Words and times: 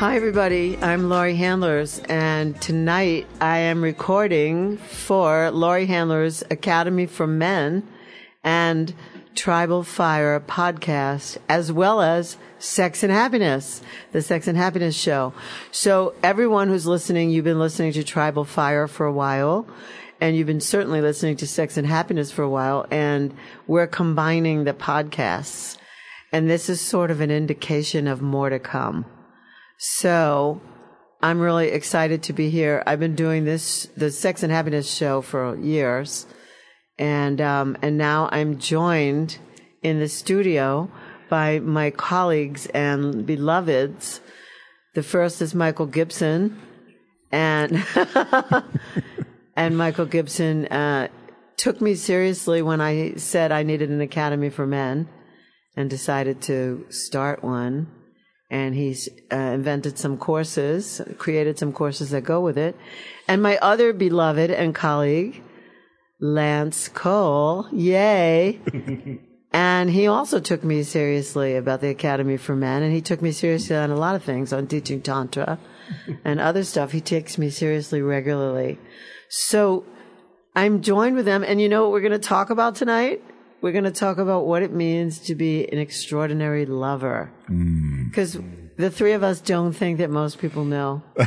Hi, 0.00 0.16
everybody. 0.16 0.78
I'm 0.78 1.10
Laurie 1.10 1.34
Handlers, 1.34 1.98
and 2.08 2.58
tonight 2.58 3.26
I 3.38 3.58
am 3.58 3.84
recording 3.84 4.78
for 4.78 5.50
Laurie 5.50 5.84
Handlers 5.84 6.42
Academy 6.50 7.04
for 7.04 7.26
Men 7.26 7.86
and 8.42 8.94
Tribal 9.34 9.82
Fire 9.82 10.40
podcast, 10.40 11.36
as 11.50 11.70
well 11.70 12.00
as 12.00 12.38
Sex 12.58 13.02
and 13.02 13.12
Happiness, 13.12 13.82
the 14.12 14.22
Sex 14.22 14.48
and 14.48 14.56
Happiness 14.56 14.96
show. 14.96 15.34
So, 15.70 16.14
everyone 16.22 16.68
who's 16.68 16.86
listening, 16.86 17.28
you've 17.28 17.44
been 17.44 17.58
listening 17.58 17.92
to 17.92 18.02
Tribal 18.02 18.46
Fire 18.46 18.88
for 18.88 19.04
a 19.04 19.12
while, 19.12 19.66
and 20.18 20.34
you've 20.34 20.46
been 20.46 20.62
certainly 20.62 21.02
listening 21.02 21.36
to 21.36 21.46
Sex 21.46 21.76
and 21.76 21.86
Happiness 21.86 22.32
for 22.32 22.42
a 22.42 22.48
while, 22.48 22.86
and 22.90 23.34
we're 23.66 23.86
combining 23.86 24.64
the 24.64 24.72
podcasts. 24.72 25.76
And 26.32 26.48
this 26.48 26.70
is 26.70 26.80
sort 26.80 27.10
of 27.10 27.20
an 27.20 27.30
indication 27.30 28.08
of 28.08 28.22
more 28.22 28.48
to 28.48 28.58
come. 28.58 29.04
So 29.82 30.60
I'm 31.22 31.40
really 31.40 31.68
excited 31.68 32.22
to 32.24 32.34
be 32.34 32.50
here. 32.50 32.82
I've 32.86 33.00
been 33.00 33.14
doing 33.14 33.46
this, 33.46 33.88
the 33.96 34.10
Sex 34.10 34.42
and 34.42 34.52
Happiness 34.52 34.92
show 34.92 35.22
for 35.22 35.56
years. 35.56 36.26
And, 36.98 37.40
um, 37.40 37.78
and 37.80 37.96
now 37.96 38.28
I'm 38.30 38.58
joined 38.58 39.38
in 39.82 39.98
the 39.98 40.08
studio 40.08 40.90
by 41.30 41.60
my 41.60 41.88
colleagues 41.88 42.66
and 42.66 43.24
beloveds. 43.24 44.20
The 44.94 45.02
first 45.02 45.40
is 45.40 45.54
Michael 45.54 45.86
Gibson 45.86 46.60
and, 47.32 47.82
and 49.56 49.78
Michael 49.78 50.04
Gibson, 50.04 50.66
uh, 50.66 51.08
took 51.56 51.80
me 51.80 51.94
seriously 51.94 52.60
when 52.60 52.82
I 52.82 53.14
said 53.14 53.50
I 53.50 53.62
needed 53.62 53.88
an 53.88 54.02
academy 54.02 54.50
for 54.50 54.66
men 54.66 55.08
and 55.74 55.88
decided 55.88 56.42
to 56.42 56.84
start 56.90 57.42
one 57.42 57.86
and 58.50 58.74
he's 58.74 59.08
uh, 59.32 59.36
invented 59.36 59.98
some 59.98 60.18
courses, 60.18 61.00
created 61.18 61.58
some 61.58 61.72
courses 61.72 62.10
that 62.10 62.22
go 62.22 62.40
with 62.40 62.58
it. 62.58 62.76
And 63.28 63.42
my 63.42 63.56
other 63.58 63.92
beloved 63.92 64.50
and 64.50 64.74
colleague, 64.74 65.42
Lance 66.20 66.88
Cole, 66.88 67.68
yay. 67.72 68.60
and 69.52 69.90
he 69.90 70.08
also 70.08 70.40
took 70.40 70.64
me 70.64 70.82
seriously 70.82 71.54
about 71.54 71.80
the 71.80 71.88
Academy 71.88 72.36
for 72.36 72.56
Men, 72.56 72.82
and 72.82 72.92
he 72.92 73.00
took 73.00 73.22
me 73.22 73.30
seriously 73.30 73.76
on 73.76 73.90
a 73.90 73.96
lot 73.96 74.16
of 74.16 74.24
things, 74.24 74.52
on 74.52 74.66
teaching 74.66 75.00
Tantra 75.00 75.58
and 76.24 76.40
other 76.40 76.64
stuff. 76.64 76.90
He 76.90 77.00
takes 77.00 77.38
me 77.38 77.50
seriously 77.50 78.02
regularly. 78.02 78.78
So 79.28 79.84
I'm 80.56 80.82
joined 80.82 81.14
with 81.14 81.24
them, 81.24 81.44
and 81.44 81.60
you 81.60 81.68
know 81.68 81.82
what 81.82 81.92
we're 81.92 82.00
going 82.00 82.12
to 82.12 82.18
talk 82.18 82.50
about 82.50 82.74
tonight? 82.74 83.22
We're 83.60 83.72
going 83.72 83.84
to 83.84 83.90
talk 83.90 84.18
about 84.18 84.46
what 84.46 84.62
it 84.62 84.72
means 84.72 85.18
to 85.20 85.34
be 85.34 85.70
an 85.70 85.78
extraordinary 85.78 86.66
lover. 86.66 87.30
Because 87.46 88.36
mm. 88.36 88.76
the 88.76 88.90
three 88.90 89.12
of 89.12 89.22
us 89.22 89.40
don't 89.40 89.72
think 89.72 89.98
that 89.98 90.10
most 90.10 90.38
people 90.38 90.64
know. 90.64 91.02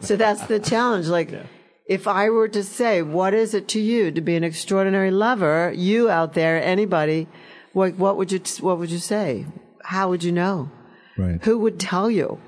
so 0.00 0.16
that's 0.16 0.46
the 0.46 0.60
challenge. 0.62 1.06
Like, 1.06 1.30
yeah. 1.30 1.44
if 1.86 2.08
I 2.08 2.30
were 2.30 2.48
to 2.48 2.64
say, 2.64 3.02
what 3.02 3.34
is 3.34 3.54
it 3.54 3.68
to 3.68 3.80
you 3.80 4.10
to 4.10 4.20
be 4.20 4.34
an 4.36 4.44
extraordinary 4.44 5.10
lover? 5.10 5.72
You 5.74 6.10
out 6.10 6.34
there, 6.34 6.62
anybody, 6.62 7.28
what, 7.72 7.94
what 7.96 8.16
would 8.16 8.32
you, 8.32 8.40
what 8.60 8.78
would 8.78 8.90
you 8.90 8.98
say? 8.98 9.46
How 9.84 10.08
would 10.08 10.24
you 10.24 10.32
know? 10.32 10.70
Right. 11.16 11.42
Who 11.44 11.58
would 11.58 11.78
tell 11.78 12.10
you? 12.10 12.40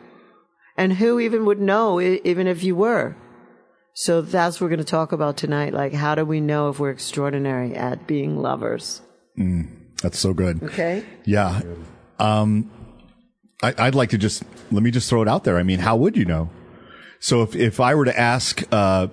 And 0.77 0.95
who 0.95 1.21
even 1.21 1.45
would 1.45 1.61
know, 1.61 2.01
even 2.01 2.49
if 2.49 2.65
you 2.65 2.75
were? 2.75 3.17
So 3.95 4.21
that's 4.21 4.61
what 4.61 4.67
we're 4.67 4.77
going 4.77 4.79
to 4.79 4.85
talk 4.85 5.13
about 5.13 5.37
tonight. 5.37 5.73
Like, 5.73 5.93
how 5.93 6.17
do 6.17 6.25
we 6.25 6.41
know 6.41 6.69
if 6.69 6.81
we're 6.81 6.91
extraordinary 6.91 7.75
at 7.77 8.07
being 8.09 8.37
lovers? 8.37 9.01
Mm, 9.39 9.69
that's 10.03 10.19
so 10.19 10.35
good. 10.35 10.63
Okay. 10.63 11.05
Yeah. 11.25 11.63
Um, 12.19 12.71
I, 13.63 13.85
would 13.87 13.95
like 13.95 14.11
to 14.11 14.19
just 14.19 14.43
let 14.71 14.83
me 14.83 14.91
just 14.91 15.09
throw 15.09 15.23
it 15.23 15.29
out 15.29 15.45
there. 15.45 15.59
I 15.59 15.63
mean, 15.63 15.79
how 15.79 15.97
would 15.97 16.17
you 16.17 16.25
know? 16.25 16.51
So 17.21 17.43
if 17.43 17.57
if 17.57 17.81
I 17.81 17.95
were 17.95 18.05
to 18.05 18.19
ask, 18.19 18.63
uh, 18.71 19.07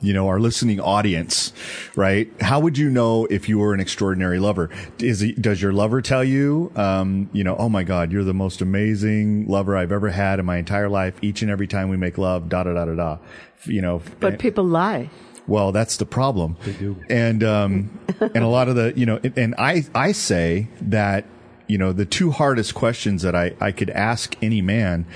you 0.00 0.12
know, 0.12 0.28
our 0.28 0.38
listening 0.38 0.78
audience, 0.80 1.52
right? 1.94 2.30
How 2.40 2.60
would 2.60 2.76
you 2.76 2.90
know 2.90 3.24
if 3.26 3.48
you 3.48 3.58
were 3.58 3.72
an 3.72 3.80
extraordinary 3.80 4.38
lover? 4.38 4.70
Is 4.98 5.20
he, 5.20 5.32
does 5.32 5.62
your 5.62 5.72
lover 5.72 6.02
tell 6.02 6.22
you, 6.22 6.70
um, 6.76 7.30
you 7.32 7.42
know, 7.42 7.56
oh 7.56 7.68
my 7.68 7.82
God, 7.82 8.12
you're 8.12 8.24
the 8.24 8.34
most 8.34 8.60
amazing 8.60 9.46
lover 9.46 9.76
I've 9.76 9.92
ever 9.92 10.10
had 10.10 10.38
in 10.38 10.46
my 10.46 10.58
entire 10.58 10.88
life. 10.88 11.14
Each 11.22 11.42
and 11.42 11.50
every 11.50 11.66
time 11.66 11.88
we 11.88 11.96
make 11.96 12.18
love, 12.18 12.48
da 12.48 12.64
da 12.64 12.74
da 12.74 12.84
da 12.84 12.94
da. 12.94 13.18
You 13.64 13.80
know, 13.80 14.02
but 14.20 14.38
people 14.38 14.64
lie. 14.64 15.10
Well, 15.46 15.72
that's 15.72 15.96
the 15.96 16.06
problem. 16.06 16.56
They 16.64 16.72
do. 16.72 16.96
And, 17.08 17.42
um, 17.44 17.98
and 18.20 18.38
a 18.38 18.48
lot 18.48 18.68
of 18.68 18.74
the, 18.74 18.92
you 18.96 19.06
know, 19.06 19.20
and 19.36 19.54
I, 19.56 19.84
I 19.94 20.12
say 20.12 20.68
that, 20.80 21.24
you 21.68 21.78
know, 21.78 21.92
the 21.92 22.04
two 22.04 22.32
hardest 22.32 22.74
questions 22.74 23.22
that 23.22 23.34
I, 23.34 23.54
I 23.60 23.70
could 23.70 23.90
ask 23.90 24.36
any 24.42 24.60
man, 24.60 25.06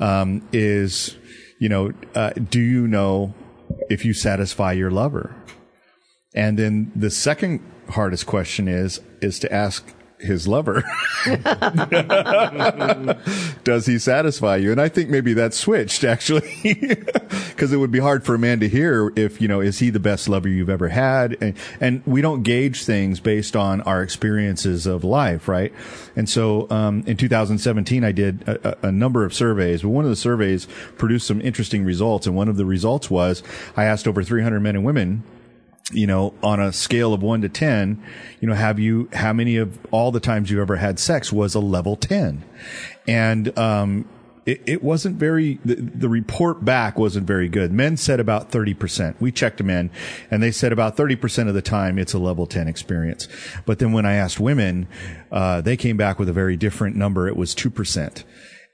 um, 0.00 0.46
is, 0.52 1.16
you 1.58 1.68
know, 1.68 1.92
uh, 2.14 2.30
do 2.30 2.60
you 2.60 2.88
know 2.88 3.34
if 3.90 4.04
you 4.04 4.12
satisfy 4.12 4.72
your 4.72 4.90
lover? 4.90 5.34
And 6.34 6.58
then 6.58 6.90
the 6.96 7.10
second 7.10 7.60
hardest 7.90 8.26
question 8.26 8.66
is, 8.68 9.00
is 9.20 9.38
to 9.40 9.52
ask 9.52 9.86
his 10.18 10.48
lover. 10.48 10.84
Does 13.64 13.86
he 13.86 13.98
satisfy 13.98 14.56
you? 14.56 14.72
And 14.72 14.80
I 14.80 14.88
think 14.88 15.10
maybe 15.10 15.34
that 15.34 15.54
switched 15.54 16.04
actually, 16.04 16.62
because 17.48 17.72
it 17.72 17.78
would 17.78 17.90
be 17.90 17.98
hard 17.98 18.24
for 18.24 18.34
a 18.34 18.38
man 18.38 18.60
to 18.60 18.68
hear 18.68 19.12
if, 19.16 19.40
you 19.40 19.48
know, 19.48 19.60
is 19.60 19.78
he 19.78 19.90
the 19.90 20.00
best 20.00 20.28
lover 20.28 20.48
you've 20.48 20.70
ever 20.70 20.88
had? 20.88 21.36
And, 21.40 21.56
and 21.80 22.02
we 22.06 22.20
don't 22.20 22.42
gauge 22.42 22.84
things 22.84 23.20
based 23.20 23.56
on 23.56 23.80
our 23.82 24.02
experiences 24.02 24.86
of 24.86 25.04
life, 25.04 25.48
right? 25.48 25.72
And 26.16 26.28
so, 26.28 26.68
um, 26.70 27.04
in 27.06 27.16
2017, 27.16 28.04
I 28.04 28.12
did 28.12 28.48
a, 28.48 28.88
a 28.88 28.92
number 28.92 29.24
of 29.24 29.34
surveys, 29.34 29.82
but 29.82 29.90
one 29.90 30.04
of 30.04 30.10
the 30.10 30.16
surveys 30.16 30.66
produced 30.96 31.26
some 31.26 31.40
interesting 31.40 31.84
results. 31.84 32.26
And 32.26 32.36
one 32.36 32.48
of 32.48 32.56
the 32.56 32.64
results 32.64 33.10
was 33.10 33.42
I 33.76 33.84
asked 33.84 34.06
over 34.06 34.22
300 34.22 34.60
men 34.60 34.76
and 34.76 34.84
women, 34.84 35.24
you 35.92 36.06
know, 36.06 36.32
on 36.42 36.60
a 36.60 36.72
scale 36.72 37.12
of 37.12 37.22
one 37.22 37.42
to 37.42 37.48
10, 37.48 38.02
you 38.40 38.48
know, 38.48 38.54
have 38.54 38.78
you, 38.78 39.08
how 39.12 39.32
many 39.32 39.56
of 39.56 39.78
all 39.90 40.10
the 40.10 40.20
times 40.20 40.50
you 40.50 40.60
ever 40.60 40.76
had 40.76 40.98
sex 40.98 41.32
was 41.32 41.54
a 41.54 41.60
level 41.60 41.96
10? 41.96 42.42
And, 43.06 43.58
um, 43.58 44.08
it, 44.46 44.62
it 44.66 44.82
wasn't 44.82 45.16
very, 45.16 45.58
the, 45.64 45.76
the, 45.76 46.08
report 46.08 46.64
back 46.64 46.98
wasn't 46.98 47.26
very 47.26 47.48
good. 47.48 47.72
Men 47.72 47.96
said 47.96 48.20
about 48.20 48.50
30%. 48.50 49.14
We 49.18 49.32
checked 49.32 49.62
men 49.62 49.90
and 50.30 50.42
they 50.42 50.50
said 50.50 50.70
about 50.70 50.98
30% 50.98 51.48
of 51.48 51.54
the 51.54 51.62
time 51.62 51.98
it's 51.98 52.12
a 52.12 52.18
level 52.18 52.46
10 52.46 52.68
experience. 52.68 53.26
But 53.64 53.78
then 53.78 53.92
when 53.92 54.04
I 54.04 54.14
asked 54.14 54.38
women, 54.38 54.86
uh, 55.32 55.62
they 55.62 55.78
came 55.78 55.96
back 55.96 56.18
with 56.18 56.28
a 56.28 56.34
very 56.34 56.58
different 56.58 56.94
number. 56.94 57.26
It 57.26 57.36
was 57.36 57.54
2% 57.54 58.22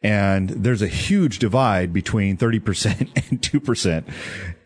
and 0.03 0.49
there's 0.49 0.83
a 0.83 0.89
huge 0.89 1.39
divide 1.39 1.93
between 1.93 2.37
30% 2.37 3.01
and 3.31 3.41
2%. 3.41 4.05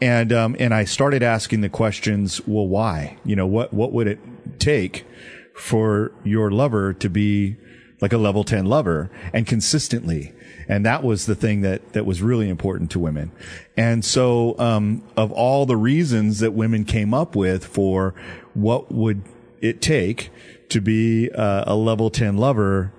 And, 0.00 0.32
um, 0.32 0.56
and 0.58 0.72
I 0.72 0.84
started 0.84 1.22
asking 1.22 1.60
the 1.60 1.68
questions, 1.68 2.40
well, 2.46 2.66
why? 2.66 3.18
You 3.24 3.36
know, 3.36 3.46
what, 3.46 3.72
what 3.72 3.92
would 3.92 4.06
it 4.06 4.20
take 4.58 5.06
for 5.54 6.12
your 6.24 6.50
lover 6.50 6.92
to 6.94 7.08
be 7.08 7.56
like 8.00 8.12
a 8.12 8.18
level 8.18 8.44
10 8.44 8.66
lover 8.66 9.10
and 9.32 9.46
consistently? 9.46 10.32
And 10.68 10.86
that 10.86 11.02
was 11.02 11.26
the 11.26 11.34
thing 11.34 11.62
that, 11.62 11.92
that 11.92 12.06
was 12.06 12.22
really 12.22 12.48
important 12.48 12.90
to 12.92 12.98
women. 12.98 13.32
And 13.76 14.04
so, 14.04 14.58
um, 14.58 15.02
of 15.16 15.30
all 15.32 15.66
the 15.66 15.76
reasons 15.76 16.38
that 16.40 16.52
women 16.52 16.84
came 16.84 17.12
up 17.12 17.36
with 17.36 17.64
for 17.66 18.14
what 18.54 18.92
would 18.92 19.22
it 19.60 19.82
take 19.82 20.30
to 20.70 20.80
be 20.80 21.30
uh, 21.30 21.64
a 21.66 21.74
level 21.74 22.08
10 22.08 22.36
lover, 22.36 22.92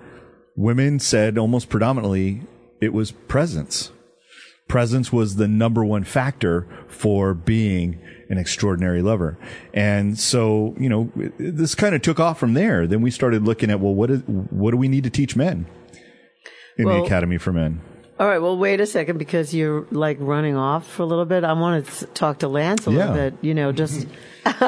women 0.56 0.98
said 0.98 1.38
almost 1.38 1.68
predominantly 1.68 2.42
it 2.80 2.92
was 2.92 3.10
presence. 3.10 3.92
Presence 4.68 5.12
was 5.12 5.36
the 5.36 5.46
number 5.46 5.84
one 5.84 6.02
factor 6.02 6.66
for 6.88 7.34
being 7.34 8.00
an 8.28 8.38
extraordinary 8.38 9.00
lover. 9.00 9.38
And 9.72 10.18
so, 10.18 10.74
you 10.78 10.88
know, 10.88 11.12
this 11.38 11.76
kind 11.76 11.94
of 11.94 12.02
took 12.02 12.18
off 12.18 12.40
from 12.40 12.54
there. 12.54 12.86
Then 12.86 13.00
we 13.00 13.12
started 13.12 13.44
looking 13.44 13.70
at, 13.70 13.78
well, 13.78 13.94
what 13.94 14.10
is, 14.10 14.22
what 14.22 14.72
do 14.72 14.76
we 14.76 14.88
need 14.88 15.04
to 15.04 15.10
teach 15.10 15.36
men 15.36 15.66
in 16.76 16.86
well, 16.86 16.98
the 16.98 17.04
Academy 17.04 17.38
for 17.38 17.52
Men? 17.52 17.80
All 18.18 18.26
right. 18.26 18.38
Well, 18.38 18.56
wait 18.56 18.80
a 18.80 18.86
second 18.86 19.18
because 19.18 19.52
you're 19.54 19.86
like 19.90 20.16
running 20.20 20.56
off 20.56 20.86
for 20.90 21.02
a 21.02 21.06
little 21.06 21.26
bit. 21.26 21.44
I 21.44 21.52
want 21.52 21.86
to 21.86 22.06
talk 22.06 22.38
to 22.38 22.48
Lance 22.48 22.86
a 22.86 22.90
yeah. 22.90 22.96
little 22.96 23.14
bit, 23.14 23.34
you 23.42 23.52
know, 23.52 23.72
just 23.72 24.06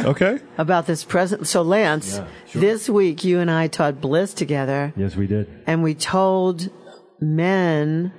okay. 0.00 0.38
About 0.56 0.86
this 0.86 1.04
present. 1.04 1.46
So, 1.46 1.60
Lance, 1.62 2.16
yeah, 2.16 2.26
sure. 2.48 2.60
this 2.60 2.88
week 2.88 3.24
you 3.24 3.40
and 3.40 3.50
I 3.50 3.66
taught 3.68 4.00
bliss 4.00 4.32
together. 4.32 4.92
Yes, 4.96 5.16
we 5.16 5.26
did. 5.26 5.48
And 5.66 5.82
we 5.82 5.94
told 5.94 6.70
men 7.20 8.12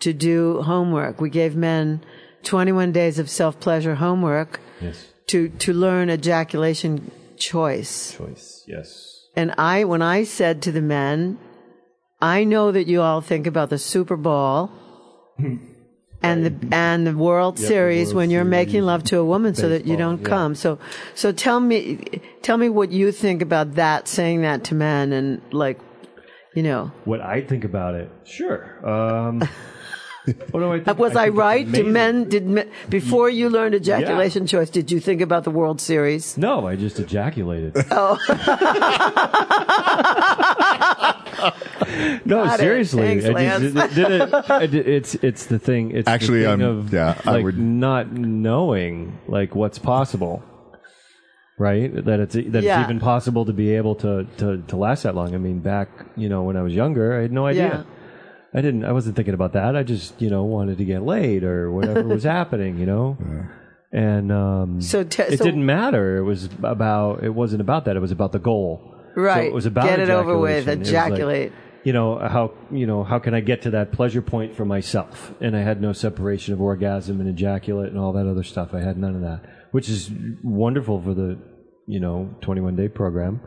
to 0.00 0.12
do 0.12 0.62
homework. 0.62 1.20
We 1.20 1.30
gave 1.30 1.54
men 1.54 2.04
21 2.42 2.90
days 2.92 3.18
of 3.18 3.30
self 3.30 3.60
pleasure 3.60 3.94
homework 3.96 4.60
Yes. 4.80 5.06
to, 5.28 5.48
to 5.50 5.72
learn 5.72 6.10
ejaculation 6.10 7.10
choice. 7.36 8.16
Choice. 8.16 8.64
Yes. 8.66 9.28
And 9.36 9.54
I, 9.56 9.84
when 9.84 10.02
I 10.02 10.24
said 10.24 10.62
to 10.62 10.72
the 10.72 10.82
men, 10.82 11.38
I 12.24 12.44
know 12.44 12.72
that 12.72 12.86
you 12.86 13.02
all 13.02 13.20
think 13.20 13.46
about 13.46 13.68
the 13.68 13.76
Super 13.76 14.16
Bowl 14.16 14.70
and 15.38 16.46
the 16.46 16.54
and 16.74 17.06
the 17.06 17.14
World 17.14 17.58
Yep, 17.58 17.60
the 17.60 17.66
Series 17.66 18.06
World 18.06 18.16
when 18.16 18.30
you're 18.30 18.44
making 18.44 18.82
love 18.82 19.04
to 19.04 19.18
a 19.18 19.24
woman 19.24 19.54
so 19.54 19.68
that 19.68 19.84
you 19.84 19.98
don't 19.98 20.22
yeah. 20.22 20.28
come. 20.28 20.54
So 20.54 20.78
so 21.14 21.32
tell 21.32 21.60
me 21.60 22.22
tell 22.40 22.56
me 22.56 22.70
what 22.70 22.90
you 22.90 23.12
think 23.12 23.42
about 23.42 23.74
that 23.74 24.08
saying 24.08 24.40
that 24.40 24.64
to 24.64 24.74
men 24.74 25.12
and 25.12 25.42
like 25.52 25.78
you 26.54 26.62
know 26.62 26.92
What 27.04 27.20
I 27.20 27.42
think 27.42 27.64
about 27.64 27.94
it? 27.94 28.10
Sure. 28.24 28.62
Um, 28.88 29.40
what 30.50 30.60
do 30.60 30.72
I 30.72 30.80
think? 30.80 30.98
was 30.98 31.14
I, 31.14 31.24
think 31.24 31.34
it's 31.34 31.38
right? 31.38 31.70
Did 31.70 31.86
men 31.88 32.30
did 32.30 32.46
men, 32.46 32.70
before 32.88 33.28
you 33.28 33.50
learned 33.50 33.74
ejaculation 33.74 34.46
choice? 34.46 34.70
Did 34.70 34.90
you 34.90 34.98
think 34.98 35.20
about 35.20 35.44
the 35.44 35.50
World 35.50 35.78
Series? 35.78 36.38
No, 36.38 36.66
I 36.66 36.76
just 36.76 36.98
ejaculated. 36.98 37.76
Oh. 37.90 38.18
no, 42.24 42.44
Got 42.44 42.54
it. 42.54 42.62
seriously. 42.62 43.02
Thanks, 43.02 43.24
I 43.24 43.58
just- 43.58 43.74
Lance. 43.74 43.94
did 43.94 44.10
it- 44.10 44.50
I 44.50 44.66
did- 44.66 44.88
it's 44.88 45.14
it's 45.16 45.46
the 45.46 45.58
thing. 45.58 45.90
It's 45.92 46.06
the 46.06 46.10
Actually, 46.10 46.42
thing 46.42 46.50
I'm- 46.50 46.60
of, 46.62 46.92
yeah, 46.92 47.20
I 47.26 47.32
like 47.32 47.44
would- 47.44 47.58
not 47.58 48.12
knowing 48.12 49.18
like 49.28 49.54
what's 49.54 49.78
possible. 49.78 50.42
Right, 51.56 51.94
that 52.04 52.18
it's 52.18 52.34
that 52.34 52.62
Yeah. 52.64 52.80
it's 52.80 52.88
even 52.90 52.98
possible 52.98 53.44
to 53.44 53.52
be 53.52 53.76
able 53.76 53.94
to, 53.96 54.26
to 54.38 54.58
to 54.66 54.76
last 54.76 55.04
that 55.04 55.14
long. 55.14 55.34
I 55.36 55.38
mean, 55.38 55.60
back 55.60 55.88
you 56.16 56.28
know 56.28 56.42
when 56.42 56.56
I 56.56 56.62
was 56.62 56.74
younger, 56.74 57.16
I 57.16 57.22
had 57.22 57.30
no 57.32 57.46
idea. 57.46 57.86
I 58.52 58.60
didn't. 58.60 58.84
I 58.84 58.90
wasn't 58.90 59.14
thinking 59.14 59.34
about 59.34 59.52
that. 59.52 59.76
I 59.76 59.84
just 59.84 60.20
you 60.20 60.30
know 60.30 60.42
wanted 60.44 60.78
to 60.78 60.84
get 60.84 61.02
laid 61.04 61.44
or 61.44 61.70
whatever 61.70 62.02
was 62.02 62.24
happening. 62.38 62.78
You 62.78 62.86
know, 62.86 63.16
and 63.92 64.32
um, 64.32 64.80
So 64.80 65.04
te- 65.04 65.22
it 65.22 65.38
so- 65.38 65.44
didn't 65.44 65.64
matter. 65.64 66.16
It 66.16 66.22
was 66.24 66.48
about. 66.64 67.22
It 67.22 67.34
wasn't 67.34 67.60
about 67.60 67.84
that. 67.84 67.94
It 67.94 68.00
was 68.00 68.10
about 68.10 68.32
the 68.32 68.40
goal. 68.40 68.93
So 69.14 69.20
Right. 69.20 69.46
it 69.46 69.52
was 69.54 69.66
about 69.66 69.86
Get 69.86 70.00
it 70.00 70.10
over 70.10 70.36
with. 70.38 70.66
Like, 70.66 70.80
Ejaculate. 70.80 71.52
you 71.84 71.92
know 71.92 72.18
how 72.18 72.52
you 72.70 72.86
know 72.86 73.04
how 73.04 73.18
can 73.18 73.34
I 73.34 73.40
get 73.40 73.62
to 73.62 73.70
that 73.70 73.92
pleasure 73.92 74.22
point 74.22 74.54
for 74.54 74.64
myself? 74.64 75.32
And 75.40 75.56
I 75.56 75.60
had 75.60 75.80
no 75.80 75.92
separation 75.92 76.54
of 76.54 76.60
orgasm 76.60 77.20
and 77.20 77.28
ejaculate 77.28 77.90
and 77.90 77.98
all 77.98 78.12
that 78.14 78.26
other 78.26 78.42
stuff. 78.42 78.74
I 78.74 78.80
had 78.80 78.96
none 78.98 79.14
of 79.14 79.20
that, 79.22 79.44
which 79.70 79.88
is 79.88 80.10
wonderful 80.42 81.00
for 81.00 81.14
the 81.14 81.38
you 81.86 82.00
know 82.00 82.34
21 82.40 82.76
day 82.76 82.88
program. 82.88 83.40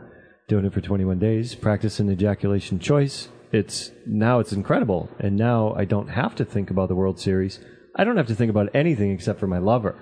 Doing 0.48 0.64
it 0.64 0.72
for 0.72 0.80
21 0.80 1.18
days, 1.18 1.54
practicing 1.54 2.08
ejaculation 2.10 2.78
choice. 2.78 3.28
It's 3.52 3.90
now 4.06 4.38
it's 4.40 4.52
incredible, 4.52 5.10
and 5.18 5.36
now 5.36 5.74
I 5.76 5.84
don't 5.84 6.08
have 6.08 6.34
to 6.36 6.44
think 6.44 6.70
about 6.70 6.88
the 6.88 6.94
World 6.94 7.20
Series. 7.20 7.60
I 7.96 8.04
don't 8.04 8.16
have 8.16 8.28
to 8.28 8.34
think 8.34 8.48
about 8.50 8.70
anything 8.72 9.10
except 9.10 9.40
for 9.40 9.46
my 9.46 9.58
lover. 9.58 9.94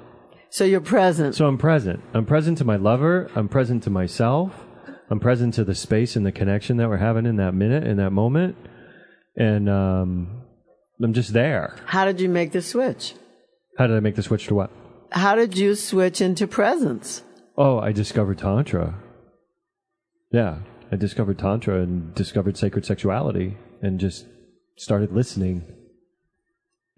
So 0.51 0.65
you're 0.65 0.81
present. 0.81 1.35
So 1.35 1.47
I'm 1.47 1.59
present. 1.59 2.01
I'm 2.15 2.27
present 2.27 2.59
to 2.59 2.65
my 2.65 2.77
lover. 2.77 3.29
I'm 3.35 3.49
present 3.49 3.83
to 3.85 3.91
myself. 3.91 4.66
I'm 5.09 5.21
present 5.21 5.55
to 5.55 5.65
the 5.65 5.75
space 5.75 6.17
and 6.17 6.27
the 6.27 6.33
connection 6.33 6.79
that 6.79 6.89
we're 6.89 6.97
having 6.97 7.27
in 7.27 7.37
that 7.37 7.55
minute, 7.55 7.87
in 7.87 7.97
that 7.99 8.11
moment. 8.11 8.57
And 9.37 9.69
um, 9.69 10.43
I'm 11.03 11.13
just 11.13 11.33
there. 11.33 11.77
How 11.87 12.05
did 12.05 12.21
you 12.21 12.29
make 12.29 12.53
the 12.53 12.63
switch? 12.63 13.15
How 13.79 13.87
did 13.87 13.97
I 13.97 14.01
make 14.01 14.17
the 14.17 14.23
switch 14.23 14.47
to 14.47 14.55
what? 14.55 14.71
How 15.13 15.35
did 15.35 15.57
you 15.57 15.75
switch 15.75 16.21
into 16.21 16.47
presence? 16.47 17.23
Oh, 17.57 17.79
I 17.79 17.93
discovered 17.93 18.39
Tantra. 18.39 18.95
Yeah, 20.33 20.59
I 20.91 20.97
discovered 20.97 21.39
Tantra 21.39 21.83
and 21.83 22.15
discovered 22.15 22.57
sacred 22.57 22.85
sexuality 22.85 23.57
and 23.81 24.01
just 24.01 24.27
started 24.77 25.13
listening. 25.13 25.63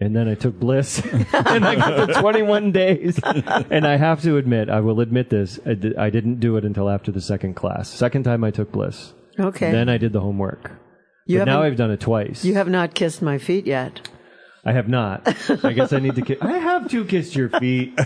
And 0.01 0.15
then 0.15 0.29
I 0.29 0.35
took 0.35 0.59
bliss 0.61 1.01
and 1.33 1.65
I 1.67 1.75
got 1.75 2.07
the 2.07 2.13
21 2.21 2.71
days. 2.71 3.19
And 3.25 3.85
I 3.87 3.97
have 3.97 4.23
to 4.23 4.37
admit, 4.37 4.71
I 4.71 4.81
will 4.81 5.01
admit 5.01 5.29
this, 5.31 5.59
I, 5.67 5.75
di- 5.75 5.97
I 5.97 6.09
didn't 6.11 6.39
do 6.39 6.57
it 6.57 6.65
until 6.65 6.89
after 6.89 7.11
the 7.11 7.21
second 7.21 7.55
class. 7.55 7.89
Second 7.89 8.23
time 8.23 8.45
I 8.45 8.53
took 8.53 8.71
bliss. 8.71 9.13
Okay. 9.41 9.73
Then 9.73 9.89
I 9.89 9.99
did 9.99 10.13
the 10.13 10.21
homework. 10.21 10.71
You 11.27 11.39
but 11.41 11.45
now 11.47 11.53
haven't- 11.63 11.73
I've 11.73 11.77
done 11.79 11.91
it 11.91 12.01
twice. 12.01 12.45
you 12.45 12.55
have 12.55 12.69
not 12.69 12.95
kissed 12.95 13.23
my 13.23 13.39
feet 13.39 13.67
yet. 13.67 14.09
I 14.65 14.73
have 14.73 14.89
not. 14.89 15.27
I 15.65 15.73
guess 15.73 15.93
I 15.93 15.99
need 15.99 16.15
to 16.17 16.23
kiss. 16.23 16.39
I 16.43 16.59
have 16.59 16.89
to 16.91 17.05
kiss 17.05 17.35
your 17.35 17.49
feet. 17.49 17.99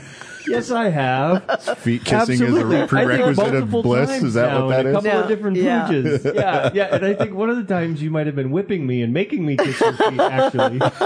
Yes, 0.46 0.70
I 0.70 0.90
have. 0.90 1.44
Feet 1.78 2.04
kissing 2.04 2.34
Absolutely. 2.40 2.76
is 2.76 2.82
a 2.82 2.86
prerequisite 2.86 3.36
think 3.36 3.48
of 3.54 3.70
multiple 3.70 3.82
bliss. 3.82 4.10
times 4.10 4.22
Is 4.24 4.34
that 4.34 4.48
now 4.52 4.66
what 4.66 4.70
that 4.70 4.80
in 4.80 4.86
A 4.86 4.90
is? 4.90 4.94
couple 4.96 5.10
No. 5.12 5.22
of 5.22 5.28
different 5.28 5.56
Yeah. 5.56 5.88
pooches. 5.88 6.34
Yeah, 6.34 6.70
yeah. 6.74 6.94
And 6.94 7.04
I 7.06 7.14
think 7.14 7.34
one 7.34 7.48
of 7.50 7.56
the 7.56 7.64
times 7.64 8.02
you 8.02 8.10
might 8.10 8.26
have 8.26 8.36
been 8.36 8.50
whipping 8.50 8.86
me 8.86 9.02
and 9.02 9.12
making 9.12 9.44
me 9.46 9.56
kiss 9.56 9.80
your 9.80 9.92
feet. 9.94 10.20
Actually, 10.20 10.78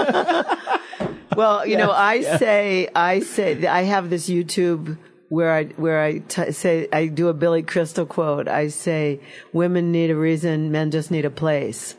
Well, 1.36 1.66
you 1.66 1.76
know, 1.76 1.90
I 1.90 2.22
say, 2.22 2.88
I 2.94 3.20
say, 3.20 3.66
I 3.66 3.82
have 3.82 4.10
this 4.10 4.28
YouTube 4.28 4.96
where 5.28 5.52
I 5.52 5.64
where 5.64 6.00
I 6.02 6.18
t- 6.18 6.52
say 6.52 6.88
I 6.92 7.06
do 7.06 7.28
a 7.28 7.34
Billy 7.34 7.62
Crystal 7.62 8.06
quote. 8.06 8.48
I 8.48 8.68
say, 8.68 9.20
"Women 9.52 9.92
need 9.92 10.10
a 10.10 10.16
reason, 10.16 10.70
men 10.70 10.90
just 10.90 11.10
need 11.10 11.24
a 11.24 11.30
place." 11.30 11.96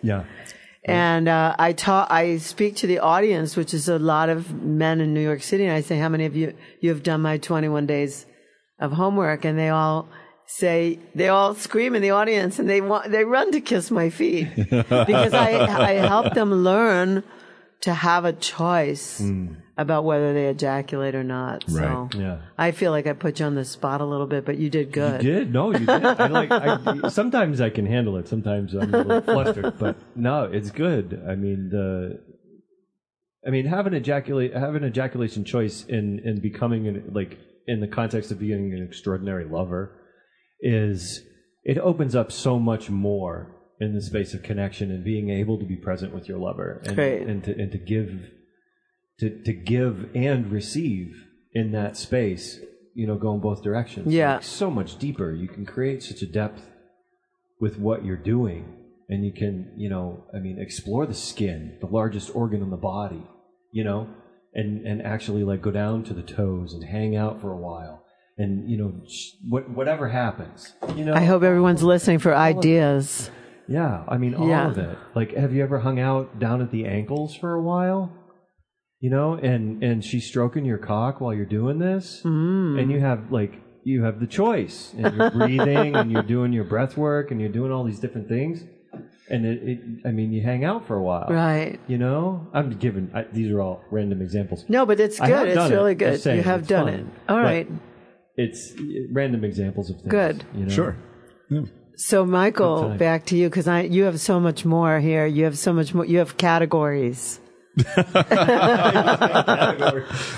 yeah. 0.88 0.94
And 0.94 1.28
uh, 1.28 1.54
I 1.60 1.74
talk, 1.74 2.10
I 2.10 2.38
speak 2.38 2.78
to 2.78 2.88
the 2.88 3.00
audience, 3.00 3.58
which 3.58 3.74
is 3.74 3.90
a 3.90 4.00
lot 4.00 4.30
of 4.30 4.64
men 4.64 5.02
in 5.02 5.14
New 5.14 5.22
York 5.22 5.44
City, 5.44 5.66
and 5.66 5.74
I 5.74 5.82
say, 5.82 5.98
"How 6.00 6.10
many 6.10 6.26
of 6.26 6.36
you 6.36 6.54
you 6.80 6.90
have 6.90 7.04
done 7.04 7.22
my 7.22 7.38
21 7.38 7.86
days 7.86 8.26
of 8.80 8.94
homework?" 8.94 9.44
And 9.44 9.60
they 9.60 9.70
all 9.70 10.08
say, 10.48 10.98
they 11.14 11.28
all 11.28 11.54
scream 11.56 11.94
in 11.94 12.02
the 12.02 12.12
audience, 12.12 12.58
and 12.58 12.70
they 12.70 12.80
want, 12.80 13.12
they 13.12 13.26
run 13.26 13.52
to 13.52 13.60
kiss 13.60 13.92
my 13.92 14.10
feet 14.10 14.48
because 14.56 15.34
I 15.34 15.60
I 15.60 15.92
help 16.08 16.34
them 16.34 16.54
learn 16.54 17.24
to 17.82 17.94
have 17.94 18.26
a 18.26 18.34
choice 18.34 19.22
mm. 19.22 19.56
about 19.78 20.04
whether 20.04 20.34
they 20.34 20.48
ejaculate 20.48 21.16
or 21.16 21.24
not. 21.24 21.64
So 21.70 21.80
Right. 21.80 22.16
Yeah. 22.16 22.38
I 22.58 22.72
feel 22.72 22.92
like 22.92 23.08
I 23.08 23.14
put 23.14 23.40
you 23.40 23.46
on 23.46 23.56
the 23.56 23.66
spot 23.66 24.02
a 24.02 24.06
little 24.06 24.28
bit, 24.28 24.46
but 24.46 24.58
you 24.58 24.70
did 24.70 24.92
good. 24.92 25.24
You 25.24 25.34
did 25.34 25.54
no, 25.54 25.72
you 25.72 25.86
did. 25.86 25.90
I 25.90 26.28
like. 26.28 26.52
I, 26.52 27.08
sometimes 27.10 27.62
I 27.62 27.70
can 27.70 27.86
handle 27.86 28.18
it. 28.18 28.28
Sometimes 28.28 28.74
I'm 28.74 28.94
a 28.94 28.98
little 29.04 29.22
flustered, 29.34 29.78
but 29.78 29.96
no, 30.16 30.46
it's 30.46 30.72
good. 30.72 31.22
I 31.28 31.36
mean 31.36 31.70
the. 31.72 32.20
I 33.46 33.50
mean, 33.50 33.66
having 33.66 33.94
ejaculate, 33.94 34.54
having 34.54 34.84
ejaculation 34.84 35.46
choice 35.46 35.86
in 35.86 36.20
in 36.26 36.42
becoming 36.42 36.88
an, 36.88 37.12
like 37.14 37.38
in 37.68 37.80
the 37.80 37.88
context 37.88 38.32
of 38.32 38.40
being 38.40 38.74
an 38.74 38.84
extraordinary 38.84 39.46
lover, 39.46 40.02
is 40.60 41.22
it 41.64 41.78
opens 41.78 42.16
up 42.16 42.32
so 42.32 42.60
much 42.60 42.90
more 42.90 43.57
in 43.80 43.94
the 43.94 44.02
space 44.02 44.34
of 44.34 44.44
connection 44.44 44.92
and 44.92 45.04
being 45.04 45.30
able 45.30 45.60
to 45.60 45.66
be 45.66 45.76
present 45.76 46.14
with 46.14 46.28
your 46.28 46.40
lover 46.40 46.82
and 46.86 46.98
and 47.00 47.44
to 47.44 47.52
and 47.60 47.72
to 47.72 47.78
give 47.78 48.32
to 49.20 49.30
to 49.44 49.54
give 49.54 50.10
and 50.16 50.52
receive 50.52 51.26
in 51.54 51.72
that 51.72 51.98
space. 51.98 52.60
You 52.94 53.06
know, 53.06 53.16
going 53.16 53.42
both 53.42 53.62
directions. 53.62 54.12
Yeah. 54.12 54.36
Like, 54.36 54.44
so 54.44 54.72
much 54.72 54.98
deeper. 54.98 55.32
You 55.32 55.48
can 55.48 55.68
create 55.68 56.02
such 56.02 56.24
a 56.24 56.26
depth 56.26 56.68
with 57.60 57.78
what 57.78 58.04
you're 58.04 58.18
doing, 58.18 58.74
and 59.08 59.24
you 59.24 59.32
can, 59.32 59.72
you 59.78 59.88
know, 59.88 60.24
I 60.34 60.40
mean, 60.40 60.58
explore 60.60 61.06
the 61.06 61.14
skin, 61.14 61.78
the 61.80 61.86
largest 61.86 62.36
organ 62.36 62.64
in 62.64 62.72
the 62.72 62.78
body. 62.78 63.22
You 63.72 63.84
know, 63.84 64.10
and 64.56 64.88
and 64.88 65.04
actually 65.04 65.44
like 65.44 65.62
go 65.62 65.70
down 65.70 66.04
to 66.06 66.14
the 66.16 66.24
toes 66.24 66.74
and 66.74 66.84
hang 66.84 67.16
out 67.16 67.40
for 67.40 67.52
a 67.52 67.58
while, 67.58 68.04
and 68.36 68.68
you 68.68 68.78
know, 68.78 68.94
sh- 69.08 69.34
whatever 69.48 70.10
happens. 70.10 70.74
You 70.96 71.06
know, 71.06 71.14
I 71.14 71.24
hope 71.24 71.44
everyone's 71.44 71.84
listening 71.84 72.18
for 72.18 72.36
ideas. 72.36 73.30
Yeah, 73.68 74.04
I 74.08 74.18
mean 74.18 74.34
all 74.36 74.48
Yeah. 74.48 74.70
of 74.70 74.78
it. 74.78 74.98
Like, 75.16 75.34
have 75.36 75.54
you 75.54 75.64
ever 75.64 75.80
hung 75.80 76.00
out 76.00 76.40
down 76.40 76.62
at 76.62 76.72
the 76.72 76.86
ankles 76.86 77.36
for 77.36 77.54
a 77.54 77.62
while? 77.62 78.12
You 79.00 79.10
know, 79.12 79.34
and 79.36 79.84
and 79.84 80.04
she's 80.04 80.26
stroking 80.28 80.66
your 80.66 80.80
cock 80.80 81.22
while 81.22 81.34
you're 81.34 81.46
doing 81.46 81.78
this, 81.80 82.22
Mm. 82.26 82.80
and 82.82 82.92
you 82.92 83.00
have 83.00 83.32
like 83.32 83.54
you 83.84 84.04
have 84.04 84.20
the 84.20 84.28
choice, 84.28 84.94
and 84.98 85.16
you're 85.16 85.32
breathing, 85.42 85.96
and 85.96 86.12
you're 86.12 86.24
doing 86.24 86.52
your 86.52 86.64
breath 86.66 86.98
work, 86.98 87.30
and 87.32 87.40
you're 87.40 87.52
doing 87.52 87.72
all 87.72 87.84
these 87.86 88.00
different 88.00 88.28
things, 88.28 88.64
and 89.30 89.46
it, 89.46 89.60
it 89.64 89.80
I 90.06 90.12
mean, 90.12 90.34
you 90.34 90.42
hang 90.44 90.66
out 90.66 90.88
for 90.88 90.96
a 90.96 91.02
while, 91.04 91.28
Right. 91.30 91.80
You 91.88 91.98
know, 92.00 92.48
I'm 92.54 92.72
giving 92.72 93.12
I, 93.14 93.24
these 93.32 93.52
are 93.52 93.62
all 93.62 93.82
random 93.92 94.22
examples. 94.22 94.66
No, 94.68 94.86
but 94.86 95.00
it's 95.00 95.22
I 95.22 95.28
have 95.28 95.40
good. 95.40 95.48
It's 95.50 95.56
done 95.56 95.72
it. 95.72 95.76
really 95.76 95.96
Just 95.96 96.00
good. 96.16 96.22
saying, 96.22 96.38
You 96.38 96.44
have 96.44 96.60
it's 96.62 96.70
done 96.70 96.86
fun. 96.88 96.94
it. 96.96 97.06
All 97.30 97.38
But 97.38 97.44
right. 97.44 97.68
It's 98.36 98.74
uh, 98.78 98.84
random 99.14 99.44
examples 99.44 99.90
of 99.90 99.98
things. 99.98 100.10
Good. 100.10 100.44
You 100.56 100.66
know? 100.66 100.70
Sure. 100.70 100.96
So, 102.00 102.26
Michael, 102.28 102.90
back 102.90 103.26
to 103.28 103.36
you 103.36 103.50
because 103.50 103.68
I 103.68 103.82
you 103.82 104.04
have 104.04 104.20
so 104.20 104.40
much 104.40 104.64
more 104.66 105.00
here. 105.00 105.26
You 105.26 105.46
have 105.46 105.58
so 105.58 105.74
much 105.74 105.94
more. 105.96 106.06
You 106.06 106.20
have 106.20 106.38
categories. 106.38 107.40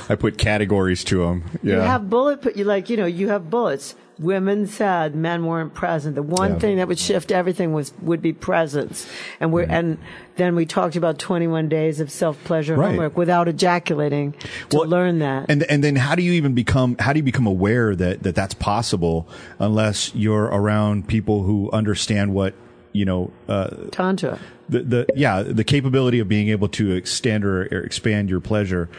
I 0.09 0.15
put 0.17 0.37
categories 0.37 1.03
to 1.05 1.19
them. 1.25 1.43
Yeah. 1.61 1.75
You 1.75 1.81
have 1.81 2.09
bullet. 2.09 2.41
put- 2.41 2.55
You 2.57 2.63
like 2.63 2.89
you 2.89 2.97
know 2.97 3.05
you 3.05 3.27
have 3.29 3.49
bullets. 3.49 3.95
Women 4.19 4.67
said 4.67 5.15
men 5.15 5.45
weren't 5.45 5.73
present. 5.73 6.15
The 6.15 6.21
one 6.23 6.51
Yeah. 6.53 6.59
thing 6.59 6.77
that 6.77 6.87
would 6.89 6.99
shift 6.99 7.31
everything 7.31 7.71
was 7.73 7.93
would 8.01 8.21
be 8.21 8.33
presence. 8.33 9.07
And 9.39 9.53
we 9.53 9.63
and 9.65 9.97
then 10.35 10.55
we 10.55 10.65
talked 10.65 10.95
about 10.97 11.17
21 11.19 11.69
days 11.69 11.99
of 12.01 12.11
self 12.11 12.41
pleasure 12.43 12.75
Right. 12.75 12.89
homework 12.89 13.17
without 13.17 13.47
ejaculating 13.47 14.33
to 14.69 14.77
Well, 14.79 14.89
learn 14.89 15.19
that. 15.19 15.45
And 15.49 15.63
and 15.63 15.83
then 15.83 15.95
how 15.95 16.15
do 16.15 16.21
you 16.21 16.33
even 16.33 16.53
become 16.53 16.97
how 16.99 17.13
do 17.13 17.19
you 17.19 17.23
become 17.23 17.47
aware 17.47 17.95
that, 17.95 18.23
that 18.23 18.35
that's 18.35 18.53
possible 18.53 19.25
unless 19.57 20.13
you're 20.13 20.45
around 20.45 21.07
people 21.07 21.43
who 21.43 21.69
understand 21.71 22.33
what 22.33 22.53
you 22.91 23.05
know, 23.05 23.31
uh, 23.47 23.67
Tantra. 23.91 24.39
the, 24.67 24.79
the 24.81 25.05
yeah 25.15 25.43
the 25.43 25.63
capability 25.63 26.19
of 26.19 26.27
being 26.27 26.49
able 26.49 26.67
to 26.67 26.91
extend 26.91 27.45
or, 27.45 27.61
or 27.71 27.81
expand 27.81 28.31
your 28.31 28.39
pleasure 28.39 28.89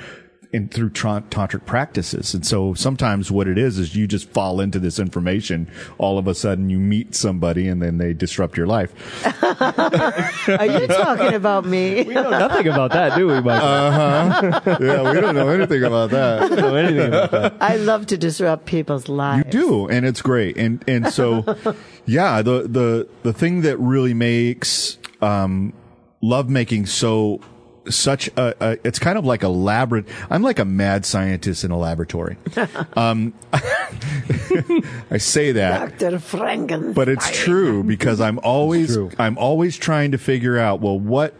in 0.52 0.68
through 0.68 0.90
tra- 0.90 1.22
tantric 1.30 1.64
practices 1.66 2.34
and 2.34 2.44
so 2.44 2.74
sometimes 2.74 3.30
what 3.30 3.46
it 3.46 3.56
is 3.56 3.78
is 3.78 3.94
you 3.94 4.06
just 4.06 4.28
fall 4.30 4.60
into 4.60 4.78
this 4.78 4.98
information 4.98 5.70
all 5.98 6.18
of 6.18 6.26
a 6.26 6.34
sudden 6.34 6.68
you 6.70 6.78
meet 6.78 7.14
somebody 7.14 7.68
and 7.68 7.80
then 7.80 7.98
they 7.98 8.12
disrupt 8.12 8.56
your 8.56 8.66
life 8.66 8.92
Are 9.52 10.66
you 10.66 10.86
talking 10.86 11.34
about 11.34 11.64
me? 11.64 12.02
We 12.02 12.14
know 12.14 12.30
nothing 12.30 12.66
about 12.68 12.92
that, 12.92 13.16
do 13.16 13.26
we, 13.26 13.40
Michael? 13.40 13.68
Uh-huh. 13.68 14.60
Yeah 14.80 15.12
we 15.12 15.20
don't 15.20 15.34
know 15.34 15.48
anything 15.48 15.84
about 15.84 16.10
that 16.10 16.50
we 16.50 16.56
don't 16.56 16.58
know 16.58 16.74
anything 16.74 17.08
about 17.08 17.30
that. 17.30 17.54
I 17.60 17.76
love 17.76 18.06
to 18.06 18.16
disrupt 18.16 18.66
people's 18.66 19.08
lives. 19.08 19.44
You 19.46 19.50
do, 19.50 19.88
and 19.88 20.06
it's 20.06 20.22
great. 20.22 20.56
And 20.56 20.82
and 20.86 21.12
so, 21.12 21.44
yeah, 22.06 22.42
the 22.42 22.62
the 22.62 23.08
the 23.22 23.32
thing 23.32 23.62
that 23.62 23.78
really 23.78 24.14
makes 24.14 24.98
um, 25.20 25.72
love 26.20 26.48
making 26.48 26.86
so 26.86 27.40
such 27.88 28.28
a, 28.36 28.54
a 28.60 28.78
it's 28.84 28.98
kind 28.98 29.18
of 29.18 29.24
like 29.24 29.42
a 29.42 29.48
labor. 29.48 30.04
I'm 30.28 30.42
like 30.42 30.58
a 30.58 30.64
mad 30.64 31.04
scientist 31.06 31.64
in 31.64 31.70
a 31.70 31.78
laboratory. 31.78 32.36
um, 32.94 33.32
I 33.52 35.18
say 35.18 35.52
that. 35.52 35.98
Dr. 35.98 36.16
Franken. 36.18 36.94
But 36.94 37.08
it's 37.08 37.30
true 37.30 37.82
because 37.82 38.20
I'm 38.20 38.38
always 38.40 38.94
true. 38.94 39.10
I'm 39.18 39.38
always 39.38 39.76
trying 39.76 40.12
to 40.12 40.18
figure 40.18 40.58
out 40.58 40.80
well 40.80 40.98
what 40.98 41.34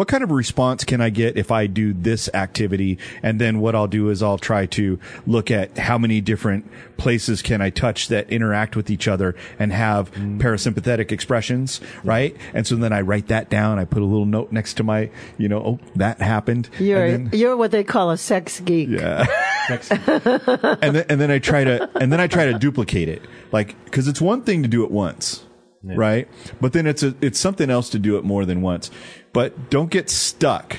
what 0.00 0.08
kind 0.08 0.24
of 0.24 0.30
response 0.30 0.82
can 0.82 1.02
I 1.02 1.10
get 1.10 1.36
if 1.36 1.50
I 1.50 1.66
do 1.66 1.92
this 1.92 2.30
activity? 2.32 2.96
And 3.22 3.38
then 3.38 3.60
what 3.60 3.74
I'll 3.74 3.86
do 3.86 4.08
is 4.08 4.22
I'll 4.22 4.38
try 4.38 4.64
to 4.64 4.98
look 5.26 5.50
at 5.50 5.76
how 5.76 5.98
many 5.98 6.22
different 6.22 6.64
places 6.96 7.42
can 7.42 7.60
I 7.60 7.68
touch 7.68 8.08
that 8.08 8.30
interact 8.30 8.76
with 8.76 8.88
each 8.88 9.06
other 9.06 9.36
and 9.58 9.74
have 9.74 10.10
mm. 10.14 10.40
parasympathetic 10.40 11.12
expressions, 11.12 11.82
right? 12.02 12.34
And 12.54 12.66
so 12.66 12.76
then 12.76 12.94
I 12.94 13.02
write 13.02 13.26
that 13.26 13.50
down. 13.50 13.78
I 13.78 13.84
put 13.84 14.00
a 14.00 14.06
little 14.06 14.24
note 14.24 14.52
next 14.52 14.78
to 14.78 14.84
my, 14.84 15.10
you 15.36 15.50
know, 15.50 15.58
oh, 15.58 15.78
that 15.96 16.18
happened. 16.22 16.70
You're, 16.78 17.04
And 17.04 17.26
then- 17.26 17.38
you're 17.38 17.58
what 17.58 17.70
they 17.70 17.84
call 17.84 18.10
a 18.10 18.16
sex 18.16 18.58
geek. 18.60 18.88
yeah. 18.88 19.26
and 19.68 20.96
then 20.96 21.04
and 21.10 21.20
then 21.20 21.30
I 21.30 21.38
try 21.38 21.62
to 21.62 21.90
and 22.00 22.10
then 22.10 22.20
I 22.20 22.26
try 22.26 22.46
to 22.46 22.58
duplicate 22.58 23.10
it, 23.10 23.22
like 23.52 23.76
because 23.84 24.08
it's 24.08 24.20
one 24.20 24.42
thing 24.44 24.62
to 24.62 24.68
do 24.68 24.82
it 24.82 24.90
once, 24.90 25.44
right? 25.82 26.28
But 26.60 26.72
then 26.72 26.86
it's 26.86 27.02
a 27.02 27.14
it's 27.20 27.38
something 27.38 27.70
else 27.70 27.90
to 27.90 27.98
do 27.98 28.16
it 28.18 28.24
more 28.24 28.44
than 28.44 28.62
once. 28.62 28.90
But 29.32 29.70
don't 29.70 29.90
get 29.90 30.10
stuck. 30.10 30.78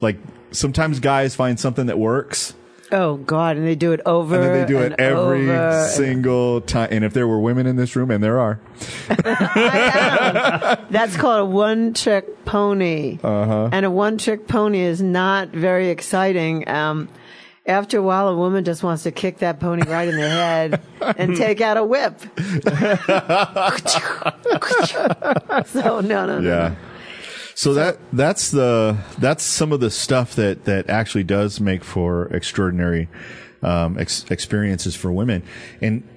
Like 0.00 0.18
sometimes 0.52 1.00
guys 1.00 1.34
find 1.34 1.58
something 1.60 1.86
that 1.86 1.98
works, 1.98 2.54
Oh, 2.92 3.18
God. 3.18 3.56
And 3.56 3.64
they 3.66 3.76
do 3.76 3.92
it 3.92 4.00
over. 4.04 4.34
and 4.34 4.44
then 4.44 4.52
they 4.52 4.66
do 4.66 4.78
it 4.80 4.94
every 4.98 5.46
single 5.90 6.60
time. 6.60 6.88
And 6.90 7.04
if 7.04 7.12
there 7.12 7.28
were 7.28 7.38
women 7.38 7.66
in 7.66 7.76
this 7.76 7.94
room, 7.94 8.10
and 8.10 8.22
there 8.22 8.40
are, 8.40 8.58
That's 10.90 11.16
called 11.16 11.40
a 11.40 11.44
one 11.44 11.94
trick 11.94 12.44
pony. 12.44 13.18
Uh-huh. 13.22 13.68
And 13.72 13.86
a 13.86 13.90
one 13.90 14.18
trick 14.18 14.48
pony 14.48 14.80
is 14.80 15.00
not 15.00 15.48
very 15.50 15.90
exciting. 15.90 16.68
Um, 16.68 17.08
after 17.70 17.98
a 17.98 18.02
while, 18.02 18.28
a 18.28 18.36
woman 18.36 18.64
just 18.64 18.82
wants 18.82 19.04
to 19.04 19.12
kick 19.12 19.38
that 19.38 19.60
pony 19.60 19.88
right 19.88 20.08
in 20.08 20.16
the 20.16 20.28
head 20.28 20.82
and 21.00 21.36
take 21.36 21.60
out 21.60 21.76
a 21.76 21.84
whip. 21.84 22.20
so, 25.68 26.00
no, 26.00 26.26
no, 26.26 26.40
no. 26.40 26.40
yeah. 26.40 26.74
So 27.54 27.74
that 27.74 27.98
that's 28.12 28.50
the 28.50 28.96
that's 29.18 29.44
some 29.44 29.72
of 29.72 29.80
the 29.80 29.90
stuff 29.90 30.34
that 30.36 30.64
that 30.64 30.88
actually 30.88 31.24
does 31.24 31.60
make 31.60 31.84
for 31.84 32.26
extraordinary 32.34 33.08
um, 33.62 33.98
ex- 33.98 34.24
experiences 34.30 34.96
for 34.96 35.12
women. 35.12 35.42
And 35.82 36.08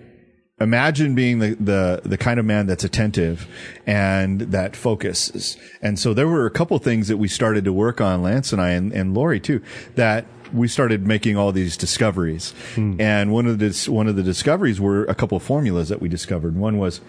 imagine 0.62 1.15
being 1.15 1.39
the, 1.39 1.55
the 1.55 2.01
the 2.05 2.17
kind 2.17 2.39
of 2.39 2.45
man 2.45 2.67
that's 2.67 2.83
attentive 2.83 3.48
and 3.86 4.41
that 4.41 4.75
focuses. 4.75 5.57
And 5.81 6.00
so 6.00 6.13
there 6.13 6.27
were 6.27 6.45
a 6.45 6.51
couple 6.51 6.77
things 6.79 7.10
that 7.10 7.17
we 7.17 7.27
started 7.27 7.65
to 7.65 7.74
work 7.74 8.00
on, 8.00 8.22
Lance 8.22 8.53
and 8.53 8.62
I, 8.62 8.69
and, 8.69 8.93
and 8.93 9.13
Laurie 9.13 9.41
too, 9.41 9.62
that 9.95 10.25
we 10.53 10.67
started 10.67 11.05
making 11.07 11.36
all 11.38 11.51
these 11.51 11.75
discoveries. 11.77 12.53
And 12.77 13.31
one 13.31 13.48
of 13.48 13.60
the 13.60 13.72
one 13.91 14.07
of 14.07 14.15
the 14.15 14.24
discoveries 14.24 14.79
were 14.79 15.05
a 15.05 15.15
couple 15.15 15.36
of 15.36 15.43
formulas 15.43 15.89
that 15.89 16.01
we 16.01 16.10
discovered. 16.10 16.55
One 16.55 16.77
was, 16.77 17.01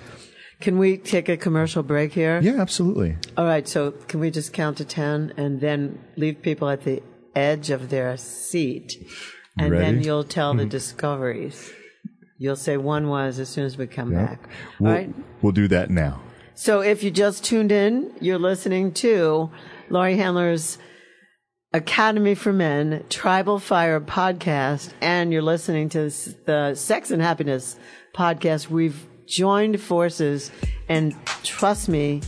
Can 0.60 0.78
we 0.78 0.96
take 0.96 1.28
a 1.28 1.36
commercial 1.36 1.82
break 1.82 2.12
here? 2.12 2.40
yeah, 2.42 2.60
absolutely. 2.60 3.16
All 3.36 3.44
right. 3.44 3.66
So, 3.68 3.92
can 4.08 4.20
we 4.20 4.30
just 4.30 4.52
count 4.52 4.78
to 4.78 4.84
10 4.84 5.34
and 5.36 5.60
then 5.60 5.98
leave 6.16 6.40
people 6.42 6.68
at 6.70 6.82
the 6.84 7.02
edge 7.34 7.70
of 7.70 7.90
their 7.90 8.16
seat? 8.16 8.96
And 9.58 9.72
then 9.72 9.80
Ready? 9.80 9.92
Mm-hmm. 9.98 10.04
you'll 10.04 10.24
tell 10.24 10.54
the 10.54 10.66
discoveries. 10.66 11.70
You'll 12.38 12.56
say 12.56 12.76
one 12.76 13.08
was 13.08 13.38
as 13.38 13.48
soon 13.48 13.64
as 13.64 13.76
we 13.78 13.86
come 13.86 14.10
back. 14.12 14.48
We'll, 14.80 14.90
All 14.90 14.96
right. 14.98 15.14
we'll 15.42 15.52
do 15.52 15.68
that 15.68 15.90
now. 15.90 16.20
So 16.56 16.80
if 16.80 17.02
you 17.04 17.10
just 17.12 17.44
tuned 17.44 17.70
in, 17.72 18.12
you're 18.20 18.38
listening 18.38 18.92
to 18.94 19.50
Laurie 19.90 20.16
Handler's 20.16 20.78
Academy 21.74 22.36
for 22.36 22.52
Men 22.52 23.04
Tribal 23.10 23.58
Fire 23.58 24.00
podcast, 24.00 24.92
and 25.00 25.32
you're 25.32 25.42
listening 25.42 25.88
to 25.88 26.08
the 26.44 26.72
Sex 26.76 27.10
and 27.10 27.20
Happiness 27.20 27.76
podcast. 28.14 28.70
We've 28.70 29.04
joined 29.26 29.80
forces, 29.80 30.52
and 30.88 31.16
trust 31.42 31.88
me, 31.88 32.20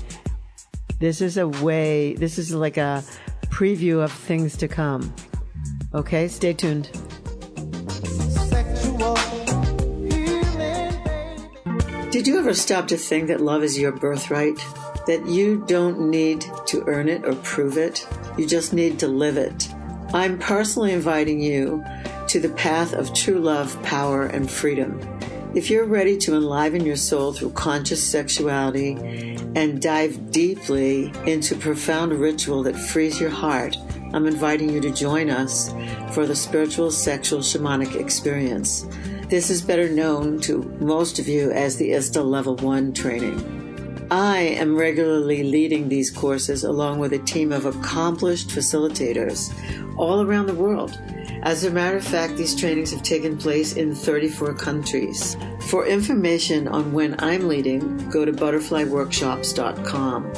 this 0.98 1.20
is 1.20 1.36
a 1.36 1.46
way, 1.46 2.14
this 2.14 2.38
is 2.38 2.52
like 2.52 2.76
a 2.76 3.04
preview 3.44 4.02
of 4.02 4.10
things 4.10 4.56
to 4.56 4.66
come. 4.66 5.14
Okay, 5.94 6.26
stay 6.26 6.52
tuned. 6.52 6.90
Did 12.10 12.26
you 12.26 12.40
ever 12.40 12.52
stop 12.52 12.88
to 12.88 12.96
think 12.96 13.28
that 13.28 13.40
love 13.40 13.62
is 13.62 13.78
your 13.78 13.92
birthright? 13.92 14.58
That 15.06 15.26
you 15.26 15.64
don't 15.66 16.10
need 16.10 16.44
to 16.66 16.84
earn 16.86 17.08
it 17.08 17.24
or 17.24 17.34
prove 17.36 17.78
it? 17.78 18.06
You 18.36 18.46
just 18.46 18.72
need 18.72 18.98
to 18.98 19.08
live 19.08 19.36
it. 19.36 19.68
I'm 20.12 20.38
personally 20.38 20.92
inviting 20.92 21.40
you 21.40 21.84
to 22.28 22.40
the 22.40 22.48
path 22.50 22.92
of 22.92 23.14
true 23.14 23.38
love, 23.38 23.80
power, 23.82 24.26
and 24.26 24.50
freedom. 24.50 25.00
If 25.54 25.70
you're 25.70 25.86
ready 25.86 26.18
to 26.18 26.34
enliven 26.34 26.84
your 26.84 26.96
soul 26.96 27.32
through 27.32 27.52
conscious 27.52 28.06
sexuality 28.06 28.94
and 29.54 29.80
dive 29.80 30.30
deeply 30.30 31.12
into 31.24 31.56
profound 31.56 32.12
ritual 32.12 32.62
that 32.64 32.76
frees 32.76 33.20
your 33.20 33.30
heart, 33.30 33.76
I'm 34.12 34.26
inviting 34.26 34.70
you 34.70 34.80
to 34.82 34.90
join 34.90 35.30
us 35.30 35.72
for 36.12 36.26
the 36.26 36.36
spiritual 36.36 36.90
sexual 36.90 37.40
shamanic 37.40 37.94
experience. 37.98 38.86
This 39.28 39.50
is 39.50 39.62
better 39.62 39.88
known 39.88 40.40
to 40.42 40.62
most 40.78 41.18
of 41.18 41.26
you 41.26 41.50
as 41.52 41.76
the 41.76 41.92
ISTA 41.92 42.22
Level 42.22 42.56
1 42.56 42.92
training. 42.92 43.55
I 44.10 44.38
am 44.38 44.76
regularly 44.76 45.42
leading 45.42 45.88
these 45.88 46.10
courses 46.10 46.62
along 46.62 47.00
with 47.00 47.12
a 47.12 47.18
team 47.18 47.50
of 47.50 47.66
accomplished 47.66 48.50
facilitators 48.50 49.52
all 49.98 50.22
around 50.22 50.46
the 50.46 50.54
world. 50.54 50.96
As 51.42 51.64
a 51.64 51.70
matter 51.70 51.96
of 51.96 52.04
fact, 52.04 52.36
these 52.36 52.54
trainings 52.54 52.92
have 52.92 53.02
taken 53.02 53.36
place 53.36 53.76
in 53.76 53.96
34 53.96 54.54
countries. 54.54 55.36
For 55.62 55.86
information 55.86 56.68
on 56.68 56.92
when 56.92 57.16
I'm 57.18 57.48
leading, 57.48 58.08
go 58.10 58.24
to 58.24 58.30
butterflyworkshops.com. 58.32 60.32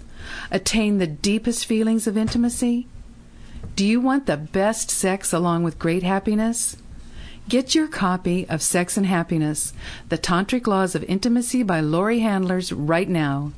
Attain 0.52 1.00
the 1.00 1.08
deepest 1.08 1.66
feelings 1.66 2.06
of 2.06 2.16
intimacy? 2.16 2.86
Do 3.76 3.84
you 3.84 4.00
want 4.00 4.28
the 4.28 4.38
best 4.38 4.92
sex 4.92 5.34
along 5.34 5.64
with 5.64 5.80
great 5.80 6.04
happiness? 6.04 6.78
Get 7.50 7.74
your 7.74 7.88
copy 7.88 8.48
of 8.48 8.62
Sex 8.62 8.96
and 8.96 9.08
Happiness 9.08 9.74
The 10.10 10.20
Tantric 10.20 10.68
Laws 10.68 10.94
of 10.94 11.04
Intimacy 11.06 11.64
by 11.64 11.80
Laurie 11.80 12.20
Handlers 12.20 12.72
right 12.72 13.10
now. 13.10 13.54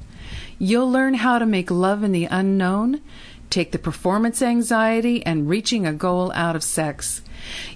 You'll 0.58 0.90
learn 0.90 1.16
how 1.16 1.40
to 1.40 1.46
make 1.46 1.70
love 1.70 2.04
in 2.04 2.14
the 2.14 2.26
unknown, 2.26 3.02
take 3.50 3.72
the 3.72 3.80
performance 3.80 4.42
anxiety 4.42 5.26
and 5.26 5.50
reaching 5.50 5.86
a 5.86 5.94
goal 5.94 6.32
out 6.34 6.56
of 6.56 6.64
sex. 6.64 7.22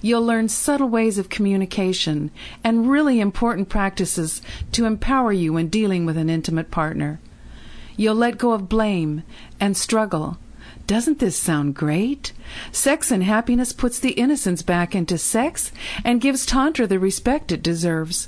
You'll 0.02 0.26
learn 0.26 0.50
subtle 0.50 0.90
ways 0.90 1.18
of 1.18 1.30
communication 1.30 2.32
and 2.64 2.90
really 2.90 3.20
important 3.20 3.70
practices 3.70 4.42
to 4.74 4.86
empower 4.86 5.32
you 5.32 5.54
when 5.54 5.68
dealing 5.68 6.06
with 6.06 6.18
an 6.18 6.30
intimate 6.30 6.70
partner. 6.72 7.20
You'll 7.96 8.16
let 8.16 8.38
go 8.38 8.52
of 8.52 8.70
blame 8.70 9.24
and 9.60 9.78
struggle. 9.78 10.38
Doesn't 10.86 11.20
this 11.20 11.38
sound 11.38 11.76
great? 11.76 12.34
Sex 12.72 13.10
and 13.10 13.24
Happiness 13.24 13.72
puts 13.72 14.00
the 14.00 14.12
innocence 14.12 14.62
back 14.62 14.94
into 14.94 15.18
sex 15.18 15.72
and 16.04 16.20
gives 16.20 16.46
Tantra 16.46 16.88
the 16.88 17.00
respect 17.00 17.52
it 17.52 17.64
deserves. 17.64 18.28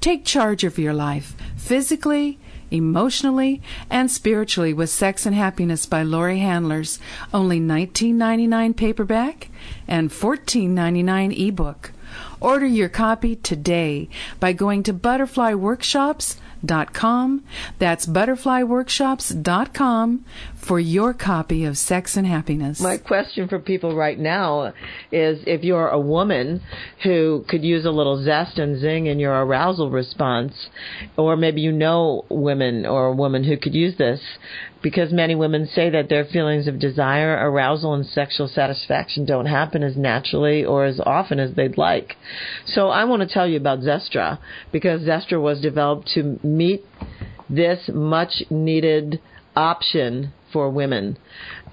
Take 0.00 0.24
charge 0.24 0.64
of 0.64 0.78
your 0.78 0.94
life, 0.94 1.36
physically, 1.56 2.38
emotionally, 2.70 3.60
and 3.88 4.10
spiritually 4.10 4.72
with 4.72 4.90
Sex 4.90 5.26
and 5.26 5.34
Happiness 5.34 5.86
by 5.86 6.02
Laurie 6.02 6.38
Handlers. 6.38 6.98
Only 7.32 7.60
$19.99 7.60 8.76
paperback 8.76 9.48
and 9.86 10.10
$14.99 10.10 11.48
ebook. 11.48 11.92
Order 12.40 12.66
your 12.66 12.88
copy 12.88 13.36
today 13.36 14.08
by 14.40 14.52
going 14.52 14.82
to 14.84 14.92
butterflyworkshops.com. 16.64 17.44
That's 17.78 18.06
butterflyworkshops.com 18.06 20.24
for 20.56 20.78
your 20.78 21.14
copy 21.14 21.64
of 21.64 21.78
Sex 21.78 22.16
and 22.16 22.26
Happiness. 22.26 22.80
My 22.80 22.98
question 22.98 23.48
for 23.48 23.58
people 23.58 23.96
right 23.96 24.18
now 24.18 24.72
is 25.10 25.42
if 25.46 25.64
you're 25.64 25.88
a 25.88 26.00
woman 26.00 26.62
who 27.02 27.44
could 27.48 27.64
use 27.64 27.84
a 27.84 27.90
little 27.90 28.22
zest 28.22 28.58
and 28.58 28.80
zing 28.80 29.06
in 29.06 29.18
your 29.18 29.42
arousal 29.42 29.90
response, 29.90 30.52
or 31.16 31.36
maybe 31.36 31.60
you 31.60 31.72
know 31.72 32.24
women 32.28 32.86
or 32.86 33.06
a 33.06 33.14
woman 33.14 33.44
who 33.44 33.56
could 33.56 33.74
use 33.74 33.96
this, 33.96 34.20
because 34.82 35.12
many 35.12 35.34
women 35.34 35.66
say 35.66 35.90
that 35.90 36.08
their 36.08 36.24
feelings 36.24 36.66
of 36.66 36.78
desire, 36.78 37.32
arousal, 37.32 37.94
and 37.94 38.06
sexual 38.06 38.48
satisfaction 38.48 39.24
don't 39.24 39.46
happen 39.46 39.82
as 39.82 39.96
naturally 39.96 40.64
or 40.64 40.84
as 40.84 41.00
often 41.04 41.38
as 41.38 41.54
they'd 41.54 41.76
like. 41.76 42.16
So 42.66 42.88
I 42.88 43.04
want 43.04 43.22
to 43.22 43.28
tell 43.28 43.46
you 43.46 43.56
about 43.56 43.80
Zestra, 43.80 44.38
because 44.72 45.02
Zestra 45.02 45.40
was 45.40 45.60
developed 45.60 46.08
to 46.14 46.38
meet 46.42 46.84
this 47.48 47.90
much 47.92 48.42
needed 48.50 49.20
option 49.56 50.32
for 50.52 50.70
women. 50.70 51.16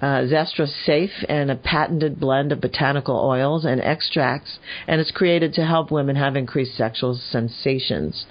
Uh, 0.00 0.22
Zestra's 0.22 0.74
safe 0.84 1.24
and 1.28 1.50
a 1.50 1.56
patented 1.56 2.20
blend 2.20 2.52
of 2.52 2.60
botanical 2.60 3.16
oils 3.16 3.64
and 3.64 3.80
extracts, 3.80 4.58
and 4.86 5.00
it's 5.00 5.10
created 5.10 5.54
to 5.54 5.64
help 5.64 5.90
women 5.90 6.16
have 6.16 6.36
increased 6.36 6.76
sexual 6.76 7.18
sensations. 7.30 8.26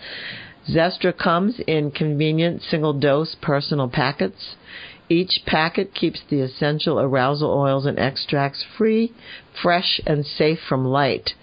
Zestra 0.69 1.17
comes 1.17 1.59
in 1.65 1.91
convenient 1.91 2.61
single 2.61 2.93
dose 2.93 3.35
personal 3.41 3.87
packets. 3.87 4.55
Each 5.09 5.41
packet 5.45 5.93
keeps 5.93 6.21
the 6.29 6.41
essential 6.41 6.99
arousal 6.99 7.49
oils 7.49 7.85
and 7.85 7.97
extracts 7.97 8.65
free, 8.77 9.13
fresh, 9.61 10.01
and 10.05 10.25
safe 10.25 10.59
from 10.67 10.83
light. 10.85 11.33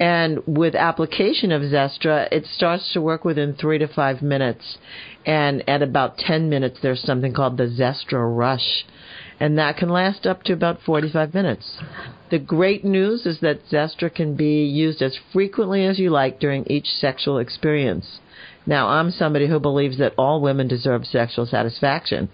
And 0.00 0.42
with 0.46 0.74
application 0.74 1.52
of 1.52 1.62
Zestra, 1.62 2.26
it 2.32 2.46
starts 2.46 2.92
to 2.92 3.02
work 3.02 3.24
within 3.24 3.54
three 3.54 3.78
to 3.78 3.86
five 3.86 4.22
minutes. 4.22 4.78
And 5.26 5.62
at 5.68 5.82
about 5.82 6.18
10 6.18 6.48
minutes, 6.48 6.80
there's 6.82 7.02
something 7.02 7.32
called 7.32 7.58
the 7.58 7.68
Zestra 7.68 8.36
Rush. 8.36 8.84
And 9.38 9.58
that 9.58 9.76
can 9.76 9.88
last 9.90 10.26
up 10.26 10.42
to 10.44 10.52
about 10.52 10.80
45 10.82 11.34
minutes. 11.34 11.78
The 12.30 12.38
great 12.38 12.84
news 12.84 13.26
is 13.26 13.40
that 13.40 13.68
Zestra 13.70 14.12
can 14.12 14.34
be 14.34 14.64
used 14.64 15.02
as 15.02 15.18
frequently 15.32 15.84
as 15.84 15.98
you 15.98 16.10
like 16.10 16.40
during 16.40 16.64
each 16.66 16.86
sexual 16.86 17.38
experience. 17.38 18.20
Now, 18.66 18.88
I'm 18.88 19.10
somebody 19.10 19.46
who 19.46 19.60
believes 19.60 19.98
that 19.98 20.14
all 20.16 20.40
women 20.40 20.68
deserve 20.68 21.04
sexual 21.06 21.44
satisfaction. 21.46 22.30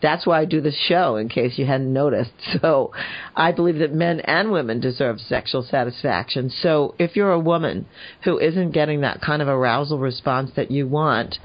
That's 0.00 0.26
why 0.26 0.40
I 0.40 0.44
do 0.44 0.60
this 0.60 0.76
show, 0.88 1.14
in 1.16 1.28
case 1.28 1.56
you 1.56 1.66
hadn't 1.66 1.92
noticed. 1.92 2.32
So 2.60 2.92
I 3.36 3.52
believe 3.52 3.78
that 3.78 3.94
men 3.94 4.18
and 4.20 4.52
women 4.52 4.80
deserve 4.80 5.20
sexual 5.20 5.62
satisfaction. 5.62 6.50
So 6.50 6.94
if 6.98 7.16
you're 7.16 7.32
a 7.32 7.38
woman 7.38 7.86
who 8.24 8.38
isn't 8.38 8.72
getting 8.72 9.00
that 9.02 9.20
kind 9.20 9.40
of 9.40 9.48
arousal 9.48 9.98
response 9.98 10.50
that 10.56 10.70
you 10.70 10.88
want, 10.88 11.38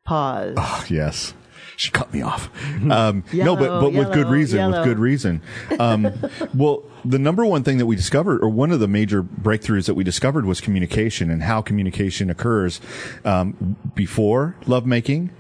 pause. 0.05 0.55
Oh, 0.57 0.85
yes. 0.89 1.33
She 1.75 1.91
cut 1.91 2.11
me 2.13 2.21
off. 2.21 2.49
Um, 2.89 3.23
no, 3.33 3.55
but, 3.55 3.63
Yellow, 3.63 3.81
but 3.81 3.93
with 3.93 4.13
good 4.13 4.27
reason, 4.29 4.59
yellow. 4.59 4.77
with 4.79 4.85
good 4.87 4.99
reason. 4.99 5.41
Um, 5.79 6.07
well, 6.55 6.83
the 7.09 7.19
number 7.19 7.45
one 7.45 7.63
thing 7.63 7.77
that 7.77 7.85
we 7.85 7.95
discovered, 7.95 8.41
or 8.41 8.49
one 8.49 8.71
of 8.71 8.79
the 8.79 8.87
major 8.87 9.23
breakthroughs 9.23 9.85
that 9.85 9.93
we 9.93 10.03
discovered 10.03 10.45
was 10.45 10.61
communication 10.61 11.29
and 11.29 11.43
how 11.43 11.61
communication 11.61 12.29
occurs, 12.29 12.81
um, 13.23 13.77
before 13.95 14.55
lovemaking, 14.65 15.31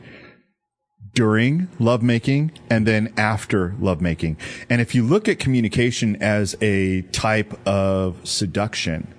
during 1.13 1.67
lovemaking 1.79 2.51
and 2.69 2.85
then 2.85 3.11
after 3.17 3.75
lovemaking. 3.79 4.37
And 4.69 4.81
if 4.81 4.93
you 4.93 5.03
look 5.03 5.27
at 5.27 5.39
communication 5.39 6.15
as 6.21 6.55
a 6.61 7.01
type 7.11 7.59
of 7.67 8.25
seduction, 8.27 9.13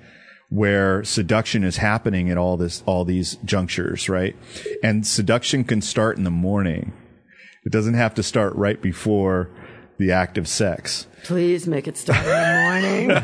where 0.49 1.05
seduction 1.05 1.65
is 1.65 1.77
happening 1.79 2.31
at 2.31 2.39
all 2.39 2.57
this, 2.57 2.83
all 2.87 3.05
these 3.05 3.37
junctures, 3.45 4.09
right? 4.09 4.35
And 4.83 5.07
seduction 5.07 5.65
can 5.65 5.83
start 5.83 6.17
in 6.17 6.25
the 6.25 6.31
morning. 6.31 6.93
It 7.65 7.73
doesn't 7.73 7.95
have 7.95 8.15
to 8.15 8.23
start 8.23 8.55
right 8.55 8.81
before 8.81 9.51
the 9.99 10.13
act 10.13 10.39
of 10.39 10.49
sex. 10.49 11.07
Please 11.25 11.67
make 11.67 11.87
it 11.89 11.97
start 11.97 12.25
in 12.25 13.09
the 13.09 13.19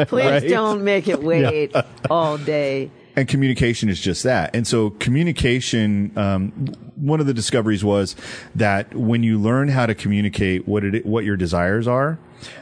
morning. 0.00 0.06
Please 0.06 0.50
don't 0.50 0.82
make 0.82 1.06
it 1.08 1.22
wait 1.22 1.74
all 2.10 2.36
day. 2.38 2.90
and 3.16 3.28
communication 3.28 3.88
is 3.88 4.00
just 4.00 4.22
that. 4.24 4.54
And 4.56 4.66
so 4.66 4.90
communication, 4.90 6.12
um, 6.16 6.50
one 6.96 7.20
of 7.20 7.26
the 7.26 7.34
discoveries 7.34 7.84
was 7.84 8.16
that 8.54 8.92
when 8.94 9.22
you 9.22 9.38
learn 9.38 9.68
how 9.68 9.86
to 9.86 9.94
communicate 9.94 10.66
what 10.66 10.82
it, 10.84 11.06
what 11.06 11.24
your 11.24 11.36
desires 11.36 11.86
are, 11.86 12.18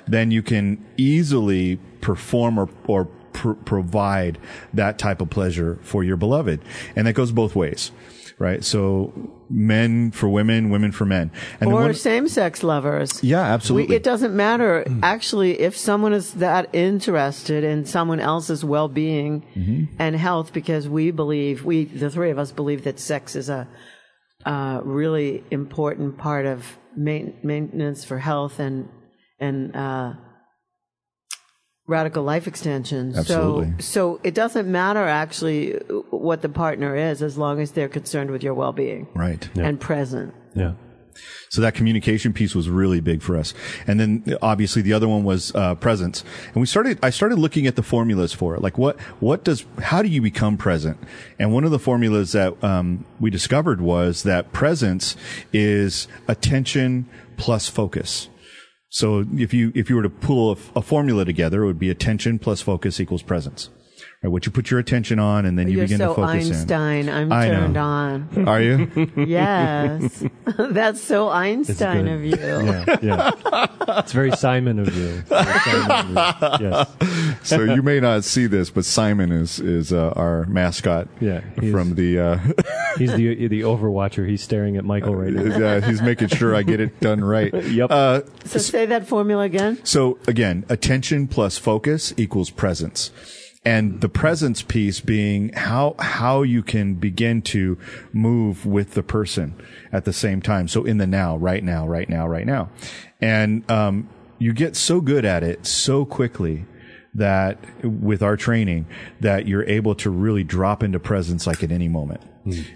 then 0.06 0.30
you 0.30 0.42
can 0.42 0.84
easily 0.96 1.78
perform 2.00 2.58
or, 2.58 2.68
or 2.86 3.06
pr- 3.32 3.52
provide 3.52 4.38
that 4.74 4.98
type 4.98 5.20
of 5.20 5.30
pleasure 5.30 5.78
for 5.82 6.04
your 6.04 6.16
beloved. 6.16 6.60
And 6.96 7.06
that 7.06 7.14
goes 7.14 7.32
both 7.32 7.54
ways, 7.56 7.92
right? 8.38 8.64
So 8.64 9.12
men 9.50 10.10
for 10.10 10.28
women, 10.28 10.70
women 10.70 10.92
for 10.92 11.04
men. 11.04 11.30
And 11.60 11.72
Or 11.72 11.92
same 11.92 12.28
sex 12.28 12.62
lovers. 12.62 13.22
yeah, 13.22 13.42
absolutely. 13.42 13.88
We, 13.88 13.96
it 13.96 14.02
doesn't 14.02 14.34
matter. 14.34 14.84
Actually, 15.02 15.60
if 15.60 15.76
someone 15.76 16.12
is 16.12 16.34
that 16.34 16.68
interested 16.72 17.64
in 17.64 17.84
someone 17.84 18.20
else's 18.20 18.64
well 18.64 18.88
being 18.88 19.42
Mm-hmm. 19.54 19.94
and 19.98 20.16
health, 20.16 20.52
because 20.52 20.88
we 20.88 21.10
believe, 21.10 21.64
we, 21.64 21.84
the 21.84 22.10
three 22.10 22.30
of 22.30 22.38
us 22.38 22.52
believe 22.52 22.84
that 22.84 22.98
sex 22.98 23.36
is 23.36 23.48
a, 23.48 23.68
uh, 24.44 24.80
really 24.82 25.44
important 25.50 26.18
part 26.18 26.46
of 26.46 26.76
main, 26.96 27.34
maintenance 27.42 28.04
for 28.04 28.18
health 28.18 28.58
and, 28.58 28.88
and, 29.38 29.76
uh, 29.76 30.14
radical 31.86 32.22
life 32.22 32.46
extension. 32.46 33.14
Absolutely. 33.16 33.74
So, 33.78 34.16
so 34.16 34.20
it 34.22 34.34
doesn't 34.34 34.70
matter 34.70 35.06
actually 35.06 35.72
what 36.10 36.42
the 36.42 36.48
partner 36.48 36.96
is 36.96 37.22
as 37.22 37.36
long 37.36 37.60
as 37.60 37.72
they're 37.72 37.88
concerned 37.88 38.30
with 38.30 38.42
your 38.42 38.54
well 38.54 38.72
being 38.72 39.08
right. 39.14 39.48
and 39.56 39.80
present. 39.80 40.34
Yeah. 40.54 40.74
So 41.50 41.60
that 41.60 41.74
communication 41.74 42.32
piece 42.32 42.54
was 42.54 42.70
really 42.70 43.00
big 43.00 43.20
for 43.20 43.36
us. 43.36 43.52
And 43.86 44.00
then 44.00 44.24
obviously 44.40 44.80
the 44.80 44.94
other 44.94 45.08
one 45.08 45.24
was 45.24 45.54
uh, 45.54 45.74
presence. 45.74 46.24
And 46.46 46.56
we 46.56 46.66
started, 46.66 46.98
I 47.02 47.10
started 47.10 47.38
looking 47.38 47.66
at 47.66 47.76
the 47.76 47.82
formulas 47.82 48.32
for 48.32 48.54
it. 48.54 48.62
Like 48.62 48.78
what, 48.78 48.98
what 49.20 49.44
does, 49.44 49.66
how 49.78 50.00
do 50.00 50.08
you 50.08 50.22
become 50.22 50.56
present? 50.56 50.96
And 51.38 51.52
one 51.52 51.64
of 51.64 51.70
the 51.70 51.78
formulas 51.78 52.32
that 52.32 52.62
um, 52.64 53.04
we 53.20 53.28
discovered 53.28 53.82
was 53.82 54.22
that 54.22 54.52
presence 54.52 55.16
is 55.52 56.08
attention 56.28 57.08
plus 57.36 57.68
focus. 57.68 58.28
So 58.92 59.24
if 59.36 59.54
you, 59.54 59.72
if 59.74 59.88
you 59.88 59.96
were 59.96 60.02
to 60.02 60.10
pull 60.10 60.52
a, 60.52 60.56
a 60.76 60.82
formula 60.82 61.24
together, 61.24 61.62
it 61.62 61.66
would 61.66 61.78
be 61.78 61.88
attention 61.88 62.38
plus 62.38 62.60
focus 62.60 63.00
equals 63.00 63.22
presence. 63.22 63.70
Right? 64.22 64.30
What 64.30 64.46
you 64.46 64.52
put 64.52 64.70
your 64.70 64.78
attention 64.78 65.18
on 65.18 65.44
and 65.46 65.58
then 65.58 65.66
you 65.68 65.78
You're 65.78 65.84
begin 65.86 65.98
so 65.98 66.10
to 66.10 66.14
focus 66.14 66.48
Einstein. 66.48 67.08
I'm 67.08 67.32
I 67.32 67.48
know. 67.48 67.54
turned 67.60 67.76
on. 67.76 68.48
Are 68.48 68.60
you? 68.62 69.10
Yes. 69.16 70.24
That's 70.58 71.00
so 71.00 71.28
Einstein 71.28 72.06
of 72.06 72.22
you. 72.24 72.36
Yeah. 72.36 72.96
Yeah. 73.02 73.30
it's 73.98 74.12
very 74.12 74.30
Simon 74.32 74.78
of 74.78 74.94
you. 74.96 75.22
Simon 75.26 76.16
of 76.18 76.60
you. 76.60 76.68
Yes. 76.68 76.88
so 77.42 77.62
you 77.64 77.82
may 77.82 77.98
not 77.98 78.22
see 78.24 78.46
this, 78.46 78.70
but 78.70 78.84
Simon 78.84 79.32
is 79.32 79.58
is 79.58 79.92
uh, 79.92 80.10
our 80.14 80.44
mascot. 80.46 81.08
Yeah, 81.20 81.40
from 81.70 81.94
the. 81.96 82.18
Uh, 82.18 82.38
He's 82.98 83.12
the 83.14 83.48
the 83.48 83.62
Overwatcher. 83.62 84.28
He's 84.28 84.42
staring 84.42 84.76
at 84.76 84.84
Michael 84.84 85.16
right 85.16 85.32
now. 85.32 85.66
uh, 85.66 85.80
he's 85.80 86.02
making 86.02 86.28
sure 86.28 86.54
I 86.54 86.62
get 86.62 86.78
it 86.78 87.00
done 87.00 87.24
right. 87.24 87.52
Yep. 87.52 87.90
Uh, 87.90 88.20
So 88.44 88.58
say 88.58 88.86
that 88.86 89.08
formula 89.08 89.44
again. 89.44 89.78
so 89.84 90.18
again, 90.26 90.64
attention 90.68 91.26
plus 91.26 91.58
focus 91.58 92.12
equals 92.16 92.50
presence. 92.50 93.10
And 93.64 94.00
the 94.00 94.08
presence 94.08 94.62
piece 94.62 95.00
being 95.00 95.52
how, 95.52 95.94
how 95.98 96.42
you 96.42 96.62
can 96.62 96.94
begin 96.94 97.42
to 97.42 97.78
move 98.12 98.66
with 98.66 98.94
the 98.94 99.02
person 99.04 99.54
at 99.92 100.04
the 100.04 100.12
same 100.12 100.42
time. 100.42 100.66
So 100.66 100.84
in 100.84 100.98
the 100.98 101.06
now, 101.06 101.36
right 101.36 101.62
now, 101.62 101.86
right 101.86 102.08
now, 102.08 102.26
right 102.26 102.46
now. 102.46 102.70
And, 103.20 103.70
um, 103.70 104.08
you 104.38 104.52
get 104.52 104.74
so 104.74 105.00
good 105.00 105.24
at 105.24 105.44
it 105.44 105.64
so 105.66 106.04
quickly 106.04 106.66
that 107.14 107.58
with 107.84 108.22
our 108.22 108.36
training 108.36 108.86
that 109.20 109.46
you're 109.46 109.64
able 109.64 109.94
to 109.94 110.10
really 110.10 110.42
drop 110.42 110.82
into 110.82 110.98
presence 110.98 111.46
like 111.46 111.62
at 111.62 111.70
any 111.70 111.86
moment 111.86 112.22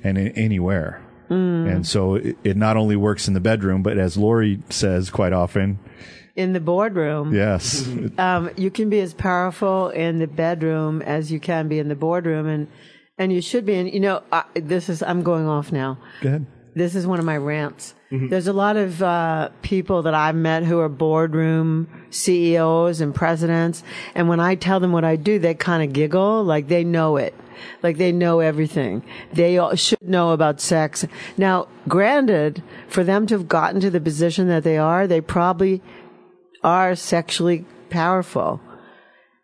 and 0.04 0.16
in, 0.16 0.28
anywhere. 0.32 1.02
And 1.28 1.84
so 1.84 2.14
it, 2.14 2.36
it 2.44 2.56
not 2.56 2.76
only 2.76 2.94
works 2.94 3.26
in 3.26 3.34
the 3.34 3.40
bedroom, 3.40 3.82
but 3.82 3.98
as 3.98 4.16
Laurie 4.16 4.62
says 4.70 5.10
quite 5.10 5.32
often, 5.32 5.80
in 6.36 6.52
the 6.52 6.60
boardroom. 6.60 7.34
Yes. 7.34 7.88
Um, 8.18 8.50
you 8.56 8.70
can 8.70 8.88
be 8.88 9.00
as 9.00 9.12
powerful 9.12 9.90
in 9.90 10.18
the 10.18 10.26
bedroom 10.26 11.02
as 11.02 11.30
you 11.30 11.38
can 11.40 11.68
be 11.68 11.78
in 11.78 11.88
the 11.88 11.94
boardroom, 11.94 12.46
and 12.46 12.68
and 13.18 13.32
you 13.32 13.42
should 13.42 13.66
be. 13.66 13.74
And 13.74 13.92
you 13.92 14.00
know, 14.00 14.22
I, 14.32 14.44
this 14.54 14.88
is 14.88 15.02
I'm 15.02 15.22
going 15.22 15.46
off 15.46 15.70
now. 15.70 15.98
Go 16.22 16.28
ahead. 16.28 16.46
This 16.74 16.94
is 16.94 17.06
one 17.06 17.18
of 17.18 17.24
my 17.24 17.36
rants. 17.36 17.94
There's 18.10 18.46
a 18.46 18.52
lot 18.52 18.76
of 18.76 19.02
uh, 19.02 19.48
people 19.62 20.02
that 20.02 20.14
I've 20.14 20.36
met 20.36 20.62
who 20.62 20.78
are 20.78 20.88
boardroom 20.88 21.88
CEOs 22.10 23.00
and 23.00 23.14
presidents, 23.14 23.82
and 24.14 24.28
when 24.28 24.40
I 24.40 24.54
tell 24.54 24.78
them 24.78 24.92
what 24.92 25.02
I 25.04 25.16
do, 25.16 25.38
they 25.38 25.54
kind 25.54 25.82
of 25.82 25.92
giggle, 25.92 26.44
like 26.44 26.68
they 26.68 26.84
know 26.84 27.16
it, 27.16 27.34
like 27.82 27.96
they 27.96 28.12
know 28.12 28.40
everything. 28.40 29.02
They 29.32 29.58
all 29.58 29.74
should 29.74 30.02
know 30.02 30.30
about 30.30 30.60
sex. 30.60 31.04
Now, 31.36 31.66
granted, 31.88 32.62
for 32.88 33.02
them 33.02 33.26
to 33.26 33.34
have 33.38 33.48
gotten 33.48 33.80
to 33.80 33.90
the 33.90 34.00
position 34.00 34.48
that 34.48 34.62
they 34.62 34.78
are, 34.78 35.06
they 35.06 35.20
probably 35.20 35.82
are 36.66 36.96
sexually 36.96 37.64
powerful 37.90 38.60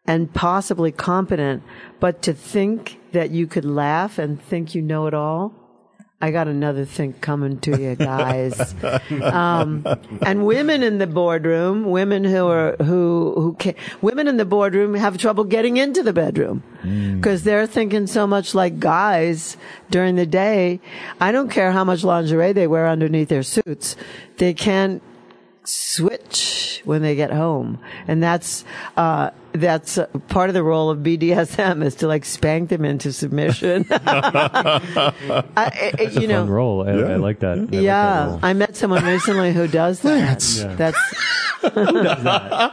and 0.05 0.35
possibly 0.35 0.91
competent, 0.91 1.63
but 2.01 2.21
to 2.23 2.35
think 2.35 2.99
that 3.13 3.31
you 3.31 3.47
could 3.47 3.65
laugh 3.65 4.19
and 4.19 4.43
think 4.43 4.75
you 4.75 4.83
know 4.83 5.07
it 5.07 5.15
all, 5.15 5.55
I 6.21 6.33
got 6.33 6.49
another 6.49 6.85
thing 6.85 7.13
coming 7.15 7.59
to 7.61 7.81
you 7.81 7.95
guys. 7.95 8.75
um, 9.23 9.87
and 10.23 10.47
women 10.47 10.83
in 10.83 10.99
the 10.99 11.07
boardroom, 11.07 11.85
women 11.85 12.25
who 12.25 12.47
are 12.49 12.77
who 12.79 13.35
who 13.37 13.55
can, 13.55 13.75
women 14.01 14.27
in 14.27 14.37
the 14.37 14.45
boardroom 14.45 14.95
have 14.95 15.17
trouble 15.17 15.45
getting 15.45 15.77
into 15.77 16.03
the 16.03 16.13
bedroom 16.13 16.65
because 17.17 17.45
they're 17.45 17.67
thinking 17.67 18.09
so 18.09 18.27
much 18.27 18.55
like 18.55 18.81
guys 18.81 19.57
during 19.91 20.17
the 20.17 20.27
day. 20.27 20.81
I 21.21 21.31
don't 21.31 21.51
care 21.51 21.71
how 21.71 21.85
much 21.85 22.03
lingerie 22.03 22.53
they 22.53 22.67
wear 22.67 22.89
underneath 22.89 23.29
their 23.29 23.45
suits, 23.45 23.97
they 24.39 24.55
can't 24.55 25.03
switch 25.65 26.83
when 26.85 27.03
they 27.03 27.15
get 27.15 27.31
home, 27.31 27.79
and 28.09 28.23
that's 28.23 28.65
uh, 28.97 29.31
that's 29.53 29.99
uh, 29.99 30.07
part 30.29 30.49
of 30.51 30.55
the 30.55 30.63
role 30.63 30.91
of 30.91 30.99
BDSM 31.01 31.85
is 31.85 31.95
to 31.97 32.07
like 32.07 32.25
spank 32.25 32.69
them 32.71 32.85
into 32.85 33.13
submission. 33.13 33.87
I, 33.91 34.81
I- 35.57 35.93
It's 35.99 36.17
a 36.17 36.27
know, 36.27 36.43
fun 36.43 36.51
role. 36.51 36.89
I, 36.89 36.93
I 36.93 37.17
like 37.17 37.41
that. 37.41 37.59
I 37.59 37.61
like 37.61 37.71
that 37.71 37.83
yeah, 37.83 38.27
role. 38.27 38.41
I 38.43 38.53
met 38.55 38.77
someone 38.77 39.05
recently 39.05 39.53
who 39.53 39.67
does 39.69 40.01
that. 40.01 40.19
That's. 40.39 40.59
Yeah. 40.61 40.75
That's 40.75 40.99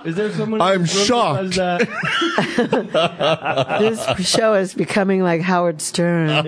Is 0.05 0.15
there 0.15 0.31
someone? 0.33 0.61
I'm 0.61 0.75
in 0.77 0.81
this 0.83 0.95
room 0.95 1.05
shocked. 1.05 1.55
does 1.55 1.57
that? 1.57 1.87
this 3.79 4.03
show 4.27 4.53
is 4.55 4.73
becoming 4.73 5.21
like 5.21 5.41
Howard 5.41 5.81
Stern. 5.81 6.29
I'm 6.29 6.45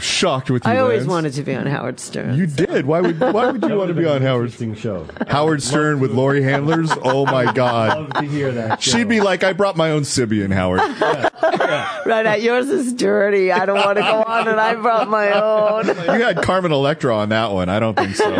shocked 0.00 0.50
with 0.50 0.64
you. 0.66 0.72
I 0.72 0.78
always 0.78 1.00
Lance. 1.02 1.10
wanted 1.10 1.32
to 1.34 1.42
be 1.42 1.54
on 1.54 1.66
Howard 1.66 2.00
Stern. 2.00 2.36
You 2.36 2.46
did. 2.46 2.86
Why 2.86 3.00
would 3.00 3.20
Why 3.20 3.50
would 3.50 3.62
you 3.62 3.76
want 3.76 3.88
to 3.88 3.94
be 3.94 4.06
on 4.06 4.22
Howard 4.22 4.42
Interesting 4.52 4.74
show. 4.74 5.06
Howard 5.28 5.62
Stern 5.62 6.00
with 6.00 6.10
Laurie 6.12 6.42
Handlers? 6.42 6.90
Oh 7.02 7.24
my 7.26 7.52
God. 7.52 7.91
Love 7.94 8.12
to 8.14 8.22
hear 8.22 8.52
that. 8.52 8.82
Show. 8.82 8.90
She'd 8.98 9.08
be 9.08 9.20
like, 9.20 9.44
I 9.44 9.52
brought 9.52 9.76
my 9.76 9.90
own 9.90 10.02
Sybian, 10.02 10.52
Howard. 10.52 10.80
right, 12.06 12.26
uh, 12.26 12.34
yours 12.34 12.68
is 12.68 12.92
dirty. 12.92 13.52
I 13.52 13.66
don't 13.66 13.78
want 13.78 13.98
to 13.98 14.02
go 14.02 14.22
on, 14.22 14.48
and 14.48 14.60
I 14.60 14.74
brought 14.74 15.08
my 15.08 15.30
own. 15.32 15.86
You 15.86 16.24
had 16.24 16.42
Carmen 16.42 16.72
Electra 16.72 17.16
on 17.16 17.30
that 17.30 17.52
one. 17.52 17.68
I 17.68 17.80
don't 17.80 17.96
think 17.96 18.16
so. 18.16 18.30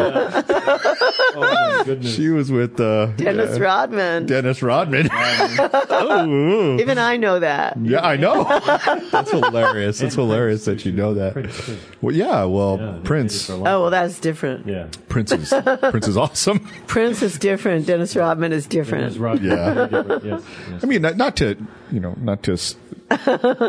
My 1.83 1.95
goodness. 1.95 2.15
She 2.15 2.29
was 2.29 2.51
with 2.53 2.79
uh, 2.81 3.07
Dennis 3.17 3.57
yeah, 3.59 3.63
Rodman. 3.65 4.27
Dennis 4.27 4.63
Rodman. 4.63 5.09
oh, 5.13 6.77
Even 6.81 6.99
I 6.99 7.17
know 7.17 7.41
that. 7.41 7.77
yeah, 7.83 8.07
I 8.07 8.17
know. 8.17 8.45
That's 9.11 9.31
hilarious. 9.31 9.99
That's 9.99 10.15
hilarious 10.15 10.65
that 10.67 10.85
you 10.85 10.93
know 10.93 11.15
that. 11.15 11.33
Prince, 11.33 11.67
too. 11.67 11.79
Well, 12.01 12.15
yeah. 12.15 12.45
Well, 12.45 12.79
Yeah, 12.81 12.99
Prince. 13.05 13.33
dated 13.33 13.47
for 13.47 13.53
a 13.53 13.57
long- 13.57 13.67
Oh 13.69 13.81
well, 13.83 13.91
that's 13.91 14.19
different. 14.21 14.67
Yeah. 14.67 14.89
Prince 15.09 15.33
is 15.33 15.53
Prince 15.91 16.09
is 16.09 16.17
awesome. 16.17 16.61
Prince 16.87 17.23
is 17.23 17.39
different. 17.39 17.87
Dennis 17.87 18.15
Rodman 18.17 18.53
is 18.53 18.65
It 18.67 18.69
was 18.69 18.87
different. 18.87 19.17
Rod- 19.19 19.43
Yeah. 19.43 19.87
different, 19.87 20.25
Yes. 20.25 20.43
yes. 20.71 20.85
I 20.85 20.87
mean, 20.87 21.03
not, 21.03 21.17
not 21.17 21.37
to 21.39 21.57
you 21.91 22.01
know, 22.01 22.15
not 22.21 22.43
to 22.45 22.53
s- 22.53 22.77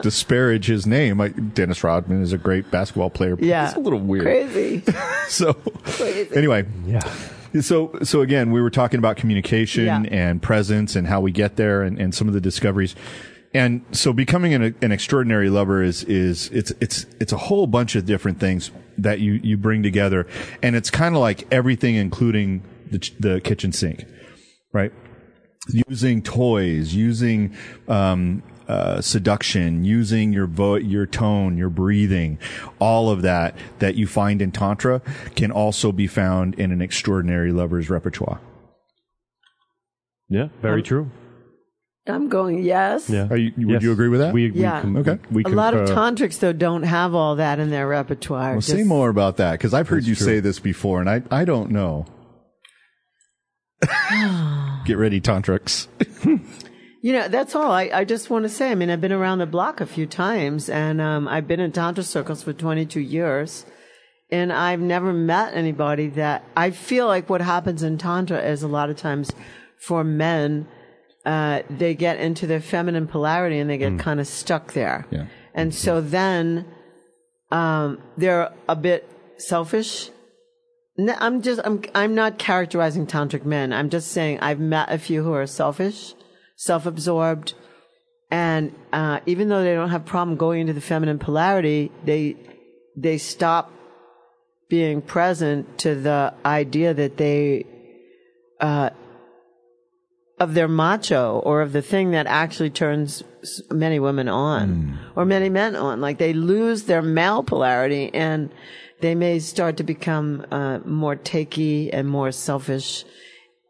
disparage 0.02 0.66
his 0.68 0.86
name. 0.86 1.18
Like 1.18 1.54
Dennis 1.54 1.84
Rodman 1.84 2.22
is 2.22 2.34
a 2.34 2.38
great 2.38 2.70
basketball 2.72 3.10
player. 3.10 3.38
Yeah, 3.40 3.68
it's 3.68 3.76
a 3.76 3.80
little 3.80 4.00
weird. 4.00 4.24
Crazy. 4.24 4.84
So, 5.28 5.54
Crazy. 5.54 6.36
anyway, 6.36 6.66
Yeah. 6.86 7.02
So, 7.62 7.98
so 8.04 8.22
again, 8.22 8.52
we 8.52 8.62
were 8.62 8.70
talking 8.72 8.98
about 8.98 9.18
communication 9.18 9.86
Yeah. 9.86 10.02
and 10.10 10.42
presence 10.42 10.96
and 10.96 11.08
how 11.08 11.22
we 11.22 11.32
get 11.32 11.56
there 11.56 11.84
and, 11.84 12.00
and 12.00 12.14
some 12.14 12.28
of 12.28 12.34
the 12.34 12.42
discoveries. 12.42 12.96
And 13.54 13.86
so 13.92 14.12
becoming 14.14 14.54
an, 14.56 14.76
an 14.82 14.92
extraordinary 14.92 15.50
lover 15.50 15.84
is, 15.84 16.04
is, 16.06 16.50
it's, 16.50 16.72
it's, 16.82 17.06
it's 17.20 17.32
a 17.32 17.38
whole 17.38 17.68
bunch 17.68 17.96
of 17.96 18.06
different 18.06 18.40
things 18.40 18.72
that 18.98 19.20
you, 19.20 19.34
you 19.44 19.58
bring 19.58 19.84
together. 19.84 20.26
And 20.64 20.76
it's 20.76 20.90
kind 20.90 21.14
of 21.16 21.22
like 21.22 21.46
everything, 21.52 21.96
including 21.96 22.64
the, 22.90 23.12
the 23.20 23.42
kitchen 23.42 23.72
sink, 23.72 24.06
right? 24.72 24.92
Using 25.88 26.24
toys, 26.24 26.96
using, 26.96 27.56
um, 27.88 28.42
uh, 28.68 29.02
seduction, 29.02 29.84
using 29.86 30.34
your 30.34 30.48
vo- 30.48 30.76
your 30.76 31.06
tone, 31.06 31.58
your 31.58 31.70
breathing, 31.70 32.38
all 32.80 33.10
of 33.10 33.22
that 33.24 33.56
that 33.80 33.96
you 33.96 34.08
find 34.08 34.42
in 34.42 34.52
tantra 34.52 35.02
can 35.36 35.52
also 35.52 35.92
be 35.92 36.08
found 36.08 36.56
in 36.56 36.72
an 36.72 36.82
extraordinary 36.82 37.52
lover's 37.52 37.90
repertoire. 37.90 38.40
Yeah. 40.30 40.48
Very 40.62 40.82
true. 40.82 41.12
I'm 42.08 42.28
going 42.28 42.64
yes. 42.64 43.10
Yeah. 43.10 43.28
Are 43.30 43.38
you, 43.38 43.54
would 43.58 43.70
Yes. 43.76 43.84
you 43.84 43.92
agree 43.94 44.10
with 44.10 44.20
that? 44.20 44.34
We, 44.34 44.50
Yeah. 44.52 44.78
we 44.80 44.82
com- 44.82 44.98
Okay. 44.98 45.20
We 45.32 45.44
A 45.46 45.50
lot 45.50 45.74
of 45.74 45.88
tantrics 45.88 46.38
though 46.40 46.52
don't 46.52 46.84
have 46.84 47.14
all 47.16 47.38
that 47.38 47.60
in 47.60 47.70
their 47.70 47.88
repertoire. 47.88 48.52
well, 48.54 48.62
say 48.62 48.78
Just- 48.78 48.88
more 48.90 49.10
about 49.10 49.38
that 49.38 49.54
because 49.54 49.74
I've 49.74 49.88
heard 49.88 50.04
you 50.04 50.14
true. 50.16 50.26
say 50.26 50.40
this 50.42 50.60
before, 50.60 51.00
and 51.00 51.10
I 51.10 51.22
I 51.32 51.46
don't 51.46 51.72
know. 51.72 52.06
Get 54.86 54.98
ready, 54.98 55.22
tantrics. 55.22 55.88
You 57.06 57.12
know, 57.12 57.28
that's 57.28 57.54
all. 57.54 57.70
I, 57.72 57.90
I 57.94 58.04
just 58.06 58.30
want 58.30 58.44
to 58.44 58.50
say. 58.50 58.72
I 58.72 58.76
mean, 58.76 58.90
I've 58.90 59.02
been 59.02 59.12
around 59.12 59.40
the 59.40 59.46
block 59.46 59.82
a 59.82 59.86
few 59.86 60.06
times, 60.08 60.70
and 60.70 61.02
um, 61.02 61.28
I've 61.28 61.48
been 61.50 61.60
in 61.60 61.74
tantra 61.74 62.02
circles 62.04 62.42
for 62.44 62.54
22 62.54 63.02
years, 63.02 63.66
and 64.32 64.54
I've 64.54 64.80
never 64.80 65.12
met 65.12 65.54
anybody 65.54 66.08
that 66.22 66.46
I 66.56 66.72
feel 66.72 67.06
like 67.08 67.30
what 67.30 67.42
happens 67.42 67.84
in 67.84 67.98
tantra 67.98 68.40
is 68.42 68.64
a 68.64 68.70
lot 68.70 68.90
of 68.90 68.96
times 68.96 69.32
for 69.86 70.06
men, 70.06 70.66
uh, 71.26 71.64
they 71.70 71.94
get 71.94 72.22
into 72.22 72.48
their 72.48 72.62
feminine 72.62 73.06
polarity 73.08 73.60
and 73.60 73.70
they 73.70 73.78
get 73.78 74.00
kind 74.00 74.22
of 74.22 74.28
stuck 74.28 74.72
there, 74.72 75.06
Yeah. 75.12 75.26
and 75.54 75.76
so 75.76 76.00
then 76.00 76.66
um, 77.52 78.00
they're 78.18 78.50
a 78.70 78.78
bit 78.78 79.10
selfish. 79.38 80.10
No, 80.98 81.16
I'm 81.20 81.42
just 81.42 81.60
I'm 81.66 81.82
I'm 81.94 82.16
not 82.16 82.38
characterizing 82.38 83.08
tantric 83.08 83.44
men. 83.46 83.74
I'm 83.74 83.90
just 83.90 84.12
saying 84.12 84.40
I've 84.40 84.60
met 84.62 84.90
a 84.90 84.98
few 84.98 85.22
who 85.24 85.34
are 85.34 85.48
selfish, 85.48 86.14
self-absorbed, 86.56 87.54
and 88.32 88.74
uh, 88.92 89.20
even 89.26 89.50
though 89.50 89.64
they 89.64 89.74
don't 89.74 89.90
have 89.90 90.06
problem 90.06 90.38
going 90.38 90.62
into 90.62 90.74
the 90.74 90.82
feminine 90.82 91.20
polarity, 91.20 91.92
they 92.04 92.36
they 92.96 93.18
stop 93.18 93.72
being 94.70 95.02
present 95.02 95.78
to 95.80 95.96
the 95.96 96.34
idea 96.46 96.94
that 96.94 97.18
they 97.18 97.66
uh, 98.60 98.90
of 100.40 100.54
their 100.54 100.68
macho 100.68 101.40
or 101.40 101.62
of 101.62 101.74
the 101.74 101.82
thing 101.82 102.12
that 102.12 102.26
actually 102.28 102.70
turns 102.70 103.24
many 103.70 104.00
women 104.00 104.28
on 104.28 105.00
or 105.16 105.26
many 105.26 105.50
men 105.50 105.76
on. 105.76 106.02
Like 106.02 106.18
they 106.18 106.34
lose 106.34 106.84
their 106.84 107.02
male 107.02 107.44
polarity 107.44 108.14
and 108.14 108.52
they 109.02 109.16
may 109.16 109.40
start 109.40 109.78
to 109.78 109.84
become 109.84 110.46
uh, 110.50 110.80
more 110.86 111.16
takey 111.16 111.90
and 111.92 112.08
more 112.08 112.32
selfish 112.32 113.06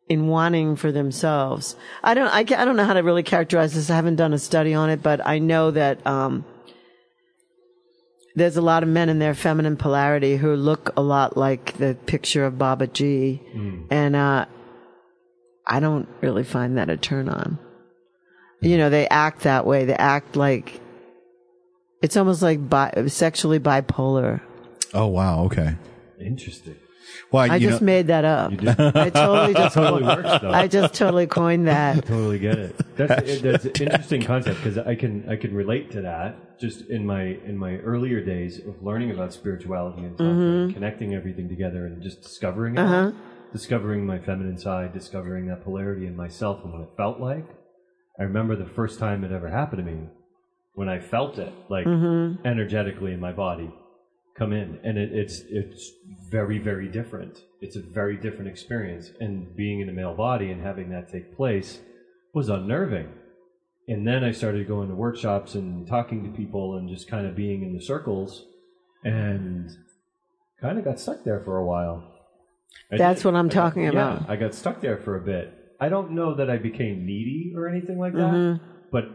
in 0.10 0.28
wanting 0.28 0.76
for 0.76 0.92
themselves. 0.92 1.76
I 2.04 2.13
don't, 2.13 2.28
I, 2.28 2.39
I 2.39 2.66
don't 2.66 2.76
know 2.76 2.86
how 2.86 2.94
to 2.94 3.02
really 3.04 3.24
characterize 3.24 3.74
this. 3.74 3.89
I 3.89 3.96
haven't 3.96 4.18
done 4.18 4.34
a 4.34 4.39
study 4.39 4.74
on 4.74 4.89
it, 4.89 5.02
but 5.02 5.26
I 5.26 5.39
know 5.39 5.72
that, 5.72 6.06
um, 6.06 6.46
there's 8.36 8.58
a 8.58 8.62
lot 8.62 8.82
of 8.84 8.89
men 8.89 9.10
in 9.10 9.20
their 9.20 9.36
feminine 9.36 9.78
polarity 9.78 10.38
who 10.38 10.56
look 10.56 10.92
a 10.98 11.02
lot 11.02 11.38
like 11.38 11.78
the 11.78 11.96
picture 12.08 12.46
of 12.46 12.58
Baba 12.58 12.88
G. 12.88 13.42
And, 13.92 14.16
uh, 14.16 14.46
I 15.66 15.80
don't 15.80 16.10
really 16.20 16.44
find 16.44 16.78
that 16.78 16.89
a 16.89 16.98
turn 16.98 17.30
on. 17.30 17.58
You 18.60 18.78
know, 18.78 18.89
they 18.89 19.08
act 19.08 19.42
that 19.42 19.66
way. 19.66 19.86
They 19.86 19.94
act 19.96 20.36
like 20.36 20.82
it's 22.02 22.18
almost 22.18 22.42
like 22.42 22.70
bi- 22.70 23.06
sexually 23.08 23.60
bipolar. 23.60 24.42
Oh 24.94 25.08
wow, 25.08 25.46
okay. 25.46 25.76
Interesting. 26.20 26.76
Well, 27.32 27.52
I 27.52 27.60
just 27.60 27.82
know, 27.82 27.86
made 27.86 28.08
that 28.08 28.26
up. 28.26 28.52
I 28.52 29.10
totally 29.10 29.54
just 29.62 29.76
totally 29.76 30.04
works 30.04 30.41
though. 30.41 30.52
I 30.52 30.67
just 30.67 30.93
totally 30.93 31.28
coined 31.28 31.67
that. 31.67 31.97
I 31.97 31.99
totally 32.02 32.39
get 32.39 32.58
it. 32.58 32.95
That's 32.95 33.41
that's 33.41 33.65
an 33.65 33.71
interesting 33.80 34.21
concept 34.21 34.63
because 34.63 34.78
I 34.78 34.95
can 34.95 35.28
I 35.30 35.36
can 35.36 35.54
relate 35.54 35.91
to 35.91 36.02
that 36.02 36.60
just 36.60 36.89
in 36.89 37.06
my 37.06 37.21
in 37.23 37.58
my 37.58 37.78
earlier 37.78 38.23
days 38.23 38.60
of 38.60 38.82
learning 38.82 39.12
about 39.12 39.34
spirituality 39.34 40.04
and, 40.04 40.17
mm-hmm. 40.17 40.41
and 40.41 40.73
connecting 40.73 41.13
everything 41.13 41.49
together 41.49 41.86
and 41.86 42.02
just 42.02 42.21
discovering 42.21 42.76
it, 42.76 42.80
all. 42.80 42.88
Uh-huh. 42.88 43.12
discovering 43.52 44.06
my 44.06 44.19
feminine 44.19 44.58
side, 44.58 44.93
discovering 44.93 45.47
that 45.47 45.63
polarity 45.63 46.06
in 46.06 46.15
myself 46.15 46.63
and 46.63 46.71
what 46.73 46.82
it 46.82 46.89
felt 46.95 47.19
like. 47.19 47.45
I 48.19 48.23
remember 48.23 48.56
the 48.56 48.65
first 48.69 48.99
time 48.99 49.23
it 49.23 49.32
ever 49.32 49.49
happened 49.49 49.86
to 49.86 49.91
me 49.91 50.08
when 50.73 50.89
I 50.89 50.99
felt 50.99 51.39
it 51.39 51.54
like 51.69 51.86
mm-hmm. 51.86 52.45
energetically 52.45 53.13
in 53.13 53.19
my 53.19 53.32
body. 53.32 53.73
Come 54.36 54.52
in, 54.54 54.80
and 54.84 54.98
it, 54.98 55.12
it's 55.13 55.41
it's 55.50 55.91
very 56.30 56.58
very 56.60 56.88
different. 56.88 57.41
It's 57.62 57.76
a 57.76 57.82
very 57.82 58.17
different 58.17 58.48
experience, 58.50 59.12
and 59.19 59.56
being 59.56 59.80
in 59.82 59.89
a 59.89 59.93
male 59.93 60.15
body 60.15 60.52
and 60.52 60.62
having 60.62 60.89
that 60.89 61.12
take 61.12 61.36
place 61.36 61.80
was 62.34 62.50
unnerving. 62.50 63.10
And 63.88 64.08
then 64.08 64.24
I 64.24 64.32
started 64.32 64.67
going 64.67 64.88
to 64.89 64.96
workshops 64.96 65.56
and 65.56 65.86
talking 65.86 66.24
to 66.24 66.30
people 66.38 66.78
and 66.78 66.89
just 66.89 67.10
kind 67.10 67.28
of 67.28 67.36
being 67.36 67.63
in 67.63 67.74
the 67.74 67.82
circles, 67.84 68.46
and 69.04 69.69
kind 70.62 70.78
of 70.80 70.86
got 70.86 71.00
stuck 71.00 71.24
there 71.24 71.41
for 71.41 71.58
a 71.58 71.65
while. 71.65 72.10
I 72.91 72.98
That's 72.98 73.24
what 73.24 73.36
I'm 73.36 73.48
I 73.48 73.50
talking 73.50 73.84
yeah, 73.84 73.89
about. 73.89 74.30
I 74.30 74.36
got 74.36 74.56
stuck 74.56 74.82
there 74.82 74.98
for 74.98 75.15
a 75.17 75.22
bit. 75.22 75.54
I 75.80 75.89
don't 75.89 76.12
know 76.12 76.36
that 76.36 76.50
I 76.50 76.58
became 76.58 77.06
needy 77.06 77.54
or 77.56 77.67
anything 77.67 78.00
like 78.00 78.13
that, 78.13 78.32
Mm-hmm. 78.34 78.65
but 78.91 79.06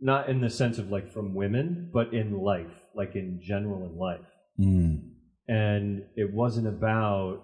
not 0.00 0.28
in 0.28 0.40
the 0.40 0.48
sense 0.50 0.78
of 0.78 0.90
like 0.90 1.12
from 1.12 1.34
women, 1.34 1.90
but 1.92 2.14
in 2.14 2.32
life, 2.32 2.72
like 2.94 3.14
in 3.14 3.40
general 3.42 3.84
in 3.86 3.96
life. 3.98 4.24
Mm. 4.58 5.10
And 5.48 6.04
it 6.16 6.32
wasn't 6.32 6.66
about 6.66 7.42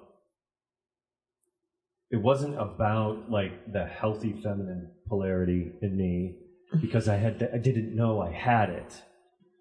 it 2.11 2.16
wasn't 2.16 2.61
about 2.61 3.31
like 3.31 3.72
the 3.72 3.87
healthy 3.87 4.33
feminine 4.42 4.90
polarity 5.09 5.72
in 5.83 5.96
me 5.96 6.37
because 6.81 7.09
I 7.09 7.16
had 7.16 7.48
I 7.53 7.59
didn't 7.59 7.94
know 7.94 8.20
I 8.20 8.31
had 8.31 8.70
it. 8.70 9.03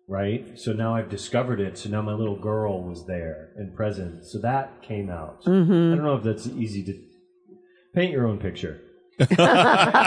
Right? 0.08 0.60
So 0.60 0.74
now 0.74 0.96
I've 0.96 1.10
discovered 1.10 1.62
it. 1.62 1.78
So 1.78 1.89
now 1.89 2.02
my 2.02 2.13
little 2.13 2.38
girl 2.38 2.84
was 2.84 3.08
there 3.08 3.52
and 3.56 3.74
present. 3.74 4.26
So 4.26 4.38
that 4.39 4.82
came 4.82 5.10
out. 5.10 5.46
Mm-hmm. 5.46 5.94
I 5.94 5.96
don't 5.96 6.04
know 6.04 6.18
if 6.18 6.24
that's 6.24 6.46
easy 6.48 6.84
to 6.84 6.94
paint 7.96 8.12
your 8.12 8.28
own 8.28 8.38
picture. 8.38 8.82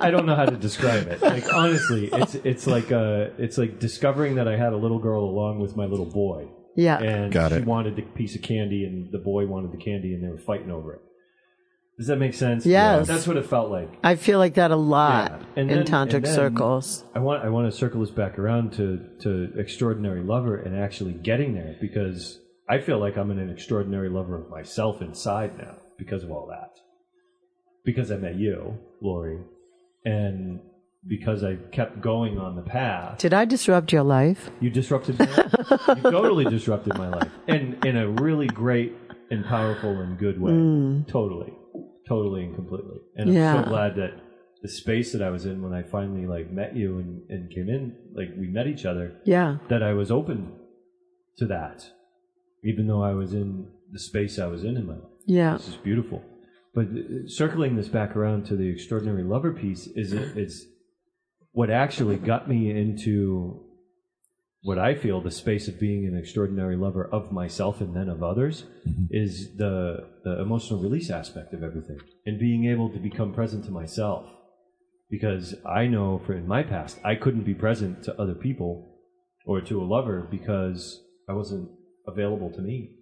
I 0.00 0.08
don't 0.10 0.26
know 0.26 0.34
how 0.36 0.46
to 0.46 0.56
describe 0.56 1.08
it. 1.08 1.20
Like 1.22 1.52
honestly, 1.52 2.08
it's 2.12 2.34
it's 2.36 2.66
like 2.66 2.90
uh 2.92 3.28
it's 3.38 3.58
like 3.58 3.78
discovering 3.78 4.36
that 4.36 4.48
I 4.48 4.56
had 4.56 4.72
a 4.72 4.76
little 4.76 4.98
girl 4.98 5.24
along 5.24 5.60
with 5.60 5.76
my 5.76 5.84
little 5.86 6.06
boy. 6.10 6.48
Yeah. 6.76 6.98
And 7.02 7.32
Got 7.32 7.50
she 7.52 7.58
it. 7.58 7.64
wanted 7.66 7.96
the 7.96 8.02
piece 8.02 8.34
of 8.36 8.42
candy 8.42 8.84
and 8.84 9.10
the 9.12 9.18
boy 9.18 9.46
wanted 9.46 9.72
the 9.72 9.78
candy 9.78 10.14
and 10.14 10.22
they 10.22 10.28
were 10.28 10.38
fighting 10.38 10.70
over 10.70 10.94
it. 10.94 11.00
Does 11.98 12.06
that 12.06 12.16
make 12.16 12.34
sense? 12.34 12.64
Yes. 12.64 13.08
That's 13.08 13.26
what 13.26 13.36
it 13.36 13.44
felt 13.46 13.70
like. 13.72 13.90
I 14.04 14.14
feel 14.14 14.38
like 14.38 14.54
that 14.54 14.70
a 14.70 14.76
lot 14.76 15.32
Yeah. 15.32 15.46
And 15.56 15.70
in 15.70 15.78
then- 15.78 15.86
tantric 15.86 16.14
and 16.14 16.24
then- 16.26 16.34
circles. 16.34 17.04
I 17.14 17.18
want 17.18 17.44
I 17.44 17.48
want 17.50 17.70
to 17.70 17.76
circle 17.76 18.00
this 18.00 18.10
back 18.10 18.38
around 18.38 18.72
to 18.74 19.00
to 19.22 19.52
extraordinary 19.58 20.22
lover 20.22 20.56
and 20.56 20.76
actually 20.78 21.12
getting 21.14 21.54
there 21.54 21.76
because 21.80 22.38
I 22.68 22.78
feel 22.78 22.98
like 22.98 23.16
I'm 23.16 23.30
an 23.30 23.50
extraordinary 23.50 24.08
lover 24.08 24.36
of 24.40 24.48
myself 24.50 25.00
inside 25.02 25.58
now 25.58 25.76
because 25.98 26.22
of 26.22 26.30
all 26.30 26.46
that. 26.48 26.70
Because 27.88 28.10
I 28.10 28.16
met 28.16 28.34
you, 28.36 28.76
Laurie, 29.00 29.38
and 30.04 30.60
because 31.06 31.42
I 31.42 31.54
kept 31.72 32.02
going 32.02 32.38
on 32.38 32.54
the 32.54 32.60
path. 32.60 33.16
Did 33.18 33.32
I 33.32 33.46
disrupt 33.46 33.94
your 33.94 34.02
life? 34.02 34.50
You 34.60 34.68
disrupted 34.68 35.18
my 35.18 35.24
life. 35.24 35.54
you 35.96 36.02
totally 36.18 36.44
disrupted 36.44 36.98
my 36.98 37.08
life. 37.08 37.30
And 37.46 37.82
in 37.86 37.96
a 37.96 38.06
really 38.26 38.46
great 38.46 38.92
and 39.30 39.42
powerful 39.42 40.00
and 40.02 40.18
good 40.18 40.38
way. 40.38 40.52
Hmm. 40.52 41.02
Totally. 41.04 41.54
Totally 42.06 42.44
and 42.44 42.54
completely. 42.54 42.98
And 43.16 43.30
I'm 43.30 43.64
so 43.64 43.70
glad 43.70 43.96
that 43.96 44.12
the 44.60 44.68
space 44.68 45.12
that 45.12 45.22
I 45.22 45.30
was 45.30 45.46
in 45.46 45.62
when 45.62 45.72
I 45.72 45.82
finally 45.82 46.26
like 46.26 46.50
met 46.50 46.76
you 46.76 46.98
and, 46.98 47.22
and 47.30 47.50
came 47.50 47.70
in, 47.70 47.96
like 48.12 48.28
we 48.36 48.48
met 48.48 48.66
each 48.66 48.84
other, 48.84 49.16
Yeah. 49.24 49.56
that 49.70 49.82
I 49.82 49.94
was 49.94 50.10
open 50.10 50.52
to 51.38 51.46
that. 51.46 51.86
Even 52.62 52.86
though 52.86 53.02
I 53.02 53.14
was 53.14 53.32
in 53.32 53.68
the 53.90 53.98
space 53.98 54.38
I 54.38 54.46
was 54.46 54.62
in 54.62 54.76
in 54.76 54.86
my 54.86 54.94
life. 54.94 55.12
Yeah. 55.24 55.56
This 55.56 55.68
is 55.68 55.76
beautiful. 55.76 56.22
But 56.78 56.86
uh, 56.90 57.26
circling 57.26 57.74
this 57.74 57.88
back 57.88 58.14
around 58.14 58.46
to 58.46 58.56
the 58.56 58.68
extraordinary 58.68 59.24
lover 59.24 59.52
piece 59.52 59.88
is 59.96 60.12
is 60.12 60.64
what 61.50 61.70
actually 61.70 62.14
got 62.18 62.48
me 62.48 62.70
into 62.70 63.64
what 64.62 64.78
I 64.78 64.94
feel 64.94 65.20
the 65.20 65.32
space 65.32 65.66
of 65.66 65.80
being 65.80 66.06
an 66.06 66.16
extraordinary 66.16 66.76
lover 66.76 67.04
of 67.04 67.32
myself 67.32 67.80
and 67.80 67.96
then 67.96 68.08
of 68.08 68.22
others 68.22 68.62
is 69.10 69.56
the 69.56 70.06
the 70.22 70.40
emotional 70.40 70.80
release 70.80 71.10
aspect 71.10 71.52
of 71.52 71.64
everything 71.64 71.98
and 72.26 72.38
being 72.38 72.66
able 72.66 72.90
to 72.90 73.00
become 73.00 73.34
present 73.34 73.64
to 73.64 73.72
myself. 73.72 74.26
Because 75.10 75.56
I 75.66 75.88
know 75.88 76.22
for 76.24 76.34
in 76.34 76.46
my 76.46 76.62
past 76.62 77.00
I 77.04 77.16
couldn't 77.16 77.42
be 77.42 77.54
present 77.54 78.04
to 78.04 78.20
other 78.22 78.36
people 78.36 79.00
or 79.46 79.60
to 79.62 79.82
a 79.82 79.90
lover 79.96 80.28
because 80.30 81.02
I 81.28 81.32
wasn't 81.32 81.70
available 82.06 82.52
to 82.52 82.62
me 82.62 82.97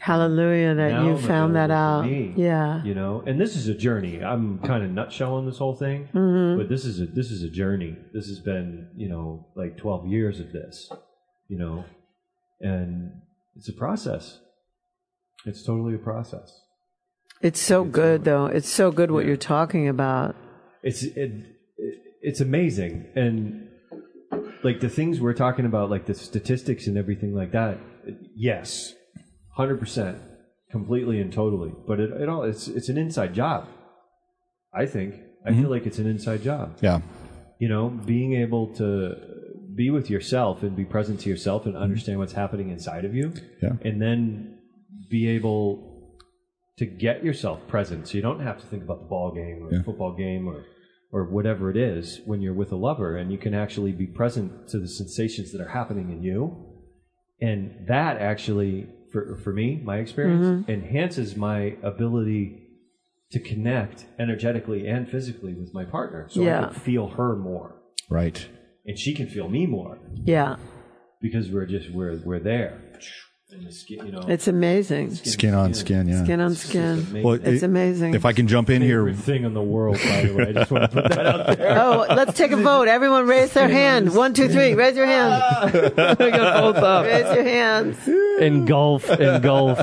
Hallelujah 0.00 0.74
that 0.74 0.90
now 0.92 1.06
you 1.08 1.18
found 1.18 1.54
that 1.56 1.70
out. 1.70 2.04
me, 2.06 2.32
Yeah. 2.36 2.82
you 2.84 2.94
know 2.94 3.22
and 3.26 3.40
this 3.40 3.54
is 3.56 3.68
a 3.68 3.74
journey 3.74 4.22
i'm 4.22 4.58
kind 4.60 4.82
of 4.84 4.90
nutshelling 4.90 5.46
this 5.46 5.58
whole 5.58 5.74
thing 5.76 6.08
Mm-hmm. 6.14 6.58
but 6.58 6.68
this 6.68 6.84
is 6.84 7.00
a 7.00 7.06
this 7.06 7.30
is 7.30 7.42
a 7.42 7.48
journey 7.48 7.96
this 8.12 8.26
has 8.26 8.40
been 8.40 8.88
you 8.96 9.08
know 9.08 9.46
like 9.54 9.76
12 9.76 10.06
years 10.06 10.40
of 10.40 10.52
this 10.52 10.90
you 11.48 11.58
know 11.58 11.84
and 12.60 13.12
it's 13.56 13.68
a 13.68 13.72
process 13.72 14.40
it's 15.44 15.62
totally 15.62 15.94
a 15.94 15.98
process 15.98 16.60
It's 17.42 17.60
so 17.60 17.84
good 17.84 18.24
though. 18.24 18.46
It's 18.46 18.68
so 18.68 18.90
good 18.90 19.10
what 19.10 19.26
you're 19.26 19.36
talking 19.36 19.86
about. 19.88 20.34
it's 20.82 21.02
it, 21.02 21.16
it 21.78 21.94
it's 22.22 22.40
amazing 22.40 23.06
and 23.14 23.68
like 24.64 24.80
the 24.80 24.88
things 24.88 25.20
we're 25.20 25.34
talking 25.46 25.66
about 25.66 25.90
like 25.90 26.06
the 26.06 26.14
statistics 26.14 26.86
and 26.88 26.96
everything 26.98 27.32
like 27.34 27.52
that 27.52 27.78
yes 28.34 28.94
100% 29.58 30.18
completely 30.70 31.20
and 31.20 31.32
totally. 31.32 31.72
But 31.86 32.00
it, 32.00 32.10
it 32.10 32.28
all 32.28 32.42
it's 32.42 32.68
it's 32.68 32.88
an 32.88 32.98
inside 32.98 33.34
job 33.34 33.68
i 34.76 34.86
think. 34.86 35.14
I 35.44 35.50
feel 35.50 35.62
mm-hmm. 35.62 35.70
like 35.70 35.86
it's 35.86 35.98
an 35.98 36.06
inside 36.06 36.42
job. 36.42 36.76
Yeah. 36.80 37.00
you 37.58 37.68
know 37.68 37.88
being 37.88 38.34
able 38.34 38.74
to 38.74 39.16
be 39.74 39.90
with 39.90 40.10
yourself 40.10 40.62
and 40.62 40.74
be 40.74 40.84
present 40.84 41.20
to 41.20 41.28
yourself 41.28 41.66
and 41.66 41.74
mm-hmm. 41.74 41.82
understand 41.82 42.18
what's 42.18 42.32
happening 42.32 42.70
inside 42.70 43.04
of 43.04 43.14
you. 43.14 43.32
Yeah. 43.62 43.72
and 43.82 44.00
then 44.00 44.58
be 45.08 45.28
able 45.28 46.16
to 46.78 46.84
get 46.84 47.24
yourself 47.24 47.66
present. 47.68 48.08
So 48.08 48.14
you 48.18 48.22
don't 48.22 48.40
have 48.40 48.58
to 48.60 48.66
think 48.66 48.82
about 48.82 49.00
the 49.00 49.06
ball 49.06 49.32
game 49.32 49.64
or 49.64 49.70
the 49.70 49.82
football 49.82 50.14
game 50.14 50.46
or 50.46 50.64
or 51.12 51.24
whatever 51.24 51.70
it 51.70 51.76
is 51.76 52.20
when 52.26 52.42
you're 52.42 52.52
with 52.62 52.72
a 52.72 52.76
lover 52.76 53.16
and 53.16 53.30
you 53.30 53.38
can 53.38 53.54
actually 53.54 53.92
be 53.92 54.06
present 54.06 54.68
to 54.68 54.78
the 54.78 54.88
sensations 54.88 55.52
that 55.52 55.60
are 55.60 55.68
happening 55.68 56.10
in 56.10 56.22
you. 56.22 56.40
And 57.40 57.86
that 57.86 58.18
actually 58.18 58.88
for 59.12 59.36
for 59.36 59.52
me 59.52 59.80
my 59.84 59.98
experience 59.98 60.46
mm-hmm. 60.46 60.70
enhances 60.70 61.36
my 61.36 61.76
ability 61.82 62.62
to 63.32 63.40
connect 63.40 64.06
energetically 64.18 64.86
and 64.86 65.08
physically 65.08 65.54
with 65.54 65.72
my 65.74 65.84
partner 65.84 66.26
so 66.28 66.42
Yeah. 66.42 66.60
I 66.60 66.64
can 66.72 66.74
feel 66.80 67.08
her 67.08 67.36
more 67.36 67.76
Right. 68.08 68.48
and 68.84 68.98
she 68.98 69.14
can 69.14 69.28
feel 69.28 69.48
me 69.48 69.66
more 69.66 69.98
Yeah. 70.24 70.56
because 71.20 71.50
we're 71.50 71.66
just 71.66 71.90
we're 71.90 72.18
we're 72.24 72.40
there 72.40 72.80
and 73.56 73.66
the 73.66 73.72
skin 73.72 74.04
you 74.06 74.12
know 74.12 74.20
It's 74.28 74.48
amazing. 74.48 75.14
Skin 75.14 75.54
on 75.54 75.72
skin. 75.74 76.08
Yeah. 76.08 76.24
Skin 76.24 76.40
on 76.40 76.54
skin. 76.54 77.22
Well, 77.22 77.34
It's 77.34 77.62
it- 77.62 77.66
amazing. 77.66 78.14
If 78.14 78.24
I 78.24 78.32
can 78.32 78.46
jump 78.48 78.70
in 78.70 78.82
here, 78.82 79.10
thing 79.12 79.44
in 79.44 79.54
the 79.54 79.62
world 79.62 79.96
by 80.04 80.22
the 80.26 80.34
way 80.34 80.48
I 80.48 80.52
just 80.52 80.70
want 80.70 80.82
to 80.84 80.88
put 81.02 81.08
that 81.12 81.26
out 81.26 81.46
there 81.58 81.78
Oh, 81.80 82.06
let's 82.08 82.36
take 82.36 82.52
a 82.52 82.56
vote. 82.56 82.88
Everyone 82.88 83.26
raise 83.26 83.52
their 83.52 83.68
hand. 83.68 84.14
One, 84.14 84.34
two, 84.34 84.48
three. 84.48 84.74
Raise 84.86 84.96
your 84.96 85.06
hand. 85.06 85.72
we 85.74 86.30
got 86.30 86.60
both 86.62 86.76
up 86.76 87.04
Raise 87.06 87.34
your 87.34 87.44
hands. 87.44 87.96
engulf 88.40 89.08
engulf 89.10 89.78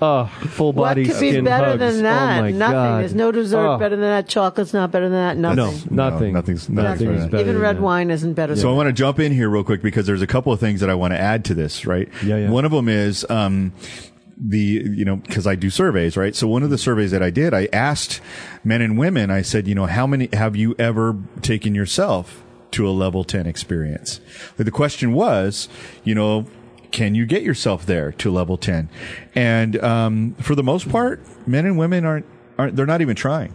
oh 0.00 0.26
full 0.50 0.72
What 0.72 0.90
body 0.90 1.04
could 1.06 1.20
be 1.20 1.30
skin 1.32 1.44
better 1.44 1.66
hugs. 1.76 1.78
than 1.80 2.02
that? 2.04 2.38
oh 2.38 2.42
my 2.42 2.50
Nothing. 2.52 2.72
God. 2.74 3.00
There's 3.00 3.14
no 3.14 3.32
dessert 3.32 3.58
Oh. 3.68 3.78
better 3.78 3.96
than 3.96 4.04
that. 4.08 4.28
Chocolate's 4.28 4.72
not 4.72 4.90
better 4.92 5.08
than 5.08 5.18
that. 5.18 5.36
Nothing. 5.36 5.56
no 5.56 6.10
nothing 6.10 6.32
No, 6.32 6.38
nothing's- 6.40 6.68
nothing's 6.68 6.68
Nothing 6.68 7.08
better. 7.16 7.28
better 7.30 7.42
Even 7.50 7.58
red 7.60 7.76
that. 7.76 7.82
wine 7.82 8.10
isn't 8.10 8.34
better. 8.34 8.54
So 8.56 8.70
I 8.70 8.74
want 8.76 8.86
to 8.88 8.92
jump 8.92 9.18
in 9.18 9.32
here 9.32 9.48
real 9.48 9.64
quick 9.64 9.82
because 9.82 10.06
there's 10.06 10.22
a 10.22 10.26
couple 10.26 10.52
of 10.52 10.60
things 10.60 10.80
that 10.80 10.90
I 10.90 10.94
want 10.94 11.12
to 11.14 11.18
add 11.20 11.44
to 11.46 11.54
this, 11.54 11.84
right? 11.86 12.08
Yeah, 12.24 12.36
yeah. 12.36 12.50
One 12.50 12.64
of 12.72 12.76
them 12.76 12.88
is 12.88 13.26
um, 13.28 13.72
the 14.36 14.58
you 14.58 15.04
know 15.04 15.16
because 15.16 15.46
I 15.46 15.54
do 15.56 15.70
surveys, 15.70 16.16
right? 16.16 16.34
So 16.34 16.46
one 16.46 16.62
of 16.62 16.70
the 16.70 16.78
surveys 16.78 17.10
that 17.10 17.22
I 17.22 17.30
did, 17.30 17.52
I 17.54 17.68
asked 17.72 18.20
men 18.62 18.80
and 18.82 18.96
women. 18.96 19.30
I 19.30 19.42
said, 19.42 19.66
you 19.66 19.74
know, 19.74 19.86
how 19.86 20.06
many 20.06 20.28
have 20.32 20.54
you 20.54 20.74
ever 20.78 21.16
taken 21.42 21.74
yourself 21.74 22.44
to 22.72 22.88
a 22.88 22.90
level 22.90 23.24
ten 23.24 23.46
experience? 23.46 24.20
The 24.56 24.70
question 24.70 25.12
was, 25.12 25.68
you 26.04 26.14
know. 26.14 26.46
Can 26.90 27.14
you 27.14 27.26
get 27.26 27.42
yourself 27.42 27.84
there 27.84 28.12
to 28.12 28.30
level 28.30 28.56
10? 28.56 28.88
And, 29.34 29.76
um, 29.84 30.34
for 30.40 30.54
the 30.54 30.62
most 30.62 30.88
part, 30.88 31.20
men 31.46 31.66
and 31.66 31.76
women 31.76 32.06
aren't, 32.06 32.24
aren't, 32.56 32.76
they're 32.76 32.86
not 32.86 33.02
even 33.02 33.14
trying. 33.14 33.52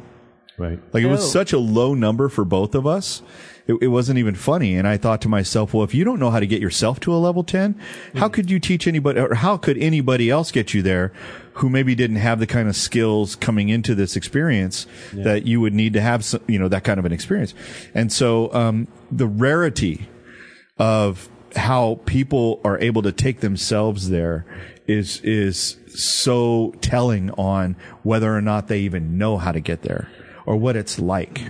Right 0.58 0.80
Like 0.94 1.04
it 1.04 1.08
was 1.08 1.32
such 1.32 1.54
a 1.54 1.60
low 1.60 1.94
number 1.94 2.30
for 2.30 2.46
both 2.46 2.76
of 2.76 2.86
us. 2.86 3.22
It, 3.66 3.76
it 3.82 3.88
wasn't 3.88 4.20
even 4.20 4.36
funny. 4.36 4.76
And 4.76 4.88
I 4.88 4.98
thought 4.98 5.22
to 5.22 5.30
myself, 5.30 5.74
well, 5.74 5.84
if 5.84 5.96
you 5.96 6.04
don't 6.04 6.20
know 6.20 6.30
how 6.32 6.40
to 6.40 6.48
get 6.48 6.62
yourself 6.62 7.00
to 7.02 7.14
a 7.14 7.16
level 7.16 7.44
10, 7.44 7.80
how 8.16 8.28
could 8.28 8.52
you 8.52 8.60
teach 8.60 8.88
anybody 8.88 9.20
or 9.20 9.36
how 9.36 9.56
could 9.58 9.78
anybody 9.78 10.30
else 10.30 10.52
get 10.52 10.74
you 10.74 10.82
there 10.82 11.14
who 11.54 11.70
maybe 11.70 11.96
didn't 11.96 12.18
have 12.18 12.40
the 12.40 12.48
kind 12.48 12.68
of 12.68 12.76
skills 12.76 13.36
coming 13.36 13.70
into 13.70 13.96
this 13.96 14.16
experience 14.16 14.86
that 15.14 15.46
you 15.46 15.62
would 15.62 15.74
need 15.74 15.94
to 15.94 16.02
have, 16.02 16.26
some, 16.26 16.42
you 16.48 16.60
know, 16.60 16.68
that 16.68 16.84
kind 16.84 17.00
of 17.00 17.06
an 17.06 17.14
experience. 17.14 17.54
And 17.94 18.12
so, 18.12 18.54
um, 18.54 18.88
the 19.10 19.28
rarity 19.28 20.10
of 20.78 21.30
how 21.56 22.02
people 22.06 22.60
are 22.64 22.80
able 22.80 23.02
to 23.04 23.12
take 23.12 23.40
themselves 23.40 24.10
there 24.10 24.46
is 24.88 25.22
is 25.22 25.78
so 25.88 26.74
telling 26.82 27.30
on 27.32 27.76
whether 28.02 28.36
or 28.36 28.42
not 28.42 28.68
they 28.68 28.80
even 28.80 29.18
know 29.18 29.38
how 29.38 29.52
to 29.52 29.60
get 29.60 29.84
there 29.84 30.10
or 30.46 30.56
what 30.58 30.76
it's 30.76 31.00
like. 31.00 31.42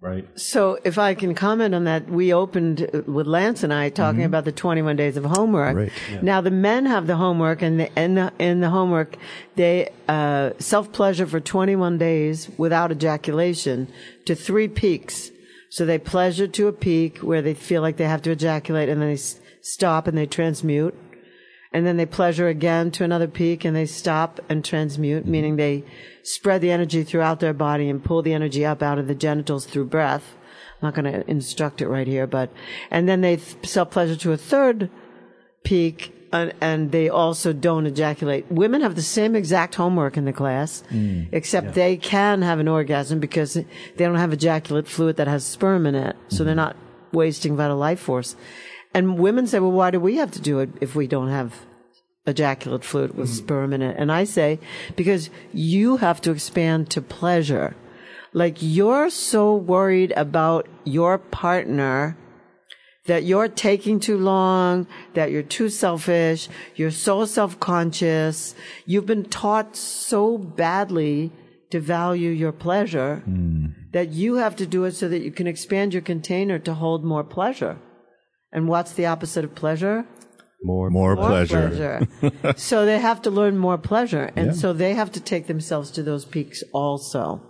right? 0.00 0.26
So, 0.38 0.78
if 0.84 0.96
I 0.98 1.14
can 1.14 1.34
comment 1.34 1.74
on 1.74 1.84
that, 1.84 2.08
we 2.08 2.32
opened 2.32 2.88
with 3.06 3.26
Lance 3.26 3.62
and 3.64 3.74
I 3.74 3.90
talking 3.90 4.22
about 4.24 4.44
the 4.44 4.52
21 4.52 4.96
days 4.96 5.16
of 5.16 5.24
homework. 5.24 5.76
Right. 5.76 5.92
Now, 6.22 6.40
the 6.40 6.50
men 6.52 6.86
have 6.86 7.06
the 7.06 7.16
homework, 7.16 7.62
and 7.62 7.80
the, 7.80 8.00
in, 8.00 8.14
the, 8.14 8.32
in 8.38 8.60
the 8.60 8.70
homework, 8.70 9.16
they 9.56 9.90
uh, 10.08 10.50
self 10.58 10.92
pleasure 10.92 11.26
for 11.26 11.40
21 11.40 11.98
days 11.98 12.48
without 12.56 12.92
ejaculation 12.92 13.88
to 14.26 14.34
three 14.34 14.68
peaks. 14.68 15.30
So, 15.70 15.84
they 15.84 15.98
pleasure 15.98 16.46
to 16.46 16.68
a 16.68 16.72
peak 16.72 17.18
where 17.18 17.42
they 17.42 17.54
feel 17.54 17.82
like 17.82 17.96
they 17.96 18.06
have 18.08 18.22
to 18.22 18.30
ejaculate, 18.30 18.88
and 18.88 19.02
then 19.02 19.08
they 19.08 19.14
s- 19.14 19.40
stop 19.62 20.06
and 20.06 20.16
they 20.16 20.26
transmute. 20.26 20.94
And 21.72 21.86
then 21.86 21.96
they 21.96 22.06
pleasure 22.06 22.48
again 22.48 22.90
to 22.92 23.04
another 23.04 23.28
peak 23.28 23.64
and 23.64 23.76
they 23.76 23.86
stop 23.86 24.40
and 24.48 24.64
transmute, 24.64 25.22
mm-hmm. 25.22 25.30
meaning 25.30 25.56
they 25.56 25.84
spread 26.22 26.60
the 26.60 26.70
energy 26.70 27.04
throughout 27.04 27.40
their 27.40 27.52
body 27.52 27.88
and 27.88 28.04
pull 28.04 28.22
the 28.22 28.32
energy 28.32 28.64
up 28.64 28.82
out 28.82 28.98
of 28.98 29.06
the 29.06 29.14
genitals 29.14 29.66
through 29.66 29.86
breath. 29.86 30.34
I'm 30.80 30.86
not 30.86 30.94
going 30.94 31.12
to 31.12 31.28
instruct 31.30 31.82
it 31.82 31.88
right 31.88 32.06
here, 32.06 32.26
but, 32.26 32.50
and 32.90 33.08
then 33.08 33.20
they 33.20 33.36
self 33.36 33.90
pleasure 33.90 34.16
to 34.16 34.32
a 34.32 34.36
third 34.36 34.90
peak 35.64 36.14
and, 36.32 36.54
and 36.60 36.92
they 36.92 37.08
also 37.08 37.52
don't 37.52 37.86
ejaculate. 37.86 38.50
Women 38.50 38.82
have 38.82 38.94
the 38.94 39.02
same 39.02 39.34
exact 39.34 39.74
homework 39.74 40.16
in 40.16 40.24
the 40.24 40.32
class, 40.32 40.82
mm. 40.90 41.28
except 41.32 41.74
they 41.74 41.96
can 41.96 42.42
have 42.42 42.58
an 42.58 42.68
orgasm 42.68 43.18
because 43.18 43.54
they 43.54 43.64
don't 43.96 44.16
have 44.16 44.32
ejaculate 44.32 44.86
fluid 44.86 45.16
that 45.16 45.26
has 45.26 45.44
sperm 45.44 45.86
in 45.86 45.94
it. 45.94 46.16
So 46.28 46.44
they're 46.44 46.52
mm-hmm. 46.52 46.56
not 46.56 46.76
wasting 47.12 47.56
vital 47.56 47.76
life 47.76 48.00
force. 48.00 48.36
And 48.98 49.16
women 49.16 49.46
say, 49.46 49.60
well, 49.60 49.70
why 49.70 49.92
do 49.92 50.00
we 50.00 50.16
have 50.16 50.32
to 50.32 50.40
do 50.40 50.58
it 50.58 50.70
if 50.80 50.96
we 50.96 51.06
don't 51.06 51.28
have 51.28 51.54
ejaculate 52.26 52.82
fluid 52.82 53.14
with 53.14 53.28
mm-hmm. 53.28 53.44
sperm 53.44 53.72
in 53.72 53.80
it? 53.80 53.94
And 53.96 54.10
I 54.10 54.24
say, 54.24 54.58
because 54.96 55.30
you 55.52 55.98
have 55.98 56.20
to 56.22 56.32
expand 56.32 56.90
to 56.90 57.00
pleasure. 57.00 57.76
Like 58.32 58.56
you're 58.58 59.08
so 59.08 59.54
worried 59.54 60.12
about 60.16 60.66
your 60.82 61.16
partner 61.16 62.16
that 63.06 63.22
you're 63.22 63.46
taking 63.46 64.00
too 64.00 64.18
long, 64.18 64.88
that 65.14 65.30
you're 65.30 65.44
too 65.44 65.68
selfish, 65.68 66.48
you're 66.74 66.90
so 66.90 67.24
self-conscious, 67.24 68.56
you've 68.84 69.06
been 69.06 69.26
taught 69.26 69.76
so 69.76 70.36
badly 70.36 71.30
to 71.70 71.78
value 71.78 72.30
your 72.30 72.52
pleasure 72.66 73.22
mm. 73.28 73.72
that 73.92 74.08
you 74.08 74.34
have 74.34 74.56
to 74.56 74.66
do 74.66 74.82
it 74.86 74.92
so 74.96 75.08
that 75.08 75.22
you 75.22 75.30
can 75.30 75.46
expand 75.46 75.94
your 75.94 76.02
container 76.02 76.58
to 76.58 76.74
hold 76.74 77.04
more 77.04 77.22
pleasure. 77.22 77.78
And 78.52 78.68
what's 78.68 78.92
the 78.92 79.06
opposite 79.06 79.44
of 79.44 79.54
pleasure? 79.54 80.06
More, 80.62 80.90
More, 80.90 81.14
More 81.14 81.28
pleasure. 81.28 82.06
pleasure. 82.20 82.54
so 82.56 82.84
they 82.84 82.98
have 82.98 83.22
to 83.22 83.30
learn 83.30 83.56
more 83.56 83.78
pleasure. 83.78 84.30
And 84.34 84.56
so 84.56 84.72
they 84.72 84.94
have 84.94 85.12
to 85.12 85.20
take 85.20 85.46
themselves 85.46 85.90
to 85.92 86.02
those 86.02 86.24
peaks 86.24 86.64
also. 86.72 87.42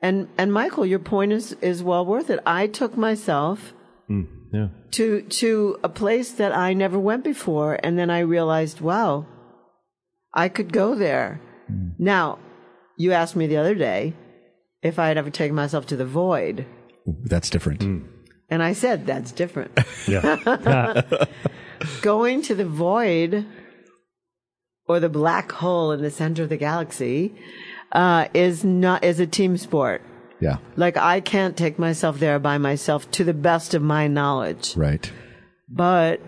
And, 0.00 0.28
and 0.38 0.52
Michael, 0.52 0.86
your 0.86 0.98
point 0.98 1.32
is, 1.32 1.52
is 1.60 1.82
well 1.82 2.06
worth 2.06 2.30
it. 2.30 2.40
I 2.46 2.68
took 2.68 2.96
myself 2.96 3.74
hmm, 4.06 4.22
yeah. 4.52 4.68
to 4.92 5.22
to 5.22 5.78
a 5.82 5.88
place 5.88 6.32
that 6.32 6.54
I 6.54 6.74
never 6.74 6.98
went 6.98 7.24
before, 7.24 7.78
and 7.82 7.98
then 7.98 8.10
I 8.10 8.20
realized, 8.20 8.80
wow, 8.80 9.26
I 10.34 10.48
could 10.48 10.72
go 10.72 10.94
there. 10.94 11.40
Hmm. 11.66 11.88
Now, 11.98 12.38
you 12.96 13.12
asked 13.12 13.36
me 13.36 13.46
the 13.46 13.56
other 13.56 13.74
day 13.74 14.14
if 14.82 14.98
I 14.98 15.08
had 15.08 15.16
ever 15.16 15.30
taken 15.30 15.56
myself 15.56 15.86
to 15.86 15.96
the 15.96 16.06
void, 16.06 16.66
That's 17.24 17.50
different. 17.50 17.82
Hmm. 17.82 18.00
And 18.50 18.62
I 18.62 18.72
said 18.72 19.06
that's 19.06 19.32
different. 19.32 19.72
Yeah. 20.06 21.02
Going 22.02 22.42
to 22.42 22.54
the 22.54 22.64
void 22.64 23.44
or 24.88 25.00
the 25.00 25.08
black 25.08 25.52
hole 25.52 25.92
in 25.92 26.00
the 26.02 26.10
center 26.10 26.44
of 26.44 26.48
the 26.48 26.56
galaxy 26.56 27.34
uh, 27.92 28.28
is 28.34 28.64
not 28.64 29.04
is 29.04 29.20
a 29.20 29.26
team 29.26 29.56
sport. 29.56 30.02
Yeah. 30.40 30.58
Like 30.76 30.96
I 30.96 31.20
can't 31.20 31.56
take 31.56 31.78
myself 31.78 32.18
there 32.18 32.38
by 32.38 32.58
myself 32.58 33.10
to 33.12 33.24
the 33.24 33.34
best 33.34 33.74
of 33.74 33.82
my 33.82 34.06
knowledge. 34.06 34.76
Right. 34.76 35.10
but 35.68 36.20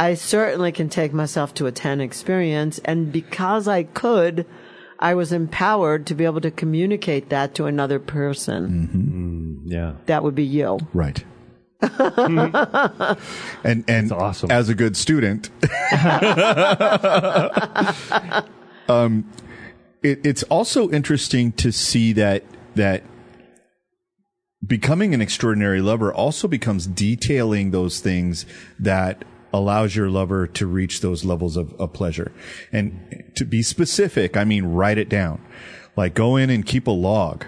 I 0.00 0.14
certainly 0.14 0.70
can 0.70 0.88
take 0.88 1.12
myself 1.12 1.54
to 1.54 1.66
a 1.66 1.72
10 1.72 2.00
experience. 2.00 2.78
And 2.84 3.10
because 3.10 3.66
I 3.66 3.82
could, 3.82 4.46
I 5.00 5.14
was 5.14 5.32
empowered 5.32 6.06
to 6.06 6.14
be 6.14 6.24
able 6.24 6.40
to 6.42 6.52
communicate 6.52 7.30
that 7.30 7.56
to 7.56 7.64
another 7.66 7.98
person. 7.98 8.62
Yeah. 9.70 9.94
That 10.06 10.22
would 10.22 10.34
be 10.34 10.44
you. 10.44 10.78
Right. 10.92 11.24
and 11.80 13.16
and 13.86 14.10
awesome. 14.10 14.50
as 14.50 14.68
a 14.68 14.74
good 14.74 14.96
student, 14.96 15.48
um, 18.88 19.30
it, 20.02 20.26
it's 20.26 20.42
also 20.44 20.90
interesting 20.90 21.52
to 21.52 21.70
see 21.70 22.12
that 22.14 22.42
that 22.74 23.04
becoming 24.66 25.14
an 25.14 25.20
extraordinary 25.20 25.80
lover 25.80 26.12
also 26.12 26.48
becomes 26.48 26.86
detailing 26.86 27.70
those 27.70 28.00
things 28.00 28.44
that 28.80 29.24
allows 29.52 29.96
your 29.96 30.10
lover 30.10 30.46
to 30.46 30.66
reach 30.66 31.00
those 31.00 31.24
levels 31.24 31.56
of, 31.56 31.72
of 31.74 31.92
pleasure. 31.92 32.32
And 32.72 33.32
to 33.36 33.44
be 33.44 33.62
specific, 33.62 34.36
I 34.36 34.44
mean 34.44 34.64
write 34.64 34.98
it 34.98 35.08
down. 35.08 35.40
Like 35.96 36.14
go 36.14 36.36
in 36.36 36.50
and 36.50 36.66
keep 36.66 36.86
a 36.86 36.92
log. 36.92 37.46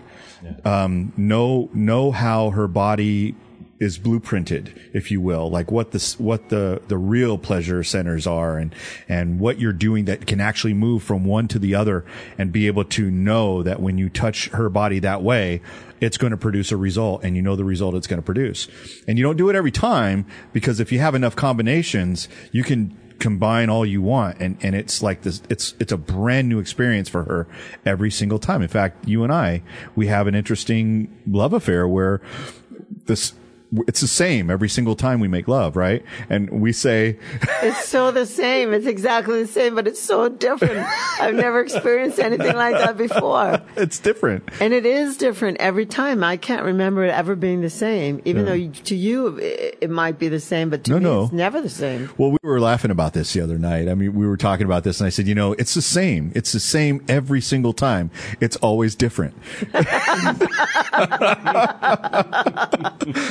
Um, 0.65 1.13
know 1.17 1.69
know 1.73 2.11
how 2.11 2.51
her 2.51 2.69
body 2.69 3.35
is 3.81 3.99
blueprinted, 3.99 4.79
if 4.93 5.11
you 5.11 5.23
will, 5.23 5.51
like 5.51 5.73
what 5.73 5.91
the 5.93 6.15
what 6.19 6.51
the 6.51 6.83
the 6.89 6.99
real 6.99 7.39
pleasure 7.39 7.83
centers 7.83 8.27
are, 8.27 8.59
and 8.59 8.75
and 9.09 9.41
what 9.41 9.59
you're 9.59 9.73
doing 9.73 10.05
that 10.05 10.27
can 10.27 10.39
actually 10.39 10.75
move 10.75 11.03
from 11.03 11.25
one 11.25 11.49
to 11.49 11.59
the 11.59 11.75
other, 11.75 12.05
and 12.37 12.53
be 12.53 12.67
able 12.67 12.85
to 12.85 13.11
know 13.11 13.63
that 13.63 13.81
when 13.81 13.97
you 13.97 14.11
touch 14.11 14.49
her 14.51 14.69
body 14.69 14.99
that 14.99 15.23
way, 15.23 15.63
it's 15.99 16.19
going 16.19 16.31
to 16.31 16.37
produce 16.37 16.71
a 16.71 16.77
result, 16.77 17.25
and 17.25 17.37
you 17.37 17.43
know 17.43 17.57
the 17.57 17.65
result 17.65 17.95
it's 17.95 18.07
going 18.07 18.21
to 18.21 18.25
produce, 18.25 18.69
and 19.09 19.17
you 19.19 19.25
don't 19.25 19.39
do 19.39 19.49
it 19.49 19.57
every 19.57 19.73
time 19.73 20.27
because 20.53 20.79
if 20.79 20.93
you 20.93 20.99
have 20.99 21.15
enough 21.15 21.35
combinations, 21.35 22.29
you 22.53 22.63
can 22.63 22.95
combine 23.21 23.69
all 23.69 23.87
you 23.87 24.03
want 24.03 24.39
and 24.41 24.57
and 24.63 24.75
it's 24.75 25.03
like 25.03 25.23
this 25.23 25.43
it's 25.49 25.75
it's 25.79 25.93
a 25.93 25.97
brand 25.97 26.49
new 26.49 26.59
experience 26.59 27.09
for 27.09 27.25
her 27.25 27.47
every 27.87 28.11
single 28.11 28.39
time. 28.39 28.63
In 28.63 28.69
fact 28.69 29.07
you 29.07 29.23
and 29.23 29.33
I 29.33 29.63
we 29.95 30.09
have 30.09 30.27
an 30.27 30.35
interesting 30.35 31.15
love 31.27 31.53
affair 31.53 31.87
where 31.87 32.21
this 33.05 33.35
it's 33.87 34.01
the 34.01 34.09
same 34.09 34.51
every 34.51 34.69
single 34.69 34.97
time 34.97 35.21
we 35.21 35.29
make 35.29 35.47
love 35.47 35.77
right 35.77 36.05
and 36.29 36.51
we 36.51 36.73
say 36.73 37.17
It's 37.63 37.85
so 37.89 38.11
the 38.11 38.27
same. 38.27 38.73
It's 38.73 38.87
exactly 38.87 39.43
the 39.43 39.49
same, 39.49 39.75
but 39.75 39.87
it's 39.87 40.01
so 40.01 40.29
different. 40.29 40.87
I've 41.21 41.35
never 41.35 41.61
experienced 41.61 42.19
anything 42.19 42.57
like 42.57 42.75
that 42.75 42.97
before. 42.97 43.61
it's 43.77 43.99
different 43.99 44.49
And 44.61 44.73
it 44.73 44.85
is 44.87 45.17
different 45.17 45.59
every 45.59 45.87
time. 45.87 46.25
I 46.25 46.37
can't 46.37 46.65
remember 46.65 47.05
it 47.05 47.11
ever 47.11 47.37
being 47.37 47.61
the 47.61 47.71
same, 47.71 48.21
even 48.25 48.45
though 48.45 48.71
to 48.85 48.97
you 48.97 49.37
it, 49.39 49.79
it 49.83 49.91
might 49.91 50.19
be 50.19 50.29
the 50.29 50.41
same, 50.41 50.71
but 50.71 50.85
to 50.85 50.91
No, 50.93 50.97
me 50.99 51.03
no. 51.05 51.23
it's 51.25 51.33
never 51.33 51.61
the 51.61 51.69
same. 51.69 52.11
Well, 52.19 52.31
we 52.33 52.39
were 52.43 52.61
laughing 52.61 52.91
about 52.91 53.13
this 53.13 53.33
the 53.33 53.41
other 53.41 53.59
night. 53.59 53.89
I 53.89 53.95
mean, 53.95 54.15
we 54.15 54.27
were 54.27 54.37
talking 54.37 54.67
about 54.67 54.85
this 54.85 55.01
and 55.01 55.07
I 55.07 55.11
said, 55.11 55.27
you 55.29 55.35
know, 55.35 55.53
it's 55.55 55.75
the 55.75 55.83
same. 55.83 56.33
It's 56.35 56.53
the 56.53 56.61
same 56.61 57.05
every 57.09 57.41
single 57.41 57.73
time. 57.73 58.11
It's 58.41 58.57
always 58.57 58.95
different. 58.95 59.35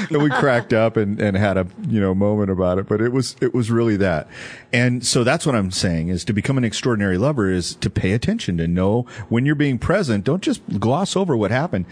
and 0.10 0.24
we 0.24 0.29
cracked 0.30 0.74
up 0.74 0.98
and, 0.98 1.20
and 1.20 1.36
had 1.38 1.58
a, 1.58 1.68
you 1.88 2.00
know, 2.00 2.14
moment 2.14 2.50
about 2.50 2.78
it, 2.78 2.88
but 2.88 3.02
it 3.02 3.12
was, 3.12 3.36
it 3.42 3.54
was 3.54 3.70
really 3.70 3.98
that. 3.98 4.28
And 4.72 5.06
so 5.06 5.24
that's 5.24 5.46
what 5.46 5.56
I'm 5.56 5.72
saying 5.72 6.10
is 6.10 6.24
to 6.26 6.34
become 6.34 6.58
an 6.58 6.64
extraordinary 6.64 7.18
lover 7.18 7.50
is 7.50 7.76
to 7.76 7.90
pay 7.90 8.14
attention, 8.14 8.58
to 8.58 8.68
know 8.68 9.06
when 9.30 9.46
you're 9.46 9.56
being 9.56 9.80
present. 9.80 10.24
Don't 10.24 10.44
just 10.44 10.62
gloss 10.80 11.16
over 11.16 11.36
what 11.36 11.52
happened. 11.52 11.86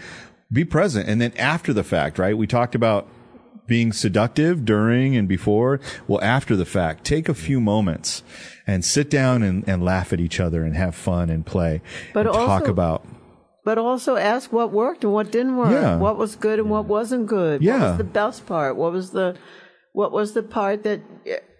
Be 0.52 0.64
present. 0.64 1.08
And 1.08 1.20
then 1.20 1.32
after 1.36 1.72
the 1.72 1.84
fact, 1.84 2.18
right? 2.18 2.36
We 2.36 2.46
talked 2.46 2.74
about 2.74 3.08
being 3.66 3.92
seductive 3.92 4.64
during 4.64 5.14
and 5.14 5.28
before. 5.28 5.78
Well, 6.08 6.20
after 6.22 6.56
the 6.56 6.64
fact, 6.64 7.04
take 7.04 7.28
a 7.28 7.34
few 7.34 7.60
moments 7.60 8.22
and 8.66 8.84
sit 8.84 9.10
down 9.10 9.42
and, 9.42 9.62
and 9.68 9.84
laugh 9.84 10.12
at 10.12 10.20
each 10.20 10.40
other 10.40 10.64
and 10.64 10.74
have 10.74 10.94
fun 10.94 11.30
and 11.30 11.46
play. 11.46 11.82
But 12.14 12.26
and 12.26 12.34
talk 12.34 12.66
about 12.66 13.06
But 13.68 13.76
also 13.76 14.16
ask 14.16 14.50
what 14.50 14.72
worked 14.72 15.04
and 15.04 15.12
what 15.12 15.30
didn't 15.30 15.58
work. 15.58 15.72
Yeah. 15.72 15.98
What 15.98 16.16
was 16.16 16.36
good 16.36 16.58
and 16.58 16.70
what 16.70 16.86
wasn't 16.86 17.26
good. 17.26 17.62
What 17.62 17.80
was 17.80 17.98
the 17.98 18.04
best 18.04 18.46
part? 18.46 18.76
What 18.76 18.92
was 18.92 19.10
the 19.10 19.36
what 19.92 20.10
was 20.10 20.32
the 20.32 20.42
part 20.42 20.84
that 20.84 21.02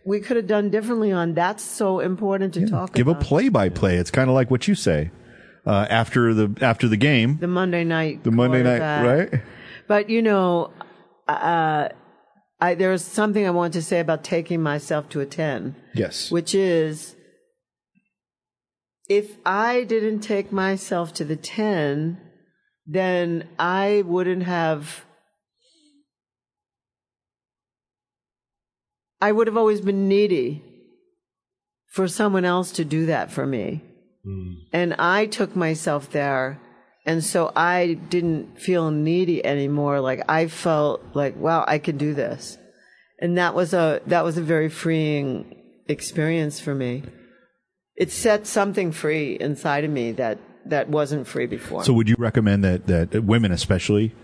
we 0.06 0.20
could 0.20 0.38
have 0.38 0.46
done 0.46 0.70
differently 0.70 1.12
on? 1.12 1.34
That's 1.34 1.62
so 1.62 2.00
important 2.00 2.54
to 2.54 2.60
talk 2.62 2.88
about? 2.88 2.92
give 2.94 3.08
a 3.08 3.14
play 3.14 3.50
by 3.50 3.68
play. 3.68 3.96
It's 3.96 4.10
kind 4.10 4.30
of 4.30 4.34
like 4.34 4.50
what 4.50 4.66
you 4.66 4.74
say 4.74 5.10
uh, 5.66 5.86
after 5.90 6.32
the 6.32 6.56
after 6.62 6.88
the 6.88 6.96
game, 6.96 7.36
the 7.42 7.46
Monday 7.46 7.84
night 7.84 8.24
the 8.24 8.30
Monday 8.30 8.62
night, 8.62 9.04
right? 9.04 9.42
But 9.86 10.08
you 10.08 10.22
know, 10.22 10.72
uh, 11.28 11.90
I, 12.58 12.74
there 12.74 12.96
something 12.96 13.46
I 13.46 13.50
want 13.50 13.74
to 13.74 13.82
say 13.82 14.00
about 14.00 14.24
taking 14.24 14.62
myself 14.62 15.10
to 15.10 15.20
a 15.20 15.26
ten. 15.26 15.76
Yes. 15.92 16.30
which 16.30 16.54
is 16.54 17.16
if 19.08 19.36
I 19.44 19.84
didn't 19.84 20.20
take 20.20 20.52
myself 20.52 21.12
to 21.14 21.24
the 21.24 21.36
10, 21.36 22.18
then 22.86 23.48
I 23.58 24.02
wouldn't 24.06 24.44
have. 24.44 25.04
I 29.20 29.32
would 29.32 29.46
have 29.46 29.56
always 29.56 29.80
been 29.80 30.08
needy 30.08 30.62
for 31.88 32.06
someone 32.06 32.44
else 32.44 32.70
to 32.72 32.84
do 32.84 33.06
that 33.06 33.32
for 33.32 33.46
me. 33.46 33.82
Hmm. 34.24 34.52
And 34.72 34.94
I 34.94 35.26
took 35.26 35.56
myself 35.56 36.10
there 36.10 36.60
And 37.08 37.24
so 37.24 37.50
I 37.56 37.94
didn't 37.94 38.60
feel 38.60 38.90
needy 38.90 39.42
anymore. 39.42 39.98
Like 39.98 40.20
I 40.28 40.46
felt 40.46 41.02
like, 41.14 41.34
wow, 41.36 41.64
I 41.66 41.78
can 41.78 41.96
do 41.96 42.12
this. 42.12 42.58
And 43.18 43.38
that 43.38 43.54
was 43.54 43.72
a, 43.72 44.02
that 44.08 44.24
was 44.24 44.36
a 44.36 44.42
very 44.42 44.68
freeing 44.68 45.56
experience 45.88 46.60
for 46.60 46.74
me. 46.74 47.04
It 47.98 48.12
set 48.12 48.46
something 48.46 48.92
free 48.92 49.36
inside 49.40 49.82
of 49.84 49.90
me 49.90 50.12
that, 50.12 50.38
that 50.66 50.88
wasn't 50.88 51.26
free 51.26 51.46
before. 51.46 51.82
So 51.84 51.92
would 51.92 52.08
you 52.08 52.14
recommend 52.18 52.62
that 52.62 52.86
that 52.86 53.24
women 53.24 53.50
especially 53.52 54.14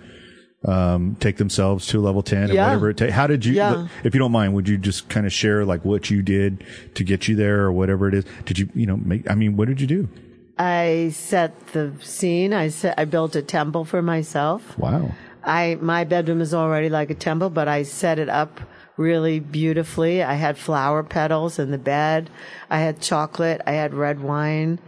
um, 0.65 1.17
take 1.21 1.37
themselves 1.37 1.87
to 1.89 2.01
level 2.01 2.23
10 2.23 2.51
or 2.51 2.55
whatever 2.55 2.91
it 2.91 2.97
takes? 2.97 3.13
How 3.13 3.27
did 3.27 3.45
you, 3.45 3.55
Yeah. 3.55 3.89
if 4.05 4.15
you 4.15 4.21
don't 4.21 4.33
mind, 4.33 4.55
would 4.55 4.69
you 4.69 4.79
just 4.79 5.09
kind 5.09 5.27
of 5.27 5.33
share 5.33 5.65
like 5.65 5.85
what 5.85 6.09
you 6.09 6.23
did 6.23 6.65
to 6.95 7.05
get 7.05 7.29
you 7.29 7.35
there 7.37 7.63
or 7.63 7.73
whatever 7.73 8.09
it 8.09 8.15
is? 8.15 8.25
Did 8.45 8.59
you, 8.59 8.69
you 8.75 8.87
know, 8.87 8.97
make, 8.97 9.29
I 9.31 9.35
mean, 9.35 9.57
what 9.57 9.69
did 9.69 9.81
you 9.81 9.87
do? 9.87 10.09
I 10.57 11.11
set 11.13 11.67
the 11.73 11.93
scene. 12.01 12.53
I 12.55 12.69
set, 12.69 12.95
I 12.97 13.05
built 13.07 13.35
a 13.35 13.43
temple 13.43 13.85
for 13.85 14.01
myself. 14.03 14.79
Wow. 14.79 15.11
I 15.43 15.77
my 15.81 16.05
bedroom 16.05 16.41
is 16.41 16.55
already 16.55 16.89
like 16.89 17.11
a 17.11 17.15
temple, 17.15 17.51
but 17.51 17.69
I 17.69 17.83
set 17.83 18.19
it 18.19 18.29
up 18.29 18.61
really 18.97 19.41
beautifully. 19.41 20.23
I 20.23 20.35
had 20.35 20.59
flower 20.59 21.03
petals 21.03 21.59
in 21.59 21.71
the 21.71 21.79
bed. 21.79 22.31
I 22.71 22.79
had 22.79 23.01
chocolate. 23.01 23.61
I 23.67 23.73
had 23.73 23.95
red 23.95 24.21
wine, 24.21 24.79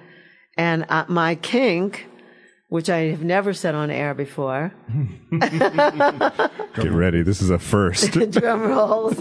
and 0.57 0.87
uh, 0.89 1.05
my 1.09 1.35
kink, 1.35 2.07
which 2.69 2.89
I 2.91 3.11
have 3.11 3.23
never 3.23 3.53
said 3.53 3.75
on 3.75 3.91
air 3.91 4.15
before. 4.15 4.73
Get 5.41 6.93
ready. 6.93 7.23
This 7.23 7.43
is 7.43 7.51
a 7.51 7.59
first. 7.59 8.13
Drum 8.31 8.63
rolls. 8.63 9.21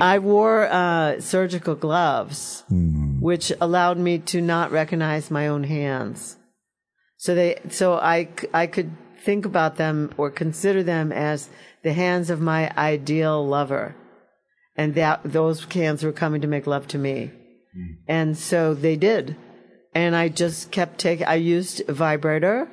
I 0.00 0.18
wore 0.20 0.66
uh, 0.66 1.20
surgical 1.20 1.74
gloves, 1.74 2.64
which 2.68 3.52
allowed 3.60 3.98
me 3.98 4.18
to 4.18 4.40
not 4.40 4.70
recognize 4.72 5.30
my 5.30 5.48
own 5.48 5.64
hands. 5.64 6.36
So 7.16 7.34
they, 7.34 7.60
so 7.68 7.94
I, 7.94 8.28
I 8.54 8.66
could 8.66 8.92
think 9.22 9.44
about 9.44 9.76
them 9.76 10.10
or 10.16 10.30
consider 10.30 10.82
them 10.82 11.12
as 11.12 11.50
the 11.82 11.92
hands 11.92 12.30
of 12.30 12.40
my 12.40 12.70
ideal 12.76 13.46
lover, 13.46 13.96
and 14.76 14.94
that 14.94 15.20
those 15.24 15.64
hands 15.64 16.04
were 16.04 16.12
coming 16.12 16.40
to 16.40 16.46
make 16.46 16.66
love 16.66 16.86
to 16.88 16.98
me, 16.98 17.30
hmm. 17.74 17.92
and 18.08 18.36
so 18.36 18.74
they 18.74 18.96
did, 18.96 19.36
and 19.94 20.14
I 20.14 20.28
just 20.28 20.70
kept 20.70 20.98
taking. 20.98 21.26
I 21.26 21.34
used 21.34 21.88
a 21.88 21.92
vibrator 21.92 22.68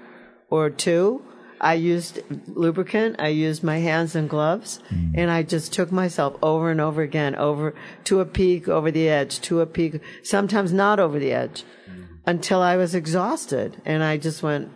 or 0.50 0.70
two. 0.70 1.22
I 1.60 1.74
used 1.74 2.22
lubricant. 2.48 3.16
I 3.18 3.30
used 3.30 3.64
my 3.64 3.80
hands 3.80 4.16
and 4.16 4.30
gloves, 4.30 4.80
hmm. 4.90 5.14
and 5.16 5.32
I 5.32 5.44
just 5.44 5.74
took 5.74 5.92
myself 5.92 6.36
over 6.42 6.70
and 6.70 6.80
over 6.80 7.02
again, 7.02 7.36
over 7.36 7.74
to 8.06 8.20
a 8.20 8.26
peak, 8.26 8.68
over 8.68 8.92
the 8.92 9.10
edge, 9.10 9.42
to 9.42 9.62
a 9.62 9.66
peak, 9.66 10.00
sometimes 10.24 10.72
not 10.72 11.00
over 11.00 11.18
the 11.18 11.34
edge, 11.34 11.64
hmm. 11.86 12.04
until 12.26 12.62
I 12.62 12.76
was 12.78 12.94
exhausted. 12.94 13.82
And 13.86 14.04
I 14.04 14.18
just 14.18 14.44
went, 14.44 14.70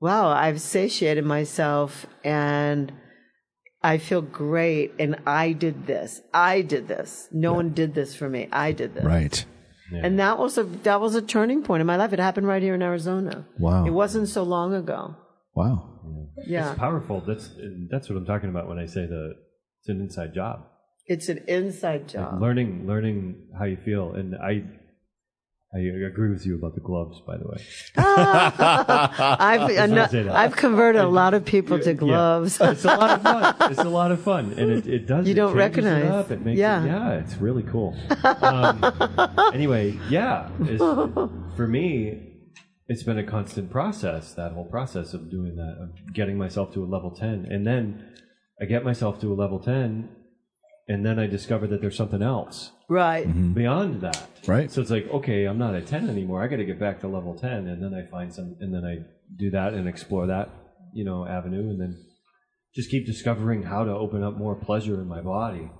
wow, 0.00 0.28
I've 0.28 0.60
satiated 0.60 1.24
myself 1.24 2.06
and 2.24 2.92
I 3.82 3.98
feel 3.98 4.22
great. 4.22 4.92
And 4.98 5.16
I 5.26 5.52
did 5.52 5.86
this. 5.86 6.20
I 6.34 6.62
did 6.62 6.88
this. 6.88 7.28
No 7.32 7.52
one 7.52 7.74
did 7.74 7.94
this 7.94 8.14
for 8.14 8.28
me. 8.28 8.48
I 8.52 8.72
did 8.72 8.94
this. 8.94 9.04
right. 9.04 9.44
And 9.90 10.18
that 10.18 10.38
was 10.38 10.58
a 10.58 10.64
that 10.64 11.00
was 11.00 11.14
a 11.14 11.22
turning 11.22 11.62
point 11.62 11.80
in 11.80 11.86
my 11.86 11.96
life. 11.96 12.12
It 12.12 12.18
happened 12.18 12.46
right 12.46 12.62
here 12.62 12.74
in 12.74 12.82
Arizona. 12.82 13.46
Wow. 13.58 13.86
It 13.86 13.90
wasn't 13.90 14.28
so 14.28 14.42
long 14.42 14.74
ago. 14.74 15.16
Wow. 15.54 15.98
Yeah. 16.46 16.70
It's 16.72 16.78
powerful. 16.78 17.22
That's 17.26 17.50
that's 17.90 18.08
what 18.10 18.16
I'm 18.18 18.26
talking 18.26 18.50
about 18.50 18.68
when 18.68 18.78
I 18.78 18.84
say 18.86 19.06
the 19.06 19.32
it's 19.80 19.88
an 19.88 20.00
inside 20.02 20.34
job. 20.34 20.64
It's 21.06 21.30
an 21.30 21.38
inside 21.48 22.00
Like 22.02 22.08
job. 22.12 22.42
learning 22.42 22.86
learning 22.86 23.48
how 23.58 23.64
you 23.64 23.78
feel, 23.82 24.12
and 24.12 24.34
I 24.36 24.64
I 25.74 25.80
agree 25.80 26.30
with 26.30 26.46
you 26.46 26.54
about 26.56 26.74
the 26.74 26.80
gloves. 26.80 27.20
By 27.26 27.36
the 27.36 27.46
way, 27.46 27.62
I've 27.98 29.90
not. 29.90 30.14
I've 30.14 30.56
converted 30.56 31.02
a 31.02 31.08
lot 31.08 31.34
of 31.34 31.44
people 31.44 31.78
to 31.80 31.92
gloves. 31.94 32.58
it's 32.60 32.84
a 32.84 32.88
lot 32.96 33.10
of 33.10 33.22
fun. 33.22 33.70
It's 33.72 33.80
a 33.80 33.84
lot 33.88 34.10
of 34.10 34.20
fun, 34.22 34.54
and 34.56 34.70
it, 34.70 34.86
it 34.86 35.06
does. 35.06 35.26
You 35.26 35.32
it 35.32 35.36
don't 35.36 35.54
changes 35.54 35.84
it 35.84 35.88
recognize. 35.88 36.10
up. 36.10 36.30
It 36.30 36.42
makes 36.44 36.58
Yeah. 36.58 36.82
it, 36.84 36.86
yeah, 36.86 37.12
it's 37.18 37.36
really 37.36 37.62
cool. 37.64 37.94
Um, 38.24 38.82
anyway, 39.52 39.98
yeah, 40.08 40.48
for 41.56 41.66
me, 41.68 42.24
it's 42.86 43.02
been 43.02 43.18
a 43.18 43.24
constant 43.24 43.70
process. 43.70 44.32
That 44.34 44.52
whole 44.52 44.64
process 44.70 45.12
of 45.12 45.30
doing 45.30 45.56
that, 45.56 45.76
of 45.82 46.14
getting 46.14 46.38
myself 46.38 46.72
to 46.74 46.82
a 46.82 46.86
level 46.88 47.10
ten, 47.10 47.46
and 47.50 47.66
then 47.66 48.14
I 48.60 48.64
get 48.64 48.84
myself 48.84 49.20
to 49.20 49.32
a 49.32 49.36
level 49.36 49.58
ten, 49.60 50.08
and 50.88 51.04
then 51.04 51.18
I 51.18 51.26
discover 51.26 51.66
that 51.68 51.80
there's 51.80 51.96
something 51.96 52.22
else 52.22 52.72
Right. 52.88 53.26
Mm-hmm. 53.28 53.52
beyond 53.52 54.00
that. 54.00 54.26
Right. 54.46 54.70
So 54.70 54.80
it's 54.80 54.90
like, 54.90 55.06
okay, 55.10 55.44
I'm 55.44 55.58
not 55.58 55.74
at 55.74 55.86
10 55.86 56.08
anymore. 56.08 56.42
I 56.42 56.46
got 56.48 56.56
to 56.56 56.64
get 56.64 56.80
back 56.80 57.00
to 57.00 57.08
level 57.08 57.34
10. 57.38 57.50
And 57.68 57.82
then 57.82 57.92
I 57.94 58.10
find 58.10 58.32
some, 58.32 58.56
and 58.60 58.72
then 58.74 58.84
I 58.84 59.04
do 59.36 59.50
that 59.50 59.74
and 59.74 59.86
explore 59.86 60.26
that, 60.28 60.48
you 60.94 61.04
know, 61.04 61.26
avenue. 61.26 61.68
And 61.68 61.78
then 61.78 62.02
just 62.74 62.90
keep 62.90 63.04
discovering 63.04 63.62
how 63.64 63.84
to 63.84 63.90
open 63.90 64.22
up 64.22 64.38
more 64.38 64.54
pleasure 64.54 64.94
in 65.02 65.06
my 65.06 65.20
body 65.20 65.70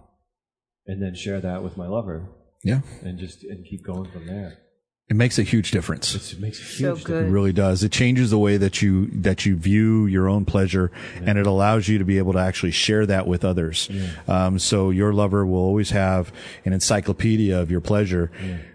and 0.86 1.02
then 1.02 1.14
share 1.14 1.40
that 1.40 1.62
with 1.62 1.78
my 1.78 1.86
lover 1.86 2.28
Yeah. 2.62 2.80
and 3.02 3.18
just, 3.18 3.42
and 3.44 3.64
keep 3.64 3.84
going 3.86 4.11
from 4.11 4.26
there. 4.26 4.59
It 5.09 5.16
makes 5.16 5.38
a 5.38 5.42
huge 5.42 5.70
difference. 5.70 6.14
It's, 6.14 6.34
it 6.34 6.40
makes 6.40 6.61
a 6.61 6.64
So 6.64 6.94
huge 6.94 7.04
good. 7.04 7.26
It 7.26 7.30
really 7.30 7.52
does. 7.52 7.82
It 7.82 7.92
changes 7.92 8.28
the 8.28 8.38
way 8.38 8.59
that 8.59 8.82
you 8.82 9.06
that 9.06 9.46
you 9.46 9.56
view 9.56 10.04
your 10.04 10.28
own 10.28 10.44
pleasure, 10.44 10.92
and 11.22 11.38
it 11.38 11.46
allows 11.46 11.88
you 11.88 11.96
to 11.96 12.04
be 12.04 12.18
able 12.18 12.34
to 12.34 12.38
actually 12.38 12.72
share 12.72 13.06
that 13.06 13.26
with 13.26 13.42
others. 13.42 13.88
Um, 14.26 14.59
so 14.59 14.90
your 14.90 15.14
lover 15.14 15.46
will 15.46 15.61
always 15.61 15.90
have 15.90 16.30
an 16.66 16.74
encyclopedia 16.74 17.59
of 17.59 17.70
your 17.70 17.80
pleasure 17.80 18.30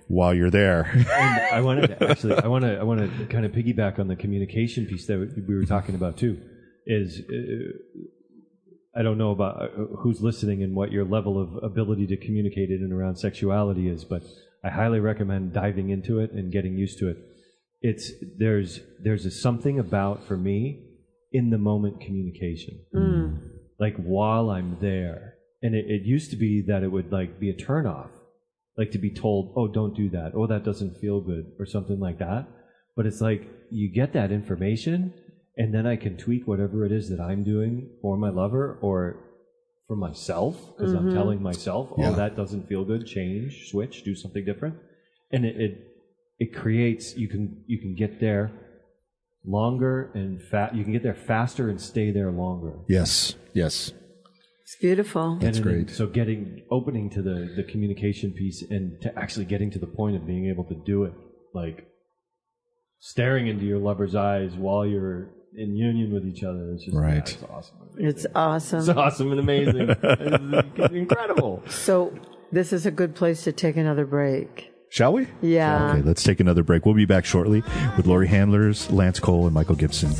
while 0.07 0.33
you're 0.33 0.49
there. 0.49 0.89
and 0.93 1.41
I 1.53 1.61
wanted 1.61 1.87
to 1.87 2.09
actually, 2.09 2.35
I 2.35 2.47
want 2.47 2.63
to, 2.65 2.79
I 2.79 2.83
want 2.83 2.99
to 2.99 3.25
kind 3.27 3.45
of 3.45 3.51
piggyback 3.51 3.99
on 3.99 4.07
the 4.07 4.15
communication 4.15 4.85
piece 4.87 5.05
that 5.07 5.43
we 5.47 5.55
were 5.55 5.65
talking 5.65 5.93
about 5.93 6.17
too. 6.17 6.41
Is 6.87 7.21
uh, 7.29 8.99
I 8.99 9.03
don't 9.03 9.17
know 9.17 9.31
about 9.31 9.61
uh, 9.61 9.67
who's 9.99 10.21
listening 10.21 10.63
and 10.63 10.75
what 10.75 10.91
your 10.91 11.05
level 11.05 11.39
of 11.39 11.63
ability 11.63 12.07
to 12.07 12.17
communicate 12.17 12.69
in 12.71 12.77
and 12.77 12.91
around 12.91 13.17
sexuality 13.17 13.87
is, 13.87 14.03
but 14.03 14.23
I 14.63 14.69
highly 14.69 14.99
recommend 14.99 15.53
diving 15.53 15.89
into 15.89 16.19
it 16.19 16.31
and 16.31 16.51
getting 16.51 16.77
used 16.77 16.99
to 16.99 17.09
it. 17.09 17.17
It's 17.81 18.11
there's 18.37 18.79
there's 19.01 19.25
a 19.25 19.31
something 19.31 19.79
about 19.79 20.25
for 20.25 20.37
me 20.37 20.85
in 21.31 21.49
the 21.49 21.57
moment 21.57 21.99
communication, 21.99 22.79
mm. 22.95 23.39
like 23.79 23.97
while 23.97 24.49
I'm 24.49 24.77
there, 24.79 25.35
and 25.61 25.75
it, 25.75 25.85
it 25.87 26.03
used 26.03 26.29
to 26.31 26.37
be 26.37 26.63
that 26.67 26.83
it 26.83 26.91
would 26.91 27.11
like 27.11 27.39
be 27.39 27.49
a 27.49 27.55
turnoff 27.55 28.09
like 28.77 28.91
to 28.91 28.97
be 28.97 29.11
told, 29.11 29.53
oh, 29.55 29.67
don't 29.67 29.95
do 29.95 30.09
that. 30.09 30.31
Oh, 30.35 30.47
that 30.47 30.63
doesn't 30.63 30.97
feel 30.97 31.21
good 31.21 31.51
or 31.59 31.65
something 31.65 31.99
like 31.99 32.19
that. 32.19 32.47
But 32.95 33.05
it's 33.05 33.21
like 33.21 33.47
you 33.71 33.91
get 33.91 34.13
that 34.13 34.31
information 34.31 35.13
and 35.57 35.73
then 35.73 35.85
I 35.85 35.95
can 35.95 36.17
tweak 36.17 36.47
whatever 36.47 36.85
it 36.85 36.91
is 36.91 37.09
that 37.09 37.19
I'm 37.19 37.43
doing 37.43 37.89
for 38.01 38.17
my 38.17 38.29
lover 38.29 38.79
or 38.81 39.17
for 39.87 39.95
myself 39.95 40.55
because 40.77 40.93
I'm 40.93 41.05
mm-hmm. 41.07 41.15
telling 41.15 41.41
myself, 41.41 41.89
oh, 41.91 42.01
Yeah. 42.01 42.11
that 42.11 42.35
doesn't 42.35 42.67
feel 42.67 42.83
good. 42.85 43.05
Change, 43.05 43.69
switch, 43.69 44.03
do 44.03 44.15
something 44.15 44.45
different. 44.45 44.75
And 45.31 45.45
it, 45.45 45.59
it, 45.59 45.87
it 46.39 46.55
creates, 46.55 47.17
you 47.17 47.27
can, 47.27 47.63
you 47.67 47.79
can 47.79 47.95
get 47.95 48.19
there 48.19 48.51
longer 49.45 50.11
and 50.13 50.41
fat. 50.41 50.75
You 50.75 50.83
can 50.83 50.93
get 50.93 51.03
there 51.03 51.13
faster 51.13 51.69
and 51.69 51.79
stay 51.79 52.11
there 52.11 52.31
longer. 52.31 52.73
yes, 52.87 53.35
yes, 53.53 53.91
It's 54.63 54.77
beautiful. 54.77 55.37
That's 55.39 55.57
And 55.57 55.65
great. 55.65 55.89
So 55.89 56.07
getting 56.07 56.63
opening 56.71 57.09
to 57.11 57.21
the 57.21 57.53
the 57.55 57.63
communication 57.63 58.31
piece 58.31 58.63
and 58.69 59.01
to 59.01 59.17
actually 59.19 59.45
getting 59.45 59.69
to 59.71 59.79
the 59.79 59.87
point 59.87 60.15
of 60.15 60.25
being 60.25 60.47
able 60.47 60.63
to 60.65 60.75
do 60.75 61.03
it, 61.03 61.13
like 61.53 61.87
staring 62.99 63.47
into 63.47 63.65
your 63.65 63.79
lover's 63.79 64.15
eyes 64.15 64.53
while 64.55 64.85
you're 64.85 65.29
in 65.57 65.75
union 65.75 66.11
with 66.13 66.25
each 66.25 66.43
other. 66.43 66.71
It's 66.71 66.83
just 66.85 66.95
Right. 66.97 67.13
yeah, 67.13 67.19
it's 67.19 67.37
awesome. 67.43 67.75
It's 67.97 68.25
awesome. 68.35 68.79
It's 68.79 68.89
awesome 68.89 69.31
and 69.31 69.39
amazing. 69.39 69.89
it's 70.03 70.93
incredible. 70.93 71.63
So 71.69 72.13
this 72.51 72.73
is 72.73 72.85
a 72.85 72.91
good 72.91 73.15
place 73.15 73.43
to 73.43 73.51
take 73.51 73.77
another 73.77 74.05
break. 74.05 74.71
Shall 74.89 75.13
we? 75.13 75.27
Yeah. 75.41 75.91
Okay, 75.91 76.01
let's 76.03 76.23
take 76.23 76.39
another 76.39 76.63
break. 76.63 76.85
We'll 76.85 76.93
be 76.95 77.05
back 77.05 77.25
shortly 77.25 77.63
with 77.97 78.05
Laurie 78.05 78.27
Handlers, 78.27 78.91
Lance 78.91 79.19
Cole, 79.19 79.45
and 79.45 79.53
Michael 79.53 79.75
Gibson. 79.75 80.11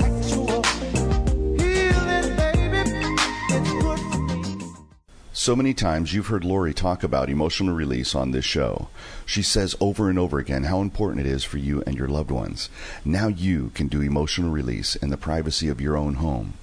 So 5.44 5.58
many 5.58 5.74
times 5.74 6.14
you've 6.14 6.28
heard 6.28 6.46
Laurie 6.46 6.74
talk 6.74 7.04
about 7.04 7.30
emotional 7.30 7.76
release 7.76 8.16
on 8.16 8.32
this 8.32 8.46
show. 8.46 8.88
She 9.26 9.42
says 9.42 9.76
over 9.82 10.10
and 10.10 10.18
over 10.18 10.40
again 10.40 10.64
how 10.64 10.80
important 10.80 11.26
it 11.26 11.30
is 11.30 11.44
for 11.44 11.58
you 11.58 11.84
and 11.86 11.98
your 11.98 12.08
loved 12.08 12.32
ones. 12.32 12.70
Now 13.04 13.28
you 13.28 13.72
can 13.76 13.90
do 13.90 14.00
emotional 14.00 14.52
release 14.52 14.96
in 14.96 15.10
the 15.10 15.18
privacy 15.18 15.68
of 15.68 15.82
your 15.82 15.98
own 15.98 16.14
home. 16.14 16.54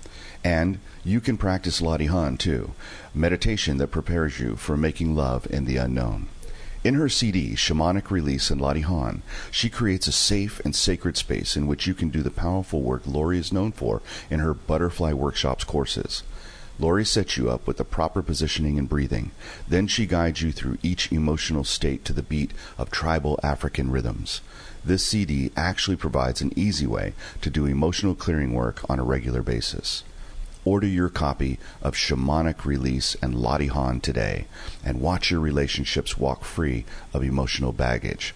And 0.42 0.78
you 1.04 1.20
can 1.20 1.36
practice 1.36 1.82
Latihan 1.82 2.38
too, 2.38 2.72
meditation 3.12 3.76
that 3.76 3.88
prepares 3.88 4.40
you 4.40 4.56
for 4.56 4.78
making 4.78 5.14
love 5.14 5.46
in 5.50 5.66
the 5.66 5.76
unknown. 5.76 6.28
In 6.82 6.94
her 6.94 7.10
CD, 7.10 7.56
Shamanic 7.56 8.10
Release 8.10 8.50
and 8.50 8.62
Latihan, 8.62 9.20
she 9.50 9.68
creates 9.68 10.06
a 10.06 10.12
safe 10.12 10.58
and 10.64 10.74
sacred 10.74 11.18
space 11.18 11.54
in 11.54 11.66
which 11.66 11.86
you 11.86 11.92
can 11.92 12.08
do 12.08 12.22
the 12.22 12.30
powerful 12.30 12.80
work 12.80 13.02
Laurie 13.04 13.38
is 13.38 13.52
known 13.52 13.72
for 13.72 14.00
in 14.30 14.40
her 14.40 14.54
Butterfly 14.54 15.12
Workshops 15.12 15.64
courses. 15.64 16.22
Laurie 16.80 17.04
sets 17.04 17.36
you 17.36 17.50
up 17.50 17.66
with 17.66 17.76
the 17.76 17.84
proper 17.84 18.22
positioning 18.22 18.78
and 18.78 18.88
breathing. 18.88 19.32
Then 19.68 19.86
she 19.86 20.06
guides 20.06 20.40
you 20.40 20.50
through 20.50 20.78
each 20.82 21.12
emotional 21.12 21.62
state 21.62 22.04
to 22.06 22.14
the 22.14 22.22
beat 22.22 22.52
of 22.78 22.90
tribal 22.90 23.38
African 23.42 23.90
rhythms. 23.90 24.40
This 24.82 25.04
CD 25.04 25.50
actually 25.56 25.96
provides 25.96 26.40
an 26.40 26.52
easy 26.56 26.86
way 26.86 27.12
to 27.42 27.50
do 27.50 27.66
emotional 27.66 28.14
clearing 28.14 28.54
work 28.54 28.88
on 28.88 28.98
a 28.98 29.04
regular 29.04 29.42
basis. 29.42 30.04
Order 30.64 30.86
your 30.86 31.10
copy 31.10 31.58
of 31.82 31.94
Shamanic 31.94 32.64
Release 32.64 33.14
and 33.22 33.34
Latihan 33.34 34.00
today 34.00 34.46
and 34.84 35.00
watch 35.00 35.30
your 35.30 35.40
relationships 35.40 36.16
walk 36.18 36.44
free 36.44 36.86
of 37.12 37.22
emotional 37.22 37.72
baggage. 37.72 38.34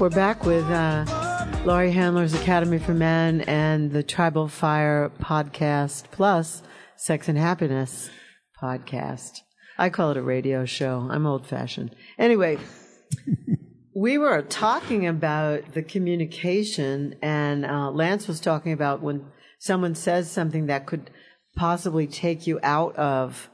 We're 0.00 0.10
back 0.10 0.44
with 0.44 0.64
uh, 0.64 1.04
Laurie 1.64 1.92
Handler's 1.92 2.34
Academy 2.34 2.80
for 2.80 2.94
Men 2.94 3.42
and 3.42 3.92
the 3.92 4.02
Tribal 4.02 4.48
Fire 4.48 5.12
podcast, 5.20 6.10
plus 6.10 6.62
Sex 6.96 7.28
and 7.28 7.38
Happiness 7.38 8.10
podcast. 8.60 9.42
I 9.80 9.88
call 9.88 10.10
it 10.10 10.18
a 10.18 10.22
radio 10.22 10.66
show. 10.66 11.08
I'm 11.10 11.24
old 11.24 11.46
fashioned. 11.46 11.96
Anyway, 12.18 12.58
we 13.94 14.18
were 14.18 14.42
talking 14.42 15.06
about 15.06 15.72
the 15.72 15.82
communication, 15.82 17.14
and 17.22 17.64
uh, 17.64 17.90
Lance 17.90 18.28
was 18.28 18.40
talking 18.40 18.74
about 18.74 19.00
when 19.00 19.24
someone 19.58 19.94
says 19.94 20.30
something 20.30 20.66
that 20.66 20.84
could 20.84 21.10
possibly 21.56 22.06
take 22.06 22.46
you 22.46 22.60
out 22.62 22.94
of 22.96 23.48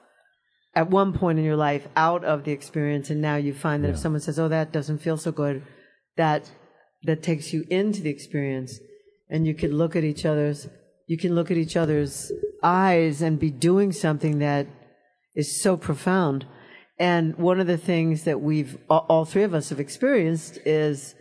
at 0.74 0.91
one 0.91 1.12
point 1.12 1.39
in 1.39 1.45
your 1.45 1.57
life 1.57 1.87
out 1.95 2.24
of 2.24 2.43
the 2.43 2.53
experience 2.53 3.09
and 3.09 3.22
now 3.22 3.37
you 3.37 3.55
find 3.55 3.83
that 3.83 3.89
if 3.91 3.99
someone 3.99 4.20
says 4.20 4.39
oh 4.39 4.49
that 4.49 4.70
doesn't 4.70 4.99
feel 4.99 5.16
so 5.16 5.33
good 5.33 5.62
that 6.16 6.51
that 7.03 7.22
takes 7.22 7.55
you 7.55 7.64
into 7.70 8.03
the 8.03 8.11
experience 8.11 8.79
and 9.31 9.47
you 9.47 9.55
can 9.55 9.72
look 9.72 9.97
at 9.97 10.05
each 10.05 10.27
other's 10.27 10.68
you 11.07 11.16
can 11.16 11.35
look 11.35 11.51
at 11.51 11.57
each 11.57 11.74
other's 11.74 12.31
eyes 12.62 13.22
and 13.22 13.41
be 13.41 13.51
doing 13.51 13.91
something 13.91 14.39
that 14.41 14.66
is 15.37 15.61
so 15.62 15.76
profound 15.76 16.47
and 16.99 17.37
one 17.37 17.61
of 17.61 17.66
the 17.66 17.76
things 17.76 18.24
that 18.24 18.41
we've 18.41 18.78
all, 18.89 19.24
three 19.24 19.43
of 19.43 19.55
us 19.55 19.68
have 19.68 19.80
experienced 19.80 20.59
is 20.64 21.14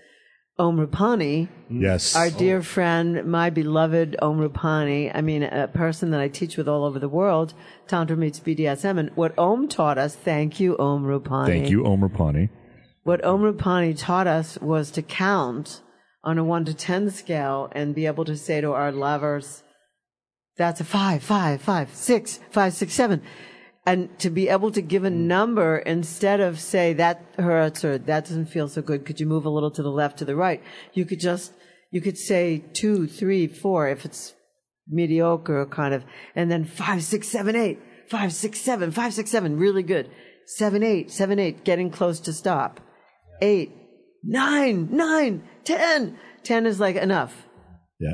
Om 0.58 0.78
Rupani, 0.78 1.50
Yes. 1.70 2.16
our 2.16 2.30
dear 2.30 2.62
friend, 2.62 3.26
my 3.26 3.50
beloved 3.50 4.16
Om 4.22 4.38
Rupani, 4.40 5.12
I 5.14 5.20
mean, 5.20 5.44
a 5.44 5.68
person 5.68 6.12
that 6.12 6.22
I 6.22 6.30
teach 6.30 6.56
with 6.56 6.70
all 6.70 6.86
over 6.86 6.98
the 6.98 7.10
world, 7.10 7.54
Tantra 7.88 8.16
meets 8.16 8.40
BDSM. 8.40 8.98
And 8.98 9.10
what 9.16 9.38
Om 9.38 9.68
taught 9.68 9.98
us, 9.98 10.16
thank 10.16 10.62
you, 10.62 10.78
Om 10.80 11.04
Rupani. 11.04 11.48
Thank 11.48 11.70
you, 11.70 11.86
Om 11.86 12.00
Rupani. 12.00 12.50
What 13.04 13.22
Om 13.26 13.42
Rupani 13.42 13.98
taught 13.98 14.28
us 14.28 14.58
was 14.62 14.92
to 14.92 15.02
count 15.02 15.82
on 16.24 16.38
a 16.38 16.44
one 16.44 16.64
to 16.66 16.74
10 16.74 17.12
scale 17.12 17.70
and 17.74 17.94
be 17.94 18.06
able 18.06 18.24
to 18.24 18.38
say 18.38 18.62
to 18.62 18.72
our 18.72 18.94
lovers, 18.94 19.62
that's 20.56 20.80
a 20.80 20.86
five, 20.86 21.22
five, 21.22 21.62
five, 21.62 21.94
six, 21.94 22.40
five, 22.50 22.74
six, 22.74 22.94
seven. 22.94 23.22
And 23.86 24.18
to 24.20 24.32
be 24.32 24.50
able 24.50 24.72
to 24.72 24.82
give 24.82 25.04
a 25.04 25.10
mm. 25.10 25.14
number 25.14 25.78
instead 25.78 26.40
of 26.40 26.60
say 26.60 26.94
that 26.94 27.24
hurts 27.38 27.86
or 27.86 27.98
that 28.00 28.26
doesn't 28.26 28.48
feel 28.48 28.68
so 28.68 28.82
good. 28.82 29.06
Could 29.06 29.20
you 29.20 29.28
move 29.28 29.46
a 29.46 29.50
little 29.50 29.72
to 29.72 29.84
the 29.84 29.92
left, 29.92 30.18
to 30.20 30.26
the 30.26 30.36
right? 30.36 30.64
You 30.94 31.06
could 31.06 31.20
just, 31.20 31.54
you 31.92 32.02
could 32.02 32.18
say 32.18 32.64
two, 32.74 33.08
three, 33.08 33.48
four 33.48 33.88
if 33.88 34.04
it's 34.06 34.34
mediocre 34.88 35.66
kind 35.68 35.94
of, 35.94 36.04
and 36.36 36.50
then 36.50 36.66
five, 36.66 37.04
six, 37.04 37.28
seven, 37.28 37.56
eight, 37.56 37.80
five, 38.10 38.34
six, 38.34 38.60
seven, 38.60 38.92
five, 38.92 39.14
six, 39.14 39.30
seven, 39.30 39.58
really 39.58 39.84
good. 39.84 40.10
Seven, 40.48 40.84
eight, 40.84 41.12
seven, 41.12 41.40
eight, 41.40 41.64
getting 41.64 41.90
close 41.90 42.20
to 42.22 42.34
stop. 42.34 42.80
Eight, 43.42 43.72
nine, 44.24 44.90
nine, 44.92 45.44
ten. 45.64 46.18
Ten 46.44 46.66
is 46.68 46.80
like 46.80 46.96
enough. 46.96 47.48
Yeah. 48.00 48.14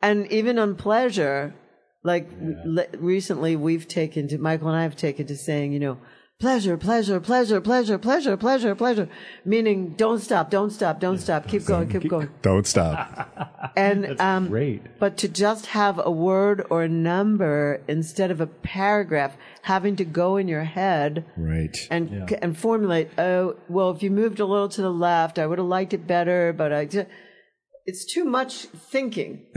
And 0.00 0.30
even 0.30 0.58
on 0.58 0.76
pleasure, 0.76 1.54
like 2.02 2.28
le- 2.64 2.86
recently 2.98 3.56
we've 3.56 3.86
taken 3.86 4.28
to, 4.28 4.38
Michael 4.38 4.68
and 4.68 4.76
I 4.76 4.82
have 4.82 4.96
taken 4.96 5.26
to 5.26 5.36
saying, 5.36 5.72
you 5.72 5.80
know, 5.80 5.98
pleasure, 6.42 6.76
pleasure, 6.76 7.20
pleasure, 7.20 7.60
pleasure, 7.60 7.98
pleasure, 7.98 8.36
pleasure, 8.36 8.74
pleasure, 8.74 9.08
meaning 9.44 9.94
don't 9.96 10.18
stop, 10.18 10.50
don't 10.50 10.70
stop, 10.70 10.98
don't 10.98 11.18
stop, 11.18 11.46
keep 11.46 11.64
going, 11.64 11.88
keep 11.88 12.08
going. 12.08 12.28
Don't 12.42 12.66
stop. 12.66 13.28
And, 13.74 14.20
um, 14.20 14.48
great. 14.48 14.98
but 14.98 15.16
to 15.18 15.28
just 15.28 15.66
have 15.66 15.98
a 16.04 16.10
word 16.10 16.66
or 16.68 16.82
a 16.82 16.88
number 16.88 17.80
instead 17.88 18.30
of 18.30 18.38
a 18.42 18.46
paragraph, 18.46 19.34
having 19.62 19.96
to 19.96 20.04
go 20.04 20.36
in 20.36 20.46
your 20.46 20.64
head 20.64 21.24
right. 21.38 21.74
and 21.90 22.30
and 22.42 22.58
formulate. 22.58 23.08
Oh, 23.16 23.56
well, 23.70 23.90
if 23.90 24.02
you 24.02 24.10
moved 24.10 24.40
a 24.40 24.44
little 24.44 24.68
to 24.68 24.82
the 24.82 24.92
left, 24.92 25.38
I 25.38 25.46
would 25.46 25.56
have 25.56 25.68
liked 25.68 25.94
it 25.94 26.06
better, 26.06 26.52
but 26.52 26.70
I 26.70 26.84
just. 26.84 27.06
It's 27.84 28.04
too 28.04 28.24
much 28.24 28.66
thinking. 28.66 29.46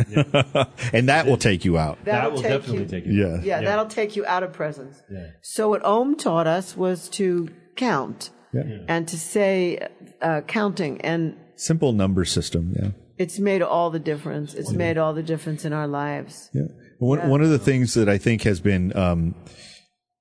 and 0.93 1.09
that 1.09 1.25
will 1.27 1.37
take 1.37 1.63
you 1.63 1.77
out. 1.77 1.97
That'll 2.05 2.31
that 2.31 2.31
will 2.33 2.41
take 2.41 2.51
definitely 2.51 2.79
you, 2.83 2.87
take 2.87 3.05
you. 3.05 3.13
Yeah. 3.13 3.41
Yeah, 3.43 3.61
that'll 3.61 3.85
take 3.87 4.15
you 4.15 4.25
out 4.25 4.43
of 4.43 4.51
presence. 4.53 5.01
Yeah. 5.11 5.27
So 5.41 5.69
what 5.69 5.83
Om 5.85 6.15
taught 6.15 6.47
us 6.47 6.75
was 6.75 7.07
to 7.09 7.49
count 7.75 8.31
Yeah. 8.53 8.63
and 8.87 9.07
to 9.07 9.17
say 9.17 9.87
uh, 10.21 10.41
counting, 10.41 11.01
and 11.01 11.35
Simple 11.55 11.93
number 11.93 12.25
system. 12.25 12.73
Yeah. 12.75 12.89
it's 13.17 13.39
made 13.39 13.61
all 13.61 13.89
the 13.91 13.99
difference. 13.99 14.53
It's 14.55 14.71
made 14.71 14.97
all 14.97 15.13
the 15.13 15.23
difference 15.23 15.63
in 15.63 15.71
our 15.73 15.87
lives. 15.87 16.49
Yeah. 16.53 16.63
One, 16.99 17.29
one 17.29 17.41
of 17.41 17.49
the 17.49 17.59
things 17.59 17.93
that 17.93 18.09
I 18.09 18.17
think 18.17 18.41
has 18.43 18.59
been, 18.59 18.95
um, 18.97 19.35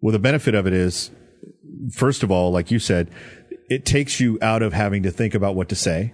well, 0.01 0.13
the 0.13 0.19
benefit 0.19 0.55
of 0.55 0.67
it 0.67 0.73
is, 0.73 1.11
first 1.93 2.23
of 2.23 2.31
all, 2.31 2.51
like 2.53 2.71
you 2.71 2.79
said, 2.79 3.11
it 3.71 3.87
takes 3.87 4.21
you 4.21 4.39
out 4.43 4.63
of 4.63 4.73
having 4.73 5.03
to 5.05 5.11
think 5.11 5.35
about 5.35 5.55
what 5.55 5.69
to 5.71 5.75
say. 5.77 6.13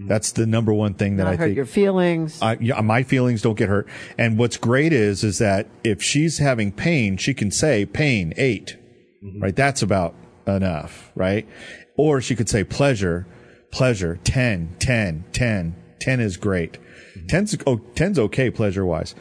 Mm-hmm. 0.00 0.08
That's 0.08 0.32
the 0.32 0.46
number 0.46 0.72
one 0.72 0.94
thing 0.94 1.16
that 1.16 1.24
Not 1.24 1.34
I 1.34 1.36
hurt 1.36 1.44
think. 1.46 1.56
your 1.56 1.66
feelings. 1.66 2.40
I, 2.40 2.56
yeah, 2.58 2.80
my 2.80 3.02
feelings 3.02 3.42
don't 3.42 3.56
get 3.56 3.68
hurt. 3.68 3.86
And 4.16 4.38
what's 4.38 4.56
great 4.56 4.94
is, 4.94 5.22
is 5.22 5.38
that 5.38 5.68
if 5.84 6.02
she's 6.02 6.38
having 6.38 6.72
pain, 6.72 7.18
she 7.18 7.34
can 7.34 7.50
say 7.50 7.84
pain 7.84 8.32
8 8.36 8.78
mm-hmm. 9.22 9.42
right? 9.42 9.54
That's 9.54 9.82
about 9.82 10.14
enough, 10.46 11.12
right? 11.14 11.46
Or 11.98 12.22
she 12.22 12.34
could 12.34 12.48
say 12.48 12.64
pleasure, 12.64 13.26
pleasure 13.72 14.18
10, 14.24 14.76
10, 14.78 15.24
10, 15.32 15.76
10 16.00 16.20
is 16.20 16.38
great. 16.38 16.78
Mm-hmm. 17.18 17.26
10's, 17.26 17.56
oh, 17.66 17.76
10's 17.76 18.18
okay 18.18 18.50
pleasure 18.50 18.86
wise. 18.86 19.14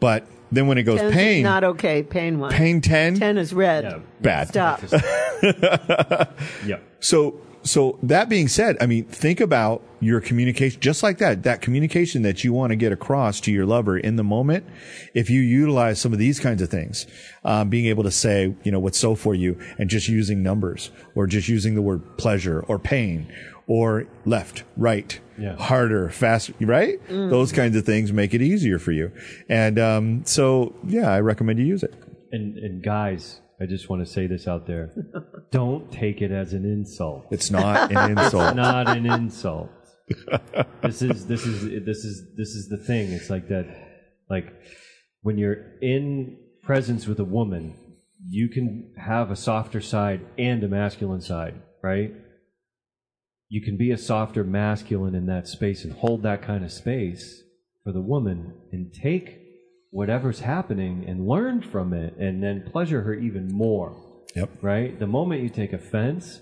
But 0.00 0.26
then 0.50 0.68
when 0.68 0.78
it 0.78 0.84
goes 0.84 1.00
Ten's 1.00 1.12
pain, 1.12 1.42
not 1.42 1.64
okay. 1.64 2.02
Pain 2.02 2.38
one. 2.38 2.50
pain 2.50 2.80
10, 2.80 3.18
Ten 3.18 3.36
is 3.36 3.52
red. 3.52 3.84
Yeah. 3.84 3.98
bad. 4.20 4.48
Stop. 4.48 4.80
yeah. 6.64 6.78
So, 7.00 7.42
so 7.64 7.98
that 8.02 8.28
being 8.28 8.46
said, 8.48 8.76
I 8.80 8.86
mean, 8.86 9.04
think 9.06 9.40
about 9.40 9.82
your 10.00 10.20
communication, 10.20 10.80
just 10.80 11.02
like 11.02 11.18
that, 11.18 11.42
that 11.44 11.62
communication 11.62 12.22
that 12.22 12.44
you 12.44 12.52
want 12.52 12.70
to 12.70 12.76
get 12.76 12.92
across 12.92 13.40
to 13.40 13.52
your 13.52 13.64
lover 13.66 13.96
in 13.98 14.16
the 14.16 14.24
moment. 14.24 14.66
If 15.14 15.30
you 15.30 15.40
utilize 15.40 15.98
some 16.00 16.12
of 16.12 16.18
these 16.18 16.38
kinds 16.38 16.60
of 16.60 16.68
things, 16.68 17.06
um, 17.44 17.70
being 17.70 17.86
able 17.86 18.02
to 18.04 18.10
say, 18.10 18.54
you 18.64 18.70
know, 18.70 18.78
what's 18.78 18.98
so 18.98 19.14
for 19.14 19.34
you 19.34 19.58
and 19.78 19.88
just 19.88 20.08
using 20.08 20.42
numbers 20.42 20.90
or 21.14 21.26
just 21.26 21.48
using 21.48 21.74
the 21.74 21.82
word 21.82 22.02
pleasure 22.18 22.60
or 22.68 22.78
pain 22.78 23.32
or 23.66 24.06
left, 24.26 24.62
right, 24.76 25.18
Yeah. 25.38 25.56
harder, 25.56 26.10
faster, 26.10 26.52
right? 26.60 27.00
Those 27.08 27.50
kinds 27.50 27.76
of 27.76 27.86
things 27.86 28.12
make 28.12 28.34
it 28.34 28.42
easier 28.42 28.78
for 28.78 28.92
you. 28.92 29.10
And, 29.48 29.78
um, 29.78 30.22
so 30.26 30.74
yeah, 30.86 31.10
I 31.10 31.20
recommend 31.20 31.58
you 31.58 31.64
use 31.64 31.82
it. 31.82 31.94
And 32.30 32.58
and 32.58 32.82
guys, 32.82 33.40
I 33.60 33.66
just 33.66 33.88
want 33.88 34.04
to 34.04 34.12
say 34.12 34.26
this 34.26 34.48
out 34.48 34.66
there: 34.66 34.90
don't 35.50 35.90
take 35.92 36.20
it 36.20 36.30
as 36.30 36.52
an 36.52 36.64
insult. 36.64 37.26
It's 37.30 37.50
not 37.50 37.92
an 37.92 38.10
insult. 38.18 38.48
It's 38.48 38.56
not 38.56 38.88
an 38.88 39.06
insult. 39.06 39.70
this 40.82 41.02
is 41.02 41.26
this 41.26 41.46
is 41.46 41.84
this 41.84 41.98
is 42.04 42.34
this 42.36 42.48
is 42.48 42.68
the 42.68 42.78
thing. 42.78 43.12
It's 43.12 43.30
like 43.30 43.48
that, 43.48 43.66
like 44.28 44.52
when 45.22 45.38
you're 45.38 45.78
in 45.80 46.38
presence 46.62 47.06
with 47.06 47.20
a 47.20 47.24
woman, 47.24 47.74
you 48.26 48.48
can 48.48 48.92
have 48.98 49.30
a 49.30 49.36
softer 49.36 49.80
side 49.80 50.20
and 50.38 50.62
a 50.64 50.68
masculine 50.68 51.20
side, 51.20 51.60
right? 51.82 52.12
You 53.48 53.62
can 53.62 53.76
be 53.76 53.90
a 53.90 53.98
softer 53.98 54.42
masculine 54.42 55.14
in 55.14 55.26
that 55.26 55.46
space 55.46 55.84
and 55.84 55.92
hold 55.92 56.22
that 56.22 56.42
kind 56.42 56.64
of 56.64 56.72
space 56.72 57.42
for 57.84 57.92
the 57.92 58.00
woman 58.00 58.54
and 58.72 58.92
take 58.92 59.43
whatever's 59.94 60.40
happening 60.40 61.04
and 61.06 61.24
learn 61.26 61.62
from 61.62 61.92
it 61.92 62.16
and 62.18 62.42
then 62.42 62.64
pleasure 62.72 63.02
her 63.02 63.14
even 63.14 63.46
more 63.52 63.94
Yep. 64.34 64.50
right? 64.62 64.98
The 64.98 65.06
moment 65.06 65.42
you 65.44 65.48
take 65.48 65.72
offense 65.72 66.40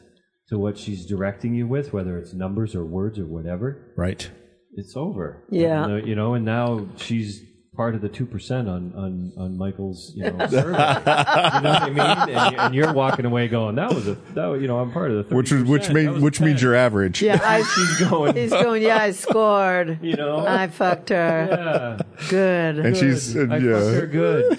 to 0.48 0.58
what 0.58 0.78
she's 0.78 1.04
directing 1.04 1.54
you 1.54 1.66
with, 1.66 1.92
whether 1.92 2.16
it's 2.18 2.32
numbers 2.32 2.74
or 2.74 2.84
words 2.86 3.18
or 3.18 3.26
whatever, 3.26 3.92
Right. 3.96 4.30
it's 4.74 4.96
over. 4.96 5.44
Yeah. 5.50 5.82
You 5.82 5.88
know, 5.88 5.96
you 6.10 6.14
know, 6.16 6.32
and 6.34 6.44
now 6.46 6.86
she's 6.96 7.42
part 7.76 7.94
of 7.94 8.02
the 8.02 8.08
two 8.08 8.26
percent 8.26 8.68
on, 8.68 8.92
on 8.94 9.32
on 9.38 9.56
Michael's 9.56 10.12
you 10.14 10.24
know 10.30 10.46
survey. 10.50 10.66
you 10.66 10.72
know 10.74 10.76
what 10.76 11.82
I 11.82 11.88
mean? 11.88 12.00
And, 12.00 12.52
you- 12.52 12.58
and 12.58 12.74
you're 12.74 12.92
walking 12.92 13.24
away 13.24 13.48
going, 13.48 13.76
"That 13.76 13.94
was 13.94 14.06
a 14.08 14.14
that 14.34 14.46
was, 14.46 14.60
you 14.60 14.68
know 14.68 14.78
I'm 14.78 14.92
part 14.92 15.10
of 15.10 15.16
the 15.28 15.34
30%. 15.34 15.36
Which, 15.36 15.52
was- 15.52 15.64
which, 15.64 15.86
That 15.86 15.94
mean, 15.94 16.12
was 16.12 16.22
a 16.22 16.24
which 16.24 16.40
means 16.40 16.60
10." 16.60 16.64
you're 16.66 16.74
average. 16.74 17.22
Yeah, 17.22 17.40
I, 17.42 17.62
she's 17.98 18.08
going. 18.10 18.36
he's 18.36 18.50
going. 18.50 18.82
Yeah, 18.82 18.98
I 18.98 19.10
scored. 19.12 19.98
You 20.02 20.16
know, 20.16 20.44
I 20.46 20.66
fucked 20.68 21.08
her. 21.08 21.98
yeah, 21.98 22.28
Good. 22.28 22.78
And 22.78 22.96
she's, 22.96 23.34
uh, 23.36 23.40
I 23.42 23.46
fucked 23.48 23.62
her 23.62 24.00
yeah. 24.00 24.06
good. 24.06 24.58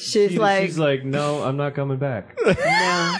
she's 0.00 0.30
She- 0.32 0.38
like, 0.38 0.62
she's 0.66 0.78
like, 0.78 1.04
no, 1.04 1.42
I'm 1.42 1.56
not 1.58 1.74
coming 1.74 1.98
back. 1.98 2.34
no. 2.46 3.16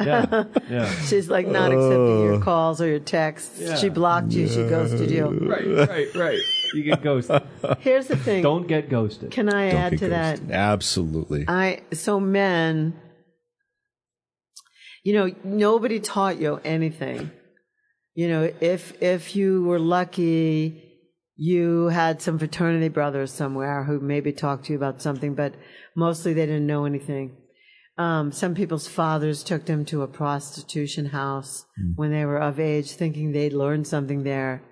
Yeah, 0.00 0.44
yeah. 0.68 0.90
She's 1.06 1.28
like 1.28 1.46
not 1.46 1.70
accepting 1.72 2.22
your 2.24 2.40
calls 2.40 2.80
or 2.80 2.86
your 2.88 2.98
texts. 2.98 3.58
Yeah. 3.60 3.76
She 3.76 3.88
blocked 3.88 4.32
you. 4.32 4.48
She 4.48 4.56
ghosted 4.68 5.10
you. 5.10 5.26
Right, 5.28 5.88
right, 5.88 6.14
right. 6.14 6.40
You 6.74 6.82
get 6.82 7.02
ghosted. 7.02 7.42
Here's 7.80 8.06
the 8.06 8.16
thing. 8.16 8.42
Don't 8.42 8.66
get 8.66 8.88
ghosted. 8.88 9.30
Can 9.30 9.48
I 9.48 9.70
Don't 9.70 9.80
add 9.80 9.90
get 9.92 9.98
to 10.00 10.08
that? 10.08 10.40
Absolutely. 10.50 11.44
I 11.48 11.82
so 11.92 12.20
men, 12.20 12.98
you 15.04 15.12
know, 15.12 15.34
nobody 15.44 16.00
taught 16.00 16.38
you 16.38 16.60
anything. 16.64 17.30
You 18.14 18.28
know, 18.28 18.52
if 18.60 19.00
if 19.02 19.34
you 19.36 19.64
were 19.64 19.78
lucky, 19.78 20.82
you 21.36 21.86
had 21.86 22.20
some 22.22 22.38
fraternity 22.38 22.88
brothers 22.88 23.32
somewhere 23.32 23.84
who 23.84 24.00
maybe 24.00 24.32
talked 24.32 24.66
to 24.66 24.72
you 24.72 24.78
about 24.78 25.02
something, 25.02 25.34
but 25.34 25.54
mostly 25.96 26.32
they 26.32 26.46
didn't 26.46 26.66
know 26.66 26.84
anything. 26.84 27.36
Um, 27.98 28.32
some 28.32 28.54
people's 28.54 28.88
fathers 28.88 29.42
took 29.42 29.66
them 29.66 29.84
to 29.86 30.02
a 30.02 30.08
prostitution 30.08 31.06
house 31.06 31.66
when 31.94 32.10
they 32.10 32.24
were 32.24 32.38
of 32.38 32.58
age, 32.58 32.92
thinking 32.92 33.32
they'd 33.32 33.52
learn 33.52 33.84
something 33.84 34.22
there. 34.24 34.62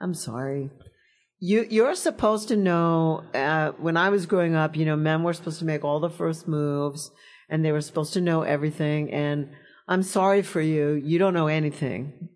I'm 0.00 0.14
sorry. 0.14 0.70
You 1.40 1.66
you're 1.68 1.94
supposed 1.94 2.48
to 2.48 2.56
know. 2.56 3.24
Uh, 3.34 3.72
when 3.72 3.96
I 3.96 4.08
was 4.08 4.26
growing 4.26 4.54
up, 4.54 4.76
you 4.76 4.84
know, 4.84 4.96
men 4.96 5.22
were 5.22 5.32
supposed 5.32 5.58
to 5.58 5.64
make 5.64 5.84
all 5.84 6.00
the 6.00 6.10
first 6.10 6.48
moves, 6.48 7.10
and 7.48 7.64
they 7.64 7.72
were 7.72 7.80
supposed 7.80 8.12
to 8.14 8.20
know 8.20 8.42
everything. 8.42 9.12
And 9.12 9.50
I'm 9.88 10.02
sorry 10.02 10.42
for 10.42 10.60
you. 10.60 10.92
You 10.92 11.18
don't 11.18 11.34
know 11.34 11.48
anything. 11.48 12.28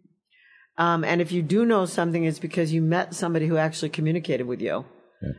Um, 0.77 1.03
and 1.05 1.21
if 1.21 1.33
you 1.33 1.43
do 1.43 1.65
know 1.65 1.87
something, 1.87 2.25
it's 2.25 2.39
because 2.39 2.73
you 2.73 2.83
met 2.83 3.15
somebody 3.15 3.47
who 3.49 3.57
actually 3.57 3.89
communicated 3.89 4.47
with 4.47 4.61
you. 4.61 4.85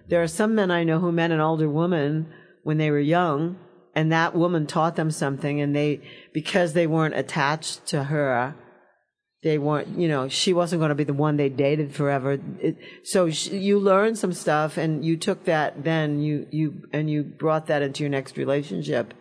There 0.10 0.22
are 0.22 0.28
some 0.28 0.56
men 0.56 0.72
I 0.72 0.84
know 0.84 1.00
who 1.00 1.12
met 1.12 1.32
an 1.32 1.40
older 1.40 1.70
woman 1.70 2.28
when 2.64 2.78
they 2.78 2.92
were 2.92 3.00
young, 3.00 3.58
and 3.96 4.12
that 4.12 4.36
woman 4.36 4.68
taught 4.68 4.98
them 4.98 5.12
something, 5.12 5.62
and 5.62 5.74
they 5.74 6.02
because 6.34 6.74
they 6.74 6.88
weren't 6.88 7.16
attached 7.16 7.86
to 7.88 8.06
her, 8.06 8.56
they 9.42 9.58
weren't, 9.58 9.98
you 9.98 10.10
know, 10.10 10.28
she 10.28 10.52
wasn't 10.52 10.82
going 10.82 10.90
to 10.90 10.96
be 10.96 11.06
the 11.06 11.14
one 11.14 11.38
they 11.38 11.48
dated 11.48 11.96
forever. 11.96 12.40
It, 12.60 12.78
so 13.04 13.30
sh- 13.30 13.48
you 13.48 13.80
learned 13.80 14.18
some 14.18 14.34
stuff 14.34 14.78
and 14.78 15.06
you 15.06 15.16
took 15.16 15.46
that 15.46 15.84
then 15.84 16.20
you, 16.20 16.46
you, 16.52 16.84
and 16.92 17.10
you 17.10 17.24
brought 17.24 17.68
that 17.68 17.82
into 17.82 18.04
your 18.04 18.10
next 18.10 18.36
relationship. 18.36 19.14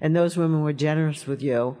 And 0.00 0.16
those 0.16 0.36
women 0.36 0.62
were 0.62 0.72
generous 0.72 1.26
with 1.26 1.42
you, 1.42 1.76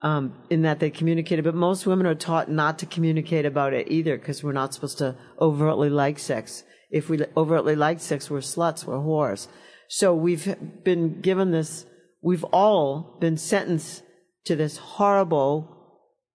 um, 0.00 0.34
in 0.48 0.62
that 0.62 0.78
they 0.78 0.90
communicated. 0.90 1.44
But 1.44 1.56
most 1.56 1.86
women 1.86 2.06
are 2.06 2.14
taught 2.14 2.48
not 2.48 2.78
to 2.78 2.86
communicate 2.86 3.44
about 3.44 3.72
it 3.72 3.90
either 3.90 4.16
because 4.16 4.44
we're 4.44 4.52
not 4.52 4.72
supposed 4.72 4.98
to 4.98 5.16
overtly 5.40 5.90
like 5.90 6.20
sex. 6.20 6.62
If 6.90 7.08
we 7.10 7.20
overtly 7.36 7.74
like 7.74 8.00
sex, 8.00 8.30
we're 8.30 8.38
sluts, 8.38 8.84
we're 8.84 8.96
whores. 8.96 9.48
So 9.88 10.14
we've 10.14 10.56
been 10.84 11.20
given 11.20 11.50
this, 11.50 11.84
we've 12.22 12.44
all 12.44 13.18
been 13.20 13.36
sentenced 13.36 14.04
to 14.44 14.54
this 14.54 14.76
horrible 14.76 15.77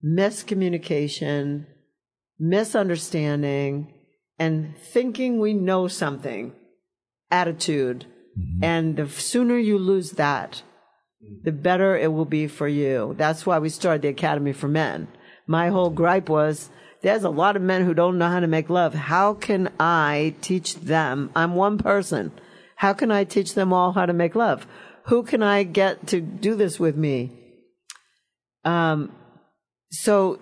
miscommunication, 0.04 1.66
misunderstanding, 2.38 3.94
and 4.38 4.76
thinking 4.76 5.38
we 5.38 5.54
know 5.54 5.88
something 5.88 6.52
attitude. 7.30 8.06
And 8.62 8.96
the 8.96 9.08
sooner 9.08 9.56
you 9.56 9.78
lose 9.78 10.12
that, 10.12 10.62
the 11.44 11.52
better 11.52 11.96
it 11.96 12.12
will 12.12 12.24
be 12.24 12.48
for 12.48 12.66
you. 12.66 13.14
That's 13.16 13.46
why 13.46 13.58
we 13.60 13.68
started 13.68 14.02
the 14.02 14.08
Academy 14.08 14.52
for 14.52 14.68
Men. 14.68 15.08
My 15.46 15.68
whole 15.68 15.90
gripe 15.90 16.28
was 16.28 16.70
there's 17.02 17.22
a 17.22 17.30
lot 17.30 17.54
of 17.54 17.62
men 17.62 17.84
who 17.84 17.94
don't 17.94 18.18
know 18.18 18.28
how 18.28 18.40
to 18.40 18.46
make 18.46 18.70
love. 18.70 18.94
How 18.94 19.34
can 19.34 19.70
I 19.78 20.34
teach 20.40 20.76
them? 20.76 21.30
I'm 21.36 21.54
one 21.54 21.78
person. 21.78 22.32
How 22.76 22.92
can 22.92 23.10
I 23.10 23.24
teach 23.24 23.54
them 23.54 23.72
all 23.72 23.92
how 23.92 24.06
to 24.06 24.12
make 24.12 24.34
love? 24.34 24.66
Who 25.04 25.22
can 25.22 25.42
I 25.42 25.62
get 25.62 26.06
to 26.08 26.20
do 26.20 26.54
this 26.54 26.80
with 26.80 26.96
me? 26.96 27.32
Um, 28.64 29.12
so 29.94 30.38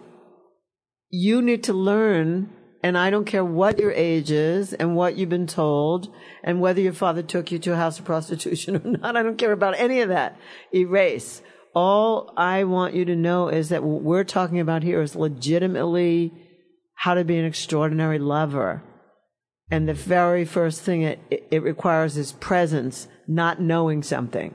you 1.11 1.43
need 1.43 1.63
to 1.65 1.73
learn, 1.73 2.51
and 2.83 2.97
I 2.97 3.11
don't 3.11 3.25
care 3.27 3.45
what 3.45 3.79
your 3.79 3.93
age 3.93 4.31
is 4.31 4.73
and 4.73 4.97
what 4.97 5.17
you've 5.17 5.29
been 5.29 5.47
told 5.47 6.13
and 6.43 6.61
whether 6.61 6.81
your 6.81 6.93
father 6.93 7.23
took 7.23 7.53
you 7.53 7.59
to 7.61 7.73
a 7.73 7.77
house 7.77 7.99
of 7.99 8.05
prostitution 8.05 8.77
or 8.85 8.89
not. 8.99 9.17
I 9.17 9.23
don't 9.23 9.39
care 9.39 9.53
about 9.53 9.79
any 9.79 10.01
of 10.01 10.09
that. 10.09 10.37
Erase. 10.75 11.43
All 11.75 12.35
I 12.37 12.65
want 12.65 12.95
you 12.95 13.05
to 13.07 13.17
know 13.17 13.49
is 13.49 13.71
that 13.71 13.83
what 13.83 14.03
we're 14.03 14.25
talking 14.25 14.61
about 14.61 14.83
here 14.83 15.01
is 15.01 15.17
legitimately 15.17 16.33
how 16.95 17.15
to 17.15 17.25
be 17.25 17.39
an 17.39 17.45
extraordinary 17.47 18.19
lover. 18.19 18.83
And 19.71 19.89
the 19.89 19.95
very 19.95 20.45
first 20.45 20.83
thing 20.83 21.03
it, 21.03 21.19
it 21.51 21.63
requires 21.63 22.17
is 22.19 22.33
presence, 22.33 23.09
not 23.27 23.61
knowing 23.61 24.03
something 24.03 24.55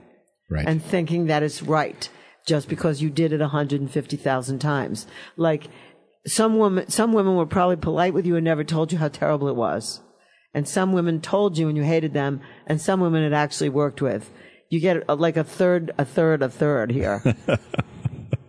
Right. 0.50 0.66
and 0.68 0.82
thinking 0.82 1.26
that 1.28 1.44
it's 1.44 1.62
right 1.62 2.08
just 2.48 2.70
because 2.70 3.02
you 3.02 3.12
did 3.12 3.34
it 3.34 3.42
150,000 3.42 4.60
times. 4.60 5.06
Like 5.36 5.68
some 6.26 6.58
women, 6.58 6.90
some 6.90 7.14
women 7.14 7.36
were 7.36 7.46
probably 7.46 7.76
polite 7.76 8.14
with 8.14 8.26
you 8.26 8.36
and 8.36 8.46
never 8.46 8.64
told 8.64 8.92
you 8.92 8.98
how 8.98 9.10
terrible 9.10 9.50
it 9.50 9.56
was. 9.56 10.02
And 10.54 10.68
some 10.68 10.94
women 10.94 11.22
told 11.22 11.58
you 11.58 11.68
and 11.68 11.78
you 11.78 11.84
hated 11.84 12.14
them, 12.14 12.42
and 12.66 12.82
some 12.82 13.00
women 13.00 13.22
it 13.22 13.34
actually 13.34 13.70
worked 13.70 14.02
with. 14.02 14.32
You 14.70 14.80
get 14.80 15.04
a, 15.08 15.14
like 15.14 15.38
a 15.38 15.44
third, 15.44 15.92
a 15.98 16.06
third, 16.06 16.42
a 16.42 16.50
third 16.50 16.92
here. 16.92 17.22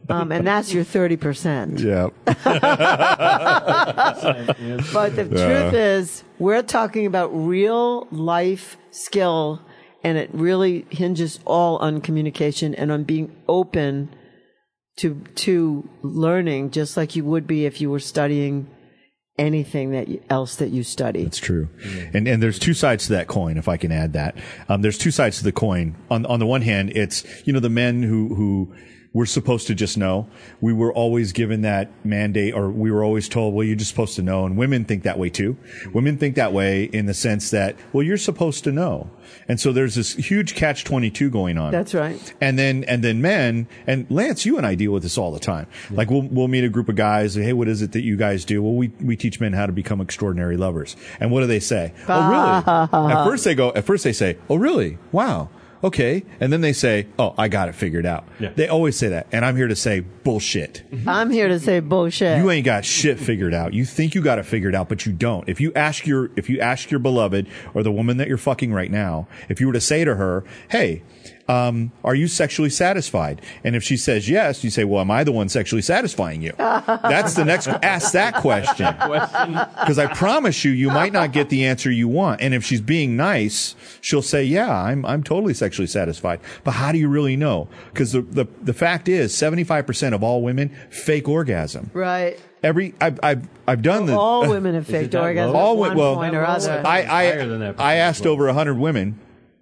um, 0.08 0.32
and 0.32 0.46
that's 0.46 0.72
your 0.72 0.84
30%. 0.84 1.80
yeah. 1.80 2.08
But 4.92 5.16
the 5.16 5.24
truth 5.24 5.74
is, 5.74 6.24
we're 6.38 6.62
talking 6.62 7.04
about 7.04 7.28
real 7.28 8.06
life 8.10 8.78
skill, 8.90 9.60
and 10.04 10.18
it 10.18 10.30
really 10.32 10.86
hinges 10.90 11.40
all 11.44 11.76
on 11.78 12.00
communication 12.00 12.74
and 12.74 12.92
on 12.92 13.04
being 13.04 13.34
open 13.48 14.14
to 14.96 15.22
to 15.36 15.88
learning, 16.02 16.70
just 16.70 16.96
like 16.96 17.16
you 17.16 17.24
would 17.24 17.46
be 17.46 17.66
if 17.66 17.80
you 17.80 17.90
were 17.90 18.00
studying 18.00 18.68
anything 19.38 19.92
that 19.92 20.08
you, 20.08 20.22
else 20.28 20.56
that 20.56 20.70
you 20.70 20.82
study. 20.82 21.22
It's 21.22 21.38
true. 21.38 21.68
And 22.12 22.26
and 22.28 22.42
there's 22.42 22.58
two 22.58 22.74
sides 22.74 23.06
to 23.06 23.12
that 23.14 23.28
coin, 23.28 23.56
if 23.56 23.68
I 23.68 23.76
can 23.76 23.92
add 23.92 24.12
that. 24.14 24.36
Um, 24.68 24.82
there's 24.82 24.98
two 24.98 25.10
sides 25.10 25.38
to 25.38 25.44
the 25.44 25.52
coin. 25.52 25.96
On 26.10 26.26
on 26.26 26.40
the 26.40 26.46
one 26.46 26.62
hand, 26.62 26.90
it's 26.94 27.24
you 27.46 27.52
know 27.52 27.60
the 27.60 27.70
men 27.70 28.02
who 28.02 28.34
who 28.34 28.74
we're 29.12 29.26
supposed 29.26 29.66
to 29.68 29.74
just 29.74 29.96
know. 29.96 30.28
We 30.60 30.72
were 30.72 30.92
always 30.92 31.32
given 31.32 31.62
that 31.62 31.90
mandate, 32.04 32.54
or 32.54 32.70
we 32.70 32.90
were 32.90 33.02
always 33.02 33.28
told, 33.28 33.54
well, 33.54 33.64
you're 33.64 33.76
just 33.76 33.90
supposed 33.90 34.16
to 34.16 34.22
know. 34.22 34.44
And 34.44 34.56
women 34.56 34.84
think 34.84 35.02
that 35.04 35.18
way 35.18 35.30
too. 35.30 35.56
Women 35.92 36.18
think 36.18 36.34
that 36.36 36.52
way 36.52 36.84
in 36.84 37.06
the 37.06 37.14
sense 37.14 37.50
that, 37.50 37.76
well, 37.92 38.02
you're 38.02 38.18
supposed 38.18 38.64
to 38.64 38.72
know. 38.72 39.10
And 39.48 39.58
so 39.58 39.72
there's 39.72 39.94
this 39.94 40.14
huge 40.14 40.54
catch 40.54 40.84
22 40.84 41.30
going 41.30 41.56
on. 41.58 41.72
That's 41.72 41.94
right. 41.94 42.34
And 42.40 42.58
then, 42.58 42.84
and 42.84 43.02
then 43.02 43.22
men, 43.22 43.66
and 43.86 44.06
Lance, 44.10 44.44
you 44.44 44.56
and 44.56 44.66
I 44.66 44.74
deal 44.74 44.92
with 44.92 45.02
this 45.02 45.16
all 45.16 45.32
the 45.32 45.40
time. 45.40 45.66
Like 45.90 46.10
we'll, 46.10 46.22
we'll 46.22 46.48
meet 46.48 46.64
a 46.64 46.68
group 46.68 46.88
of 46.88 46.96
guys. 46.96 47.34
Hey, 47.34 47.52
what 47.52 47.68
is 47.68 47.82
it 47.82 47.92
that 47.92 48.02
you 48.02 48.16
guys 48.16 48.44
do? 48.44 48.62
Well, 48.62 48.74
we, 48.74 48.88
we 49.00 49.16
teach 49.16 49.40
men 49.40 49.52
how 49.52 49.66
to 49.66 49.72
become 49.72 50.00
extraordinary 50.00 50.56
lovers. 50.56 50.96
And 51.18 51.30
what 51.30 51.40
do 51.40 51.46
they 51.46 51.60
say? 51.60 51.92
oh, 52.08 52.30
really? 52.30 53.12
at 53.14 53.24
first 53.24 53.44
they 53.44 53.54
go, 53.54 53.72
at 53.72 53.84
first 53.84 54.04
they 54.04 54.12
say, 54.12 54.36
oh, 54.50 54.56
really? 54.56 54.98
Wow. 55.12 55.48
Okay. 55.82 56.24
And 56.40 56.52
then 56.52 56.60
they 56.60 56.72
say, 56.72 57.06
oh, 57.18 57.34
I 57.38 57.48
got 57.48 57.68
it 57.68 57.74
figured 57.74 58.06
out. 58.06 58.24
Yeah. 58.40 58.50
They 58.54 58.68
always 58.68 58.96
say 58.96 59.08
that. 59.08 59.26
And 59.32 59.44
I'm 59.44 59.56
here 59.56 59.68
to 59.68 59.76
say 59.76 60.00
bullshit. 60.00 60.82
Mm-hmm. 60.90 61.08
I'm 61.08 61.30
here 61.30 61.48
to 61.48 61.60
say 61.60 61.80
bullshit. 61.80 62.38
You 62.38 62.50
ain't 62.50 62.64
got 62.64 62.84
shit 62.84 63.18
figured 63.18 63.54
out. 63.54 63.74
You 63.74 63.84
think 63.84 64.14
you 64.14 64.22
got 64.22 64.38
it 64.38 64.44
figured 64.44 64.74
out, 64.74 64.88
but 64.88 65.06
you 65.06 65.12
don't. 65.12 65.48
If 65.48 65.60
you 65.60 65.72
ask 65.74 66.06
your, 66.06 66.30
if 66.36 66.50
you 66.50 66.60
ask 66.60 66.90
your 66.90 67.00
beloved 67.00 67.46
or 67.74 67.82
the 67.82 67.92
woman 67.92 68.16
that 68.16 68.28
you're 68.28 68.38
fucking 68.38 68.72
right 68.72 68.90
now, 68.90 69.28
if 69.48 69.60
you 69.60 69.66
were 69.66 69.72
to 69.72 69.80
say 69.80 70.04
to 70.04 70.16
her, 70.16 70.44
Hey, 70.70 71.02
um, 71.48 71.92
are 72.04 72.14
you 72.14 72.28
sexually 72.28 72.70
satisfied? 72.70 73.40
And 73.64 73.74
if 73.74 73.82
she 73.82 73.96
says 73.96 74.28
yes, 74.28 74.62
you 74.62 74.70
say, 74.70 74.84
well, 74.84 75.00
am 75.00 75.10
I 75.10 75.24
the 75.24 75.32
one 75.32 75.48
sexually 75.48 75.82
satisfying 75.82 76.42
you? 76.42 76.52
That's 76.58 77.34
the 77.34 77.44
next, 77.44 77.68
ask 77.68 78.12
that 78.12 78.34
question. 78.34 78.86
Because 79.00 79.98
I 79.98 80.12
promise 80.14 80.64
you, 80.64 80.72
you 80.72 80.88
might 80.88 81.12
not 81.12 81.32
get 81.32 81.48
the 81.48 81.64
answer 81.64 81.90
you 81.90 82.06
want. 82.06 82.40
And 82.40 82.52
if 82.54 82.64
she's 82.64 82.82
being 82.82 83.16
nice, 83.16 83.74
she'll 84.00 84.22
say, 84.22 84.44
yeah, 84.44 84.70
I'm, 84.70 85.06
I'm 85.06 85.22
totally 85.22 85.54
sexually 85.54 85.86
satisfied. 85.86 86.40
But 86.64 86.72
how 86.72 86.92
do 86.92 86.98
you 86.98 87.08
really 87.08 87.36
know? 87.36 87.68
Because 87.92 88.12
the, 88.12 88.20
the, 88.22 88.46
the 88.62 88.74
fact 88.74 89.08
is 89.08 89.32
75% 89.32 90.12
of 90.14 90.22
all 90.22 90.42
women 90.42 90.76
fake 90.90 91.28
orgasm. 91.28 91.90
right. 91.94 92.38
Every, 92.60 92.92
I've, 93.00 93.20
I've, 93.22 93.48
I've 93.68 93.82
done 93.82 94.06
the, 94.06 94.18
All 94.18 94.48
women 94.48 94.74
have 94.74 94.84
faked 94.84 95.12
that 95.12 95.22
orgasms 95.22 95.54
All 95.54 95.76
one 95.76 95.96
well, 95.96 96.16
point 96.16 96.34
or 96.34 96.44
other. 96.44 96.82
I, 96.84 97.02
I, 97.02 97.22
I 97.78 97.94
asked 97.94 98.18
percentage. 98.22 98.26
over 98.26 98.46
100 98.46 98.74
women, 98.74 99.16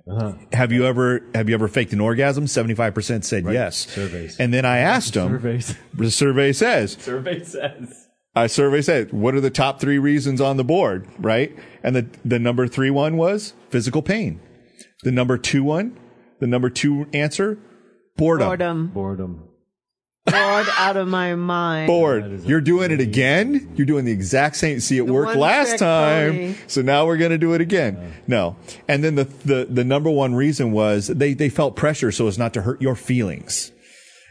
Uh-huh. 0.09 0.35
have 0.53 0.71
you 0.71 0.87
ever 0.87 1.21
have 1.35 1.49
you 1.49 1.55
ever 1.55 1.67
faked 1.69 1.93
an 1.93 2.01
orgasm? 2.01 2.45
75% 2.47 3.25
said 3.25 3.45
yes. 3.45 3.89
Surveys. 3.89 4.39
And 4.39 4.55
then 4.55 4.65
I 4.65 4.79
asked 4.79 5.15
them, 5.15 5.33
Surveys. 5.33 5.75
the 5.95 6.11
survey 6.11 6.53
says, 6.53 6.93
Survey 7.01 7.43
says. 7.43 8.07
a 8.37 8.49
survey 8.49 8.83
said, 8.83 9.13
what 9.13 9.35
are 9.35 9.41
the 9.41 9.51
top 9.51 9.81
three 9.81 9.99
reasons 9.99 10.41
on 10.41 10.59
the 10.59 10.65
board, 10.65 11.09
right? 11.19 11.57
And 11.83 11.97
the, 11.97 12.07
the 12.25 12.39
number 12.39 12.69
three 12.69 12.91
one 12.91 13.17
was 13.17 13.55
physical 13.71 14.01
pain. 14.03 14.41
The 15.03 15.11
number 15.11 15.37
two 15.39 15.65
one, 15.65 15.99
the 16.39 16.47
number 16.47 16.71
two 16.71 17.07
answer, 17.13 17.59
boredom. 18.17 18.47
Boredom. 18.49 18.87
Boredom. 18.89 19.49
Bored 20.27 20.67
out 20.77 20.97
of 20.97 21.07
my 21.09 21.35
mind. 21.37 21.87
Bored. 21.87 22.43
You're 22.45 22.61
doing 22.61 22.91
it 22.91 23.01
again. 23.01 23.73
You're 23.77 23.87
doing 23.87 24.05
the 24.05 24.13
exact 24.13 24.57
same. 24.57 24.81
See, 24.81 24.99
it 24.99 25.07
The 25.07 25.13
worked 25.13 25.29
one 25.31 25.39
last 25.39 25.69
trick 25.69 25.79
time, 25.81 26.31
pony. 26.33 26.55
so 26.67 26.83
now 26.83 27.07
we're 27.07 27.17
going 27.17 27.31
to 27.31 27.39
do 27.39 27.55
it 27.55 27.61
again. 27.61 28.13
No. 28.27 28.57
And 28.89 29.05
then 29.05 29.15
the, 29.15 29.25
the 29.25 29.67
the 29.71 29.85
number 29.85 30.11
one 30.11 30.35
reason 30.35 30.73
was 30.73 31.07
they 31.07 31.33
they 31.35 31.49
felt 31.49 31.77
pressure 31.77 32.11
so 32.11 32.27
as 32.27 32.39
not 32.39 32.53
to 32.55 32.63
hurt 32.63 32.83
your 32.83 32.97
feelings. 32.97 33.71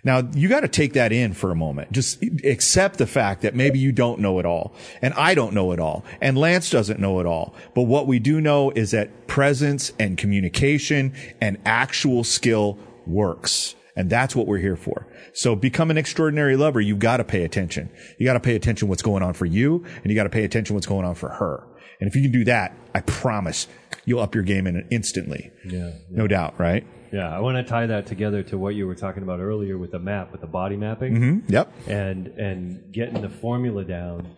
Now 0.04 0.22
you 0.36 0.50
got 0.50 0.60
to 0.60 0.68
take 0.68 0.94
that 0.94 1.12
in 1.12 1.34
for 1.34 1.50
a 1.50 1.56
moment. 1.56 1.92
Just 1.92 2.22
accept 2.44 2.98
the 3.00 3.08
fact 3.08 3.42
that 3.42 3.56
maybe 3.56 3.80
you 3.80 3.92
don't 3.92 4.20
know 4.20 4.38
it 4.40 4.46
all, 4.46 4.76
and 5.02 5.14
I 5.16 5.34
don't 5.34 5.54
know 5.54 5.72
it 5.72 5.80
all, 5.80 6.04
and 6.22 6.38
Lance 6.38 6.70
doesn't 6.70 7.00
know 7.00 7.20
it 7.22 7.26
all. 7.26 7.56
But 7.74 7.84
what 7.84 8.06
we 8.06 8.20
do 8.20 8.40
know 8.42 8.70
is 8.72 8.92
that 8.92 9.26
presence 9.28 9.94
and 9.98 10.16
communication 10.18 11.14
and 11.42 11.58
actual 11.66 12.24
skill 12.24 12.78
works. 13.08 13.76
And 13.96 14.10
that's 14.10 14.36
what 14.36 14.46
we're 14.48 14.60
here 14.60 14.76
for. 14.76 15.08
So 15.34 15.56
become 15.56 15.90
an 15.90 15.98
extraordinary 15.98 16.58
lover. 16.58 16.82
You've 16.82 17.00
got 17.00 17.18
to 17.18 17.24
pay 17.24 17.44
attention. 17.44 17.90
You 18.20 18.26
got 18.26 18.34
to 18.34 18.40
pay 18.40 18.56
attention 18.56 18.88
what's 18.88 19.02
going 19.02 19.24
on 19.24 19.34
for 19.34 19.46
you 19.46 19.86
and 20.04 20.12
you 20.12 20.16
got 20.16 20.24
to 20.24 20.30
pay 20.30 20.44
attention 20.44 20.74
what's 20.74 20.88
going 20.88 21.06
on 21.06 21.16
for 21.16 21.30
her. 21.30 21.66
And 22.00 22.10
if 22.10 22.16
you 22.16 22.22
can 22.22 22.32
do 22.32 22.44
that, 22.46 22.76
I 22.94 23.02
promise 23.02 23.68
you'll 24.04 24.20
up 24.20 24.36
your 24.36 24.44
game 24.44 24.68
in 24.68 24.86
instantly. 24.92 25.52
Yeah. 25.66 25.92
No 26.12 26.28
doubt, 26.28 26.60
right? 26.60 26.86
Yeah. 27.14 27.34
I 27.34 27.40
want 27.40 27.56
to 27.56 27.64
tie 27.64 27.86
that 27.86 28.06
together 28.06 28.44
to 28.44 28.58
what 28.58 28.76
you 28.76 28.86
were 28.86 28.96
talking 28.96 29.24
about 29.24 29.40
earlier 29.40 29.78
with 29.78 29.92
the 29.92 30.00
map, 30.00 30.32
with 30.32 30.42
the 30.42 30.48
body 30.48 30.76
mapping. 30.76 31.14
Mm-hmm. 31.16 31.54
Yep. 31.54 31.74
and 31.88 32.28
and 32.28 32.94
getting 32.94 33.22
the 33.22 33.30
formula 33.30 33.86
down 33.86 34.36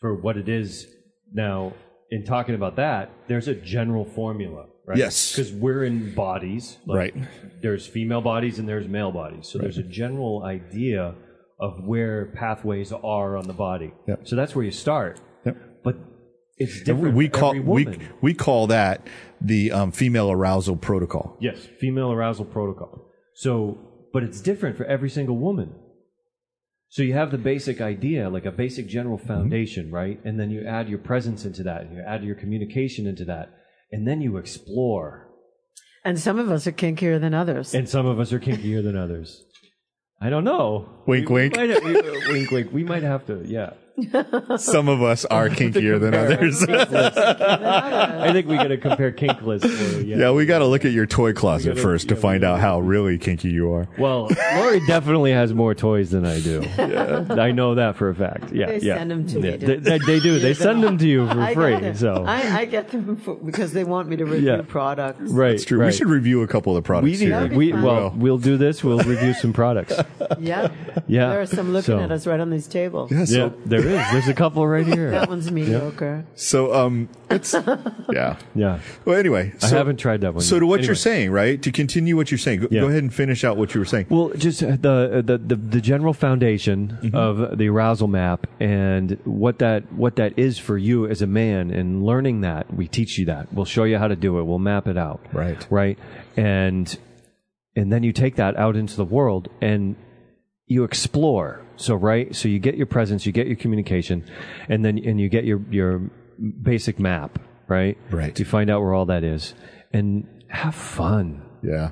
for 0.00 0.14
what 0.14 0.36
it 0.36 0.48
is. 0.48 0.86
Now, 1.32 1.72
in 2.10 2.24
talking 2.24 2.54
about 2.54 2.76
that, 2.76 3.10
there's 3.26 3.48
a 3.48 3.54
general 3.54 4.04
formula, 4.04 4.66
right? 4.86 4.98
Yes. 4.98 5.32
because 5.36 5.52
we're 5.52 5.84
in 5.84 6.14
bodies, 6.14 6.78
like, 6.86 7.14
Right. 7.14 7.14
There's 7.62 7.86
female 7.86 8.20
bodies 8.20 8.58
and 8.58 8.68
there's 8.68 8.88
male 8.88 9.12
bodies, 9.12 9.46
so 9.48 9.58
there's 9.58 9.78
a 9.78 9.82
general 9.82 10.42
idea 10.44 11.14
of 11.60 11.84
where 11.84 12.26
pathways 12.34 12.92
are 12.92 13.36
on 13.36 13.46
the 13.46 13.52
body. 13.52 13.92
Yep. 14.08 14.26
So 14.28 14.34
that's 14.36 14.54
where 14.56 14.64
you 14.64 14.72
start. 14.72 15.20
Yep. 15.46 15.56
But 15.84 15.96
it's 16.58 16.82
different. 16.82 17.14
we 17.14 17.28
call 17.28 17.50
every 17.50 17.60
we 17.60 17.84
woman. 17.84 18.08
we 18.20 18.34
call 18.34 18.66
that 18.68 19.06
the 19.40 19.70
um, 19.72 19.92
female 19.92 20.30
arousal 20.30 20.76
protocol. 20.76 21.36
Yes, 21.40 21.58
female 21.80 22.10
arousal 22.12 22.44
protocol. 22.44 23.08
So, 23.34 23.78
but 24.12 24.22
it's 24.24 24.40
different 24.40 24.76
for 24.76 24.84
every 24.84 25.08
single 25.08 25.36
woman. 25.36 25.74
So 26.88 27.02
you 27.02 27.14
have 27.14 27.30
the 27.30 27.38
basic 27.38 27.80
idea, 27.80 28.28
like 28.28 28.44
a 28.44 28.52
basic 28.52 28.86
general 28.86 29.16
Mm-hmm. 29.18 29.26
foundation, 29.28 29.90
right? 29.90 30.20
And 30.24 30.38
then 30.38 30.50
you 30.50 30.66
add 30.66 30.88
your 30.88 30.98
presence 30.98 31.44
into 31.44 31.62
that, 31.62 31.82
and 31.82 31.96
you 31.96 32.02
add 32.06 32.22
your 32.24 32.34
communication 32.34 33.06
into 33.06 33.24
that, 33.26 33.50
and 33.92 34.06
then 34.08 34.20
you 34.20 34.36
explore. 34.38 35.28
And 36.04 36.18
some 36.18 36.38
of 36.38 36.50
us 36.50 36.66
are 36.66 36.72
kinkier 36.72 37.20
than 37.20 37.34
others. 37.34 37.74
And 37.74 37.88
some 37.88 38.06
of 38.06 38.18
us 38.18 38.32
are 38.32 38.40
kinkier 38.40 38.82
than 38.82 38.96
others. 38.96 39.44
I 40.20 40.30
don't 40.30 40.44
know. 40.44 40.88
Wink, 41.06 41.28
We- 41.28 41.34
we 41.34 41.40
wink. 41.42 41.56
might 41.56 41.84
we- 41.84 41.96
uh, 41.98 42.32
wink, 42.32 42.50
wink. 42.50 42.72
We 42.72 42.84
might 42.84 43.02
have 43.02 43.26
to, 43.26 43.42
yeah. 43.44 43.74
Some 44.58 44.88
of 44.88 45.02
us 45.02 45.24
are 45.26 45.48
kinkier 45.50 46.00
than 46.00 46.14
others. 46.14 46.62
I 46.68 48.32
think 48.32 48.46
we 48.48 48.56
got 48.56 48.68
to 48.68 48.76
compare 48.78 49.12
kinkless. 49.12 49.60
For, 49.62 50.00
yeah. 50.00 50.16
yeah, 50.16 50.30
we 50.32 50.46
got 50.46 50.60
to 50.60 50.66
look 50.66 50.84
at 50.84 50.92
your 50.92 51.06
toy 51.06 51.32
closet 51.32 51.70
gotta- 51.70 51.80
first 51.82 52.08
to 52.08 52.14
yeah, 52.14 52.18
we 52.18 52.22
find 52.22 52.44
out 52.44 52.60
how 52.60 52.80
really 52.80 53.18
kinky 53.18 53.50
you 53.50 53.72
are. 53.72 53.88
Well, 53.98 54.28
Laurie 54.56 54.80
definitely 54.86 55.32
has 55.32 55.52
more 55.52 55.74
toys 55.74 56.10
than 56.10 56.24
I 56.24 56.40
do. 56.40 56.62
I 56.78 57.52
know 57.52 57.74
that 57.74 57.96
for 57.96 58.08
a 58.08 58.14
fact. 58.14 58.52
Yeah, 58.52 58.66
They 58.66 58.78
yeah. 58.80 58.96
send 58.96 59.10
them 59.10 59.26
to 59.28 59.38
me, 59.40 59.50
Yeah, 59.50 59.56
don't 59.56 59.82
They, 59.82 59.98
they- 59.98 60.04
they 60.12 60.20
do. 60.20 60.38
They 60.38 60.54
send 60.54 60.82
them 60.82 60.98
to 60.98 61.06
you 61.08 61.26
for 61.28 61.40
I 61.40 61.54
free. 61.54 61.70
get 61.72 61.82
them. 61.82 61.96
So 61.96 62.24
I, 62.26 62.60
I 62.60 62.64
get 62.64 62.90
them 62.90 63.16
for, 63.16 63.34
because 63.36 63.72
they 63.72 63.84
want 63.84 64.08
me 64.08 64.16
to 64.16 64.24
review 64.24 64.48
Yeah. 64.56 64.62
products. 64.66 65.20
right, 65.30 65.52
It's 65.54 65.64
true. 65.64 65.78
Right. 65.78 65.86
We 65.86 65.92
should 65.92 66.08
review 66.08 66.42
a 66.42 66.46
couple 66.46 66.76
of 66.76 66.82
the 66.82 66.86
products 66.86 67.04
We 67.04 67.10
need. 67.12 67.18
here. 67.32 67.48
We 67.48 67.72
fun. 67.72 67.82
well, 67.82 67.94
Well. 67.94 68.10
we'll 68.16 68.38
do 68.38 68.56
this. 68.56 68.82
We'll 68.82 68.98
review 68.98 69.34
some 69.34 69.52
products. 69.52 69.94
Yeah. 70.38 70.70
Yeah. 71.06 71.28
There 71.30 71.40
are 71.42 71.46
some 71.46 71.72
looking 71.72 71.82
So- 71.98 72.00
at 72.00 72.10
us 72.10 72.26
right 72.26 72.40
on 72.40 72.50
these 72.50 72.66
tables. 72.66 73.10
Yeah, 73.12 73.24
so, 73.24 73.48
Yeah, 73.84 73.88
there 73.90 74.00
is. 74.06 74.12
There's 74.12 74.28
a 74.28 74.34
couple 74.34 74.66
right 74.66 74.86
here. 74.86 75.10
That 75.10 75.28
one's 75.28 75.50
mediocre. 75.50 76.24
so 76.34 76.72
um, 76.74 77.08
it's 77.30 77.52
yeah. 78.12 78.36
Yeah, 78.54 78.80
Well, 79.04 79.16
anyway, 79.18 79.52
I 79.62 79.68
haven't 79.68 79.96
tried 79.96 80.20
that 80.22 80.34
one. 80.34 80.42
So 80.42 80.56
yet. 80.56 80.60
to 80.60 80.66
what 80.66 80.74
Anyway. 80.80 80.86
you're 80.88 80.94
saying, 80.96 81.30
right? 81.30 81.60
To 81.62 81.72
continue 81.72 82.16
what 82.16 82.30
you're 82.30 82.38
saying, 82.38 82.60
go, 82.60 82.68
Yeah. 82.70 82.80
go 82.82 82.88
ahead 82.88 83.02
and 83.02 83.12
finish 83.12 83.44
out 83.44 83.56
what 83.56 83.74
you 83.74 83.80
were 83.80 83.84
saying. 83.86 84.06
Well, 84.08 84.30
just 84.36 84.60
the 84.60 85.22
the 85.24 85.38
the, 85.38 85.56
the 85.56 85.80
general 85.80 86.12
foundation 86.14 86.98
Mm-hmm. 87.02 87.16
of 87.16 87.58
the 87.58 87.68
arousal 87.68 88.08
map 88.08 88.46
and 88.60 89.18
what 89.24 89.58
that 89.58 89.92
what 89.92 90.16
that 90.16 90.38
is 90.38 90.58
for 90.58 90.76
you 90.78 91.06
as 91.06 91.22
a 91.22 91.26
man, 91.26 91.70
and 91.70 92.04
learning 92.04 92.42
that 92.42 92.72
we 92.74 92.86
teach 92.88 93.18
you 93.18 93.24
that. 93.26 93.52
We'll 93.52 93.64
show 93.64 93.84
you 93.84 93.98
how 93.98 94.08
to 94.08 94.16
do 94.16 94.38
it. 94.38 94.44
We'll 94.44 94.58
map 94.58 94.86
it 94.86 94.96
out. 94.96 95.20
Right. 95.32 95.66
Right. 95.70 95.98
And 96.36 96.96
and 97.74 97.92
then 97.92 98.02
you 98.02 98.12
take 98.12 98.36
that 98.36 98.56
out 98.56 98.76
into 98.76 98.96
the 98.96 99.04
world 99.04 99.48
and 99.60 99.96
you 100.66 100.84
explore. 100.84 101.60
So 101.82 101.94
right. 101.94 102.34
So 102.34 102.48
you 102.48 102.58
get 102.58 102.76
your 102.76 102.86
presence, 102.86 103.26
you 103.26 103.32
get 103.32 103.46
your 103.46 103.56
communication, 103.56 104.24
and 104.68 104.84
then 104.84 104.98
and 104.98 105.20
you 105.20 105.28
get 105.28 105.44
your 105.44 105.60
your 105.70 106.10
basic 106.62 106.98
map. 106.98 107.38
Right. 107.68 107.96
Right. 108.10 108.34
To 108.36 108.44
find 108.44 108.70
out 108.70 108.80
where 108.82 108.94
all 108.94 109.06
that 109.06 109.24
is, 109.24 109.54
and 109.92 110.26
have 110.48 110.74
fun. 110.74 111.42
yeah. 111.62 111.90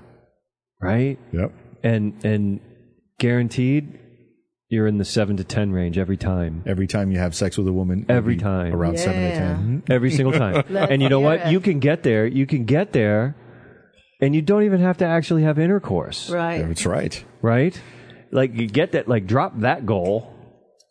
Right 0.83 1.19
Yep. 1.33 1.53
and 1.83 2.25
and 2.25 2.61
guaranteed 3.19 3.99
you're 4.71 4.87
in 4.87 4.99
the 4.99 5.05
7 5.05 5.37
to 5.37 5.45
10 5.45 5.73
range 5.73 5.99
every 5.99 6.17
time 6.17 6.63
Every 6.65 6.87
time 6.87 7.11
you 7.13 7.19
have 7.19 7.35
sex 7.35 7.59
with 7.59 7.67
a 7.69 7.73
woman, 7.73 8.07
Every 8.09 8.37
time. 8.37 8.73
around 8.75 8.99
seven 8.99 9.21
to 9.21 9.37
10 9.37 9.83
every 9.91 10.11
single 10.11 10.33
time 10.33 10.65
and 10.91 11.03
you 11.03 11.09
know 11.11 11.21
what 11.21 11.41
it. 11.41 11.47
you 11.53 11.61
can 11.61 11.81
get 11.81 12.03
there 12.03 12.25
you 12.27 12.47
can 12.47 12.65
get 12.65 12.93
there 12.93 13.37
and 14.23 14.35
you 14.35 14.41
don't 14.43 14.63
even 14.63 14.81
have 14.81 14.97
to 14.99 15.05
actually 15.05 15.43
have 15.43 15.59
intercourse 15.59 16.31
Right. 16.31 16.67
That's 16.67 16.87
right. 16.87 17.23
right 17.43 17.79
like 18.33 18.55
you 18.55 18.67
get 18.67 18.93
that 18.93 19.09
like 19.09 19.27
drop 19.27 19.59
that 19.61 19.85
goal 19.87 20.33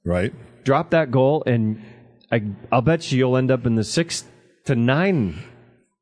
Right. 0.05 0.33
drop 0.63 0.89
that 0.91 1.11
goal 1.11 1.43
and 1.45 1.81
I, 2.31 2.43
i'll 2.71 2.81
bet 2.81 3.11
you 3.11 3.17
you'll 3.19 3.37
end 3.37 3.51
up 3.51 3.65
in 3.65 3.75
the 3.75 3.83
6 3.83 4.23
to 4.65 4.75
9 4.75 5.39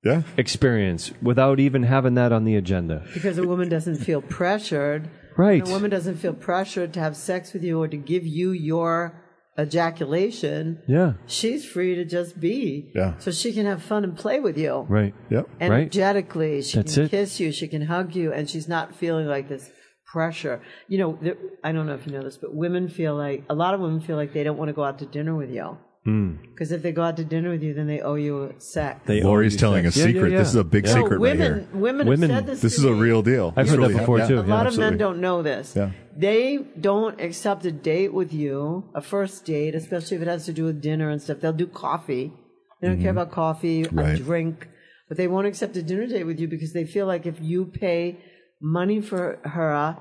Yeah. 0.03 0.21
experience 0.38 1.11
without 1.21 1.59
even 1.59 1.83
having 1.83 2.15
that 2.15 2.31
on 2.31 2.43
the 2.45 2.55
agenda 2.55 3.03
Because 3.13 3.38
a 3.38 3.47
woman 3.47 3.69
doesn't 3.69 3.97
feel 3.97 4.21
pressured. 4.21 5.09
Right. 5.38 5.61
When 5.61 5.71
a 5.71 5.73
woman 5.75 5.91
doesn't 5.91 6.15
feel 6.17 6.33
pressured 6.33 6.93
to 6.93 6.99
have 6.99 7.15
sex 7.15 7.53
with 7.53 7.63
you 7.63 7.79
or 7.81 7.88
to 7.88 7.97
give 7.97 8.25
you 8.25 8.51
your 8.51 9.21
ejaculation. 9.59 10.81
yeah 10.88 11.13
She's 11.27 11.65
free 11.65 11.95
to 11.95 12.05
just 12.05 12.39
be. 12.39 12.91
Yeah. 12.95 13.17
So 13.19 13.31
she 13.31 13.53
can 13.53 13.65
have 13.65 13.81
fun 13.83 14.03
and 14.03 14.17
play 14.17 14.39
with 14.39 14.57
you. 14.57 14.85
right 14.89 15.13
Yep. 15.29 15.45
Right. 15.47 15.61
Energetically. 15.61 16.61
She 16.61 16.77
That's 16.77 16.95
can 16.95 17.03
it. 17.05 17.11
kiss 17.11 17.39
you. 17.39 17.51
She 17.51 17.67
can 17.67 17.83
hug 17.83 18.15
you. 18.15 18.31
And 18.33 18.49
she's 18.49 18.67
not 18.67 18.95
feeling 18.95 19.27
like 19.27 19.47
this 19.49 19.69
pressure. 20.08 20.62
You 20.88 20.97
know, 20.99 21.20
there, 21.22 21.36
I 21.64 21.72
don't 21.72 21.86
know 21.88 21.93
if 21.95 22.05
you 22.08 22.14
know 22.14 22.24
this, 22.24 22.38
but 22.38 22.53
women 22.53 22.88
feel 22.88 23.16
like 23.16 23.43
a 23.49 23.55
lot 23.55 23.74
of 23.74 23.80
women 23.82 23.99
feel 24.01 24.16
like 24.16 24.34
they 24.34 24.43
don't 24.43 24.58
want 24.58 24.70
to 24.70 24.74
go 24.74 24.84
out 24.84 24.99
to 24.99 25.05
dinner 25.05 25.36
with 25.36 25.51
you. 25.51 25.78
Because 26.05 26.72
if 26.72 26.82
they 26.84 26.93
go 26.93 27.01
out 27.03 27.18
to 27.18 27.26
dinner 27.26 27.49
with 27.49 27.62
you, 27.62 27.74
then 27.74 27.86
they 27.86 27.99
owe 27.99 28.16
you 28.16 28.55
sex. 28.60 29.01
They 29.05 29.22
Lori's 29.22 29.51
owe 29.51 29.55
you 29.55 29.60
telling 29.60 29.84
sex. 29.84 29.97
a 29.97 29.99
Yeah, 29.99 30.05
yeah, 30.05 30.14
secret. 30.14 30.32
yeah. 30.32 30.38
This 30.38 30.47
is 30.47 30.55
a 30.55 30.64
big 30.64 30.86
Yeah. 30.86 30.93
secret 30.93 31.16
no, 31.18 31.20
women, 31.20 31.51
right 31.51 31.62
here. 31.70 31.80
women, 31.82 32.08
Women- 32.08 32.30
have 32.30 32.38
said 32.39 32.47
this. 32.47 32.62
This 32.62 32.76
to 32.76 32.80
is 32.80 32.86
a 32.86 32.93
real 32.93 33.22
deal. 33.22 33.53
I've 33.58 33.66
This 33.66 33.76
heard 33.76 33.84
that 33.84 33.97
before, 33.99 34.20
happened. 34.20 34.38
too. 34.45 34.45
A 34.45 34.47
lot 34.55 34.64
Yeah, 34.64 34.70
of 34.70 34.78
men 34.78 34.97
don't 34.97 35.20
know 35.20 35.41
this. 35.41 35.74
Yeah. 35.76 35.89
They 36.16 36.60
don't 36.80 37.20
accept 37.20 37.66
a 37.66 37.74
date 37.74 38.14
with 38.14 38.34
you, 38.34 38.86
a 38.95 39.01
first 39.01 39.43
date, 39.43 39.76
especially 39.76 40.16
if 40.16 40.24
it 40.24 40.30
has 40.30 40.45
to 40.45 40.53
do 40.53 40.64
with 40.64 40.82
dinner 40.82 41.10
and 41.10 41.22
stuff. 41.22 41.41
They'll 41.41 41.51
do 41.51 41.68
coffee. 41.68 42.32
They 42.80 42.88
don't 42.88 43.01
care 43.01 43.12
about 43.12 43.32
coffee, 43.32 43.84
Mm-hmm. 43.84 43.99
Right. 43.99 44.16
a 44.18 44.24
drink, 44.24 44.70
but 45.10 45.18
they 45.18 45.28
won't 45.28 45.45
accept 45.47 45.76
a 45.76 45.84
dinner 45.84 46.08
date 46.08 46.24
with 46.26 46.39
you 46.39 46.47
because 46.47 46.72
they 46.72 46.86
feel 46.86 47.05
like 47.05 47.26
if 47.26 47.41
you 47.41 47.66
pay 47.66 48.18
money 48.62 49.01
for 49.01 49.39
her 49.43 49.97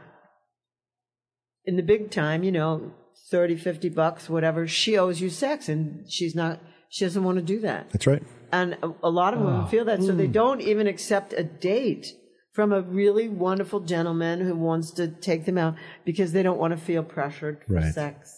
in 1.65 1.77
the 1.77 1.83
big 1.83 2.11
time, 2.11 2.43
you 2.43 2.53
know, 2.53 2.93
30, 3.31 3.57
50 3.57 3.89
bucks, 3.91 4.29
whatever, 4.31 4.67
she 4.69 4.97
owes 4.97 5.21
you 5.21 5.31
sex 5.31 5.69
and 5.69 6.11
she's 6.11 6.35
not, 6.35 6.61
she 6.89 7.05
doesn't 7.05 7.25
want 7.25 7.39
to 7.39 7.43
do 7.45 7.61
that. 7.61 7.91
That's 7.91 8.07
right. 8.07 8.23
And 8.53 8.77
a, 8.83 8.93
a 9.03 9.11
lot 9.11 9.35
of 9.35 9.41
Oh. 9.41 9.45
women 9.47 9.67
feel 9.67 9.85
that, 9.87 10.03
so 10.03 10.13
Hmm. 10.13 10.19
they 10.19 10.27
don't 10.29 10.61
even 10.61 10.87
accept 10.87 11.33
a 11.33 11.43
date 11.43 12.07
from 12.53 12.73
a 12.73 12.81
really 12.81 13.29
wonderful 13.29 13.81
gentleman 13.81 14.41
who 14.41 14.55
wants 14.55 14.93
to 14.93 15.09
take 15.09 15.45
them 15.45 15.59
out 15.59 15.75
because 16.05 16.33
they 16.33 16.43
don't 16.43 16.59
want 16.59 16.71
to 16.73 16.77
feel 16.79 17.03
pressured 17.03 17.59
for 17.67 17.75
Right. 17.75 17.93
sex. 17.93 18.33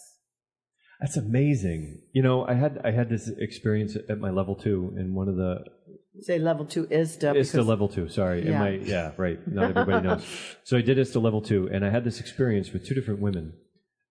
That's 0.99 1.15
amazing. 1.15 2.01
You 2.11 2.21
know, 2.23 2.45
I 2.45 2.55
had 2.55 2.81
I 2.83 2.91
had 2.91 3.07
this 3.09 3.29
experience 3.29 3.95
at 4.09 4.19
my 4.19 4.31
level 4.31 4.55
two 4.55 4.93
in 4.97 5.13
one 5.13 5.29
of 5.29 5.37
the 5.37 5.63
Say 6.21 6.39
level 6.39 6.65
two 6.65 6.87
ISTA. 6.89 7.35
ISTA 7.35 7.57
because- 7.57 7.67
level 7.67 7.87
two. 7.87 8.09
Sorry, 8.09 8.43
Yeah. 8.45 8.51
yeah. 8.51 8.59
My, 8.59 8.69
yeah, 8.69 9.11
right. 9.17 9.47
Not 9.47 9.71
everybody 9.77 10.07
knows. 10.07 10.23
So 10.63 10.77
I 10.77 10.81
did 10.81 10.97
ISTA 10.99 11.19
level 11.19 11.41
two, 11.41 11.69
and 11.71 11.83
I 11.85 11.89
had 11.89 12.03
this 12.03 12.19
experience 12.19 12.71
with 12.71 12.85
two 12.85 12.93
different 12.93 13.19
women, 13.21 13.53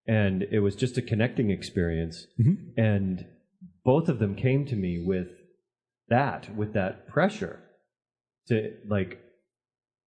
and 0.07 0.43
it 0.51 0.59
was 0.59 0.75
just 0.75 0.97
a 0.97 1.01
connecting 1.01 1.49
experience. 1.51 2.27
Mm-hmm. 2.39 2.79
And 2.79 3.25
both 3.85 4.09
of 4.09 4.19
them 4.19 4.35
came 4.35 4.65
to 4.65 4.75
me 4.75 5.03
with 5.05 5.27
that, 6.09 6.53
with 6.55 6.73
that 6.73 7.07
pressure 7.07 7.59
to 8.47 8.73
like, 8.87 9.19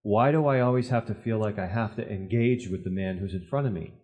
why 0.02 0.32
do 0.32 0.46
I 0.46 0.60
always 0.60 0.88
have 0.88 1.06
to 1.06 1.14
feel 1.14 1.38
like 1.38 1.58
I 1.58 1.68
have 1.68 1.94
to 1.96 2.06
engage 2.08 2.68
with 2.68 2.82
the 2.84 2.90
man 2.90 3.18
who's 3.18 3.34
in 3.34 3.46
front 3.48 3.66
of 3.68 3.72
me, 3.72 3.94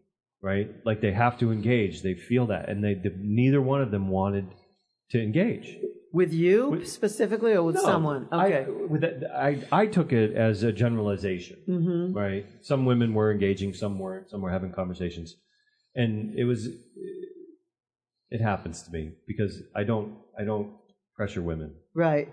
right? 0.41 0.71
Like 0.85 1.01
they 1.01 1.13
have 1.13 1.39
to 1.41 1.51
engage. 1.53 2.03
They 2.03 2.15
feel 2.15 2.47
that, 2.47 2.69
and 2.69 2.83
they, 2.83 2.95
they 2.95 3.11
neither 3.19 3.61
one 3.61 3.83
of 3.83 3.91
them 3.91 4.09
wanted 4.09 4.47
to 5.11 5.21
engage. 5.21 5.77
With 6.13 6.33
you 6.33 6.85
specifically 6.87 7.53
or 7.53 7.63
with 7.63 7.75
No, 7.77 7.83
someone? 7.83 8.29
I, 8.33 8.47
Okay. 8.47 8.71
with 8.89 9.01
that, 9.03 9.25
I, 9.35 9.63
I 9.71 9.87
took 9.87 10.13
it 10.13 10.35
as 10.35 10.63
a 10.63 10.73
generalization, 10.73 11.59
Mm-hmm. 11.69 12.17
right? 12.17 12.47
Some 12.63 12.87
women 12.87 13.13
were 13.13 13.31
engaging, 13.31 13.75
some 13.75 13.99
weren't, 13.99 14.31
some 14.31 14.41
were 14.41 14.51
having 14.51 14.73
conversations. 14.73 15.37
And 15.95 16.35
it 16.39 16.45
was, 16.45 16.69
it 18.31 18.41
happens 18.41 18.83
to 18.85 18.91
me 18.91 19.13
because 19.27 19.61
I 19.77 19.85
don't, 19.85 20.15
I 20.39 20.45
don't 20.45 20.73
pressure 21.17 21.43
women. 21.43 21.75
right. 21.95 22.29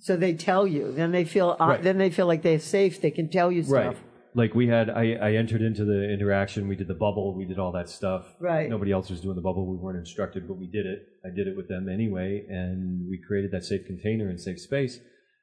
So 0.00 0.16
they 0.16 0.32
tell 0.34 0.64
you, 0.64 0.92
then 0.92 1.10
they 1.10 1.24
feel, 1.24 1.56
uh, 1.60 1.66
Right. 1.66 1.82
then 1.82 1.98
they 1.98 2.08
feel 2.10 2.26
like 2.26 2.42
they're 2.42 2.60
safe. 2.60 3.00
They 3.00 3.10
can 3.10 3.28
tell 3.28 3.50
you 3.50 3.64
stuff. 3.64 3.96
Like 4.34 4.54
we 4.54 4.68
had, 4.68 4.90
I, 4.90 5.12
I 5.20 5.32
entered 5.32 5.62
into 5.62 5.84
the 5.84 6.12
interaction, 6.12 6.68
we 6.68 6.76
did 6.76 6.88
the 6.88 6.94
bubble, 6.94 7.34
we 7.36 7.44
did 7.44 7.58
all 7.58 7.72
that 7.72 7.88
stuff. 7.88 8.26
Right. 8.40 8.68
Nobody 8.68 8.92
else 8.92 9.10
was 9.10 9.20
doing 9.20 9.36
the 9.36 9.42
bubble, 9.42 9.66
we 9.66 9.76
weren't 9.76 9.98
instructed, 9.98 10.46
but 10.46 10.58
we 10.58 10.66
did 10.66 10.86
it. 10.86 11.00
I 11.24 11.34
did 11.34 11.46
it 11.48 11.56
with 11.56 11.68
them 11.68 11.88
anyway, 11.88 12.44
and 12.48 13.08
we 13.08 13.20
created 13.26 13.50
that 13.52 13.64
safe 13.64 13.86
container 13.86 14.28
and 14.28 14.40
safe 14.40 14.60
space. 14.60 14.98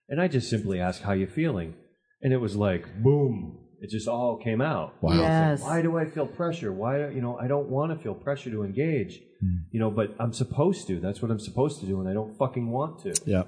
And 0.08 0.22
I 0.22 0.28
just 0.28 0.50
simply 0.50 0.80
asked, 0.80 1.02
how 1.02 1.14
you 1.14 1.28
feeling? 1.28 1.74
And 2.22 2.32
it 2.32 2.38
was 2.38 2.56
like, 2.56 2.86
boom, 3.04 3.58
it 3.82 3.90
just 3.90 4.08
all 4.08 4.38
came 4.38 4.62
out. 4.62 4.94
Wow. 5.02 5.14
Yes. 5.20 5.62
Why 5.62 5.82
do 5.82 5.98
I 5.98 6.06
feel 6.06 6.28
pressure? 6.28 6.72
Why, 6.72 7.10
you 7.10 7.22
know, 7.22 7.38
I 7.38 7.48
don't 7.48 7.70
want 7.70 7.92
to 7.92 8.02
feel 8.04 8.14
pressure 8.14 8.52
to 8.52 8.64
engage, 8.64 9.20
Hmm. 9.42 9.58
you 9.72 9.80
know, 9.80 9.92
but 9.92 10.16
I'm 10.20 10.32
supposed 10.32 10.88
to. 10.88 11.00
That's 11.00 11.22
what 11.22 11.30
I'm 11.32 11.40
supposed 11.40 11.82
to 11.82 11.86
do, 11.86 12.00
and 12.00 12.08
I 12.08 12.14
don't 12.14 12.38
fucking 12.38 12.72
want 12.72 13.00
to. 13.04 13.14
Yeah. 13.26 13.44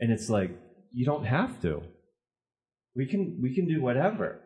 And 0.00 0.12
it's 0.12 0.28
like, 0.28 0.50
you 0.92 1.06
don't 1.06 1.24
have 1.24 1.62
to. 1.62 1.82
We 2.94 3.06
can, 3.06 3.38
we 3.40 3.54
can 3.54 3.66
do 3.68 3.80
whatever. 3.80 4.40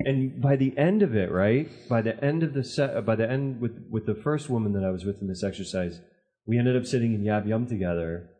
And 0.00 0.40
by 0.40 0.56
the 0.56 0.76
end 0.78 1.02
of 1.02 1.16
it, 1.16 1.30
right? 1.30 1.68
By 1.88 2.02
the 2.02 2.22
end 2.22 2.42
of 2.42 2.54
the 2.54 2.62
set, 2.62 2.96
uh, 2.96 3.00
by 3.00 3.16
the 3.16 3.28
end 3.28 3.60
with 3.60 3.84
with 3.90 4.06
the 4.06 4.14
first 4.14 4.48
woman 4.48 4.72
that 4.74 4.84
I 4.84 4.90
was 4.90 5.04
with 5.04 5.20
in 5.20 5.28
this 5.28 5.42
exercise, 5.42 6.00
we 6.46 6.58
ended 6.58 6.76
up 6.76 6.86
sitting 6.86 7.14
in 7.14 7.24
Yab 7.24 7.48
Yum 7.48 7.66
together, 7.66 8.30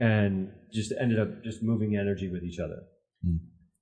and 0.00 0.50
just 0.72 0.92
ended 1.00 1.18
up 1.18 1.42
just 1.42 1.62
moving 1.62 1.96
energy 1.96 2.28
with 2.30 2.42
each 2.42 2.58
other 2.58 2.82
hmm. 3.24 3.36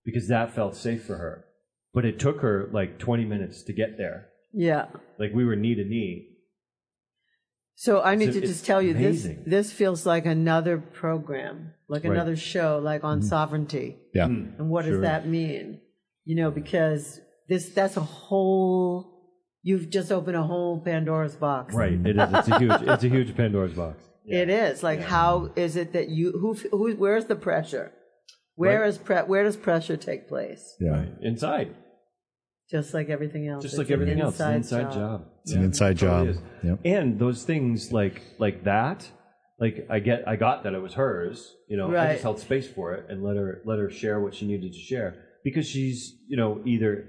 because 0.04 0.28
that 0.28 0.54
felt 0.54 0.76
safe 0.76 1.04
for 1.04 1.16
her. 1.16 1.44
But 1.92 2.04
it 2.04 2.18
took 2.18 2.40
her 2.40 2.68
like 2.72 2.98
20 2.98 3.24
minutes 3.24 3.62
to 3.64 3.72
get 3.72 3.96
there. 3.98 4.28
Yeah. 4.52 4.86
Like 5.18 5.32
we 5.34 5.44
were 5.44 5.56
knee 5.56 5.74
to 5.74 5.84
knee. 5.84 6.28
So 7.76 8.00
I 8.02 8.14
need 8.14 8.34
So 8.34 8.40
to 8.40 8.46
just 8.46 8.64
tell 8.64 8.80
you 8.80 8.92
amazing. 8.92 9.42
this. 9.44 9.66
This 9.66 9.72
feels 9.72 10.06
like 10.06 10.26
another 10.26 10.78
program, 10.78 11.74
like 11.88 12.04
Right. 12.04 12.12
another 12.12 12.36
show, 12.36 12.80
like 12.82 13.02
on 13.02 13.18
mm-hmm. 13.18 13.28
sovereignty. 13.28 13.96
Yeah. 14.14 14.26
Hmm. 14.26 14.46
And 14.58 14.70
what 14.70 14.84
does 14.84 15.00
that 15.00 15.26
mean? 15.26 15.80
You 16.24 16.36
know, 16.36 16.50
because 16.50 17.20
this 17.48 17.70
that's 17.70 17.96
a 17.96 18.00
whole. 18.00 19.12
You've 19.62 19.88
just 19.88 20.12
opened 20.12 20.36
a 20.36 20.42
whole 20.42 20.80
Pandora's 20.80 21.36
box. 21.36 21.74
Right. 21.74 21.92
It 21.94 22.16
is. 22.18 22.28
It's 22.34 22.48
a 22.48 22.58
huge. 22.58 22.72
It's 22.82 23.04
a 23.04 23.08
huge 23.08 23.36
Pandora's 23.36 23.72
box. 23.74 24.00
It 24.26 24.48
is 24.48 24.82
like 24.82 25.02
how 25.02 25.50
is 25.54 25.76
it 25.76 25.92
that 25.92 26.08
you 26.08 26.32
who 26.32 26.54
who 26.70 26.94
where's 26.94 27.26
the 27.26 27.36
pressure? 27.36 27.92
Where 28.54 28.80
Right. 28.80 28.88
is 28.88 28.96
pre, 28.96 29.16
where 29.18 29.42
does 29.44 29.56
pressure 29.56 29.98
take 29.98 30.28
place? 30.28 30.74
Yeah. 30.80 30.90
Right. 30.92 31.08
Inside. 31.20 31.74
Just 32.70 32.94
like 32.94 33.10
everything 33.10 33.48
else. 33.48 33.62
Just 33.62 33.74
It's 33.74 33.78
like 33.80 33.88
an 33.88 33.92
everything 33.94 34.20
else. 34.22 34.34
It's 34.34 34.40
an 34.40 34.54
inside 34.54 34.92
job. 34.92 35.26
It's 35.42 35.52
an 35.52 35.62
inside 35.64 35.96
job. 35.98 36.28
is. 36.28 36.38
Yep. 36.62 36.78
And 36.86 37.18
those 37.18 37.42
things 37.44 37.92
like 37.92 38.22
like 38.38 38.64
that, 38.64 39.06
like 39.60 39.86
I 39.90 39.98
get 39.98 40.26
I 40.26 40.36
got 40.36 40.62
that 40.64 40.72
it 40.72 40.80
was 40.80 40.94
hers, 40.94 41.54
you 41.68 41.76
know, 41.76 41.94
I 41.94 42.12
just 42.12 42.22
held 42.22 42.40
space 42.40 42.66
for 42.66 42.94
it 42.94 43.04
and 43.10 43.22
let 43.22 43.36
her 43.36 43.60
let 43.66 43.78
her 43.78 43.90
share 43.90 44.20
what 44.20 44.34
she 44.34 44.46
needed 44.46 44.72
to 44.72 44.78
share 44.78 45.16
because 45.44 45.68
she's, 45.68 46.14
you 46.28 46.38
know, 46.38 46.62
either 46.64 46.90
had 46.94 47.08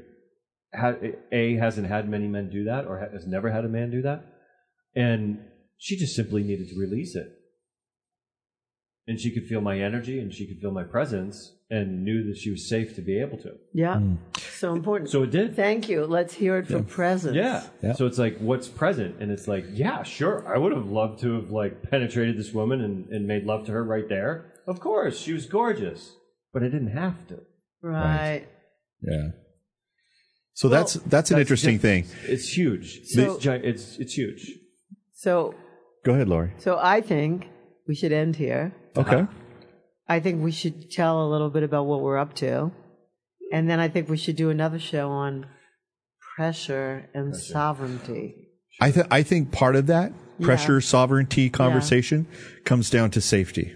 a 1.31 1.55
hasn't 1.55 1.87
had 1.87 2.09
many 2.09 2.27
men 2.27 2.49
do 2.49 2.65
that 2.65 2.85
or 2.85 3.09
has 3.11 3.25
never 3.27 3.51
had 3.51 3.65
a 3.65 3.69
man 3.69 3.91
do 3.91 4.01
that. 4.03 4.25
And 4.95 5.39
she 5.77 5.97
just 5.97 6.15
simply 6.15 6.43
needed 6.43 6.69
to 6.69 6.79
release 6.79 7.15
it. 7.15 7.27
And 9.07 9.19
she 9.19 9.31
could 9.31 9.45
feel 9.45 9.61
my 9.61 9.79
energy 9.79 10.19
and 10.19 10.33
she 10.33 10.47
could 10.47 10.59
feel 10.59 10.71
my 10.71 10.83
presence 10.83 11.53
and 11.69 12.03
knew 12.03 12.23
that 12.27 12.37
she 12.37 12.49
was 12.49 12.67
safe 12.67 12.95
to 12.95 13.01
be 13.01 13.19
able 13.19 13.37
to. 13.39 13.51
Yeah. 13.73 13.97
Hmm. 13.97 14.15
So 14.37 14.73
important. 14.73 15.09
So 15.09 15.23
it 15.23 15.31
did. 15.31 15.55
Thank 15.55 15.89
you. 15.89 16.05
Let's 16.05 16.33
hear 16.33 16.57
it 16.57 16.67
for 16.67 16.81
presence. 16.81 17.35
Yeah. 17.35 17.63
Yeah. 17.83 17.93
So 17.93 18.07
it's 18.07 18.17
like, 18.17 18.37
what's 18.39 18.67
present? 18.67 19.17
And 19.19 19.31
it's 19.31 19.47
like, 19.47 19.65
yeah, 19.71 20.01
sure. 20.03 20.47
I 20.47 20.57
would 20.57 20.71
have 20.71 20.87
loved 20.87 21.19
to 21.21 21.35
have 21.35 21.51
like 21.51 21.83
penetrated 21.89 22.37
this 22.37 22.51
woman 22.51 22.81
and, 22.81 23.07
and 23.09 23.27
made 23.27 23.45
love 23.45 23.65
to 23.67 23.71
her 23.73 23.83
right 23.83 24.07
there. 24.09 24.53
Of 24.67 24.79
course, 24.79 25.19
she 25.19 25.33
was 25.33 25.45
gorgeous, 25.45 26.15
but 26.51 26.63
I 26.63 26.67
didn't 26.67 26.95
have 26.95 27.27
to. 27.27 27.41
Right. 27.81 28.47
Yeah. 29.01 29.29
So 30.55 30.69
that's 30.69 30.93
that's 30.93 31.29
an 31.31 31.37
That's 31.37 31.41
interesting 31.51 31.75
just- 31.75 31.81
thing. 31.81 32.05
It's 32.33 32.47
huge. 32.57 32.87
So- 33.07 33.35
it's, 33.35 33.45
it's 33.45 33.97
it's 33.97 34.13
huge. 34.13 34.51
So 35.13 35.53
Go 36.03 36.13
ahead, 36.13 36.27
Laurie. 36.29 36.53
so 36.57 36.77
I 36.81 37.01
think 37.01 37.47
we 37.87 37.95
should 37.95 38.11
end 38.11 38.35
here. 38.35 38.73
Okay. 38.95 39.27
I 40.07 40.19
think 40.19 40.43
we 40.43 40.51
should 40.51 40.91
tell 40.91 41.25
a 41.25 41.29
little 41.29 41.49
bit 41.49 41.63
about 41.63 41.85
what 41.87 42.01
we're 42.01 42.17
up 42.17 42.33
to. 42.35 42.71
And 43.51 43.69
then 43.69 43.79
I 43.79 43.87
think 43.89 44.07
we 44.09 44.17
should 44.17 44.35
do 44.35 44.49
another 44.49 44.79
show 44.79 45.09
on 45.09 45.45
pressure 46.35 47.09
and 47.13 47.35
sovereignty. 47.35 48.49
I 48.79 48.91
th- 48.91 49.07
I 49.09 49.23
think 49.23 49.51
part 49.51 49.75
of 49.75 49.87
that 49.87 50.11
pressure 50.41 50.79
sovereignty 50.81 51.49
conversation 51.49 52.27
comes 52.65 52.89
down 52.89 53.09
to 53.11 53.21
safety. 53.21 53.73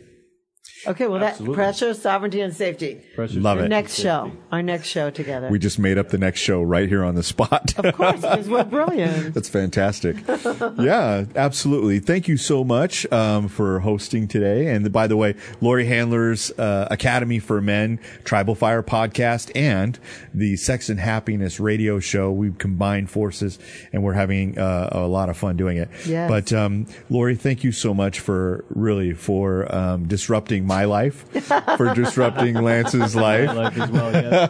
Okay, 0.88 1.08
well, 1.08 1.20
that 1.20 1.44
pressure, 1.54 1.94
sovereignty, 1.94 2.40
and 2.42 2.56
safety. 2.56 3.02
Pressure 3.16 3.40
Love 3.40 3.58
Our 3.60 3.66
it. 3.66 3.70
next 3.70 3.96
show. 4.00 4.32
Our 4.52 4.64
next 4.64 4.88
show 4.88 5.10
together. 5.10 5.50
We 5.50 5.60
just 5.60 5.78
made 5.78 5.98
up 5.98 6.10
the 6.10 6.18
next 6.18 6.40
show 6.40 6.62
right 6.62 6.88
here 6.88 7.04
on 7.04 7.16
the 7.16 7.24
spot. 7.24 7.78
of 7.78 7.94
course, 7.96 8.22
because 8.22 8.48
we're 8.48 8.64
brilliant. 8.64 9.34
That's 9.34 9.50
fantastic. 9.50 10.18
yeah, 10.78 11.26
absolutely. 11.36 12.00
Thank 12.00 12.28
you 12.28 12.38
so 12.38 12.64
much 12.64 13.12
um, 13.12 13.50
for 13.50 13.80
hosting 13.82 14.28
today. 14.28 14.68
And 14.68 14.92
by 14.92 15.08
the 15.08 15.18
way, 15.18 15.36
Laurie 15.60 15.86
Handler's 15.86 16.52
uh, 16.52 16.88
Academy 16.90 17.40
for 17.40 17.60
Men, 17.60 18.00
Tribal 18.24 18.56
Fire 18.56 18.84
podcast, 18.84 19.52
and 19.56 20.00
the 20.34 20.56
Sex 20.56 20.90
and 20.90 21.00
Happiness 21.00 21.60
radio 21.60 22.00
show. 22.00 22.32
We've 22.32 22.58
combined 22.58 23.10
forces 23.10 23.60
and 23.92 24.04
we're 24.04 24.14
having 24.14 24.58
uh, 24.58 24.90
a 24.94 25.08
lot 25.08 25.30
of 25.30 25.38
fun 25.38 25.58
doing 25.58 25.78
it. 25.78 25.90
Yes. 26.06 26.30
But 26.30 26.54
um, 26.54 26.88
Laurie, 27.10 27.36
thank 27.36 27.64
you 27.64 27.72
so 27.74 27.94
much 27.94 28.20
for 28.22 28.64
really 28.70 29.14
for 29.14 29.74
um, 29.76 30.08
disrupting 30.08 30.69
my 30.78 30.84
life, 30.98 31.18
for 31.80 31.88
disrupting 31.94 32.56
Lance's 32.68 33.14
life. 33.28 33.50
Life 33.64 33.78
as 33.84 33.90
well, 33.96 34.12
yes. 34.14 34.50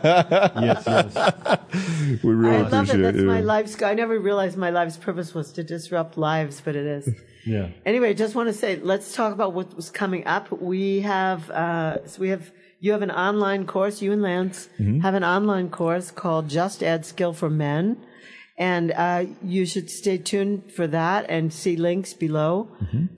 yes, 0.68 0.84
yes. 0.88 2.20
We 2.26 2.34
really 2.34 2.58
I 2.58 2.62
love 2.62 2.74
it. 2.74 2.76
appreciate 2.76 3.02
That's 3.04 3.18
it. 3.24 3.26
my 3.38 3.42
life's. 3.42 3.74
I 3.82 3.94
never 4.04 4.16
realized 4.30 4.56
my 4.58 4.72
life's 4.80 4.98
purpose 5.08 5.30
was 5.34 5.48
to 5.58 5.64
disrupt 5.64 6.18
lives, 6.18 6.56
but 6.66 6.76
it 6.76 6.86
is. 6.86 7.06
Yeah. 7.46 7.70
Anyway, 7.86 8.14
just 8.14 8.36
want 8.36 8.48
to 8.50 8.54
say, 8.54 8.72
let's 8.92 9.16
talk 9.16 9.32
about 9.34 9.54
what 9.54 9.68
was 9.76 9.90
coming 9.90 10.24
up. 10.28 10.46
We 10.74 11.00
have, 11.02 11.50
uh, 11.50 12.06
so 12.06 12.16
we 12.22 12.30
have 12.36 12.46
You 12.82 12.92
have 12.96 13.02
an 13.10 13.12
online 13.28 13.64
course. 13.66 13.96
You 14.04 14.12
and 14.16 14.22
Lance 14.22 14.68
have 15.06 15.16
an 15.22 15.24
online 15.36 15.70
course 15.70 16.12
called 16.12 16.46
Just 16.60 16.84
Add 16.84 17.06
Skill 17.06 17.34
for 17.34 17.50
Men, 17.50 17.98
and 18.72 18.92
uh, 18.92 19.22
you 19.56 19.66
should 19.72 19.90
stay 19.90 20.18
tuned 20.32 20.72
for 20.78 20.86
that 21.00 21.22
and 21.36 21.52
see 21.62 21.76
links 21.90 22.12
below 22.14 22.68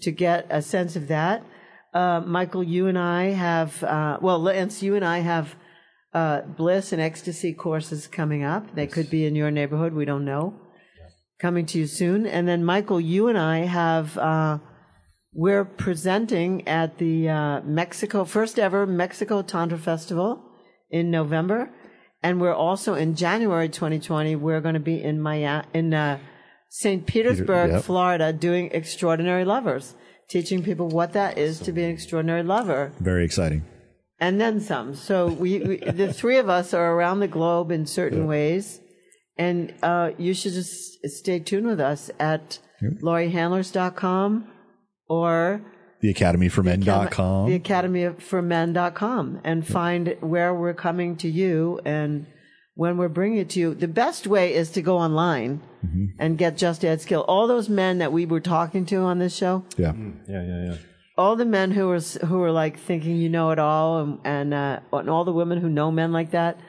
to 0.06 0.10
get 0.12 0.46
a 0.50 0.62
sense 0.62 0.96
of 0.96 1.04
that. 1.16 1.38
Uh, 1.94 2.22
Michael, 2.26 2.64
you 2.64 2.88
and 2.88 2.98
I 2.98 3.32
have 3.32 3.84
uh, 3.84 4.18
well, 4.22 4.40
Lance, 4.40 4.82
you 4.82 4.96
and 4.96 5.04
I 5.04 5.20
have 5.20 5.56
uh, 6.14 6.42
bliss 6.42 6.92
and 6.92 7.02
ecstasy 7.02 7.54
courses 7.54 8.08
coming 8.08 8.44
up. 8.44 8.76
They 8.76 8.88
could 8.88 9.10
be 9.10 9.26
in 9.26 9.36
your 9.36 9.52
neighborhood. 9.52 9.94
We 9.94 10.06
don't 10.06 10.26
know. 10.26 10.56
Coming 11.40 11.66
to 11.68 11.80
you 11.80 11.88
soon. 11.88 12.26
And 12.26 12.48
then, 12.48 12.64
Michael, 12.64 13.02
you 13.02 13.28
and 13.28 13.38
I 13.38 13.60
have, 13.60 14.18
uh, 14.18 14.60
we're 15.34 15.66
presenting 15.66 16.68
at 16.68 16.98
the 16.98 17.30
uh, 17.30 17.62
Mexico, 17.62 18.26
first 18.26 18.60
ever 18.60 18.86
Mexico 18.86 19.42
Tantra 19.42 19.80
Festival 19.80 20.44
in 20.92 21.10
November. 21.10 21.72
And 22.22 22.40
we're 22.40 22.54
also 22.54 22.94
in 22.94 23.16
January 23.16 23.68
2020, 23.68 24.36
we're 24.36 24.62
going 24.62 24.76
to 24.76 24.80
be 24.80 25.02
in 25.02 25.20
Miami, 25.20 25.66
in 25.74 25.94
uh, 25.94 26.20
St. 26.70 27.06
Petersburg, 27.08 27.72
yep. 27.72 27.84
Florida, 27.84 28.32
doing 28.32 28.70
Extraordinary 28.72 29.44
Lovers, 29.44 29.96
teaching 30.32 30.64
people 30.64 30.88
what 31.00 31.12
that 31.14 31.38
is 31.38 31.60
to 31.66 31.72
be 31.72 31.84
an 31.84 31.92
extraordinary 31.92 32.44
lover 32.56 32.82
Very 33.00 33.24
exciting. 33.30 33.62
and 34.20 34.40
then 34.44 34.56
some. 34.62 34.88
So 34.96 35.16
we, 35.44 35.52
we 35.60 35.76
the 36.04 36.12
three 36.14 36.38
of 36.44 36.48
us 36.50 36.74
are 36.74 36.90
around 36.96 37.18
the 37.20 37.28
globe 37.38 37.70
in 37.78 37.86
certain 37.86 38.24
ways, 38.28 38.80
and 39.38 39.74
uh, 39.84 40.08
you 40.26 40.34
should 40.34 40.54
just 40.54 40.76
stay 41.20 41.40
tuned 41.40 41.68
with 41.68 41.82
us 41.92 42.02
at 42.32 42.60
lauriehandlers.com 43.04 44.48
or 45.08 45.62
The 46.02 46.14
academyformen.com. 46.14 47.50
the 47.50 47.60
academyformen.com 47.60 49.42
and 49.44 49.68
find 49.68 50.16
where 50.22 50.54
we're 50.54 50.74
coming 50.74 51.16
to 51.18 51.28
you 51.30 51.80
and 51.86 52.26
when 52.82 52.98
we're 52.98 53.10
bringing 53.10 53.38
it 53.38 53.48
to 53.48 53.60
you. 53.60 53.76
The 53.76 53.88
best 53.88 54.26
way 54.26 54.56
is 54.56 54.72
to 54.72 54.82
go 54.82 54.98
online 54.98 55.62
and 56.18 56.36
get 56.36 56.58
Just 56.58 56.84
Add 56.84 57.00
Skill. 57.00 57.24
All 57.28 57.46
those 57.46 57.70
men 57.70 58.00
that 58.00 58.12
we 58.12 58.26
were 58.26 58.40
talking 58.40 58.88
to 58.88 58.96
on 59.02 59.20
this 59.20 59.36
show, 59.36 59.64
yeah. 59.78 59.94
Yeah, 60.28 60.42
yeah, 60.42 60.66
yeah. 60.66 60.78
all 61.16 61.36
the 61.36 61.46
men 61.46 61.70
who 61.70 61.90
were 61.90 62.00
who 62.00 62.40
were 62.40 62.52
like 62.52 62.80
thinking 62.80 63.18
you 63.18 63.30
know 63.30 63.52
it 63.52 63.60
all, 63.60 64.00
and 64.00 64.20
and, 64.24 64.54
uh, 64.56 64.80
and 64.92 65.12
all 65.12 65.26
the 65.26 65.32
women 65.32 65.62
who 65.62 65.70
know 65.70 65.92
men 65.92 66.12
like 66.12 66.32
that, 66.32 66.60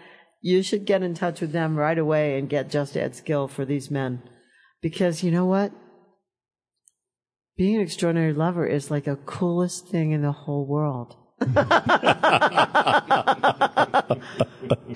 you 0.43 0.63
should 0.63 0.85
get 0.85 1.03
in 1.03 1.15
touch 1.15 1.41
with 1.41 1.53
them 1.53 1.77
right 1.77 1.97
away 1.97 2.39
and 2.39 2.51
get 2.51 2.69
Just 2.69 2.95
Add 2.95 3.17
Skill 3.17 3.49
for 3.49 3.65
these 3.65 3.91
men, 3.91 4.21
because 4.83 5.23
you 5.23 5.31
know 5.31 5.47
what, 5.47 5.73
being 7.57 7.77
an 7.77 7.81
extraordinary 7.81 8.35
lover 8.35 8.67
is 8.67 8.91
like 8.91 9.05
the 9.05 9.17
coolest 9.17 9.89
thing 9.89 10.13
in 10.13 10.21
the 10.21 10.33
whole 10.33 10.67
world. 10.67 11.17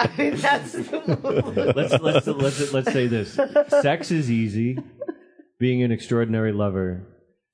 I 0.01 0.11
mean, 0.19 0.37
that's 0.37 0.75
Let's 0.75 1.93
let's 2.01 2.27
let's 2.27 2.73
let's 2.73 2.93
say 2.93 3.07
this: 3.07 3.39
sex 3.69 4.11
is 4.11 4.31
easy. 4.31 4.79
Being 5.59 5.83
an 5.83 5.91
extraordinary 5.93 6.53
lover 6.53 7.07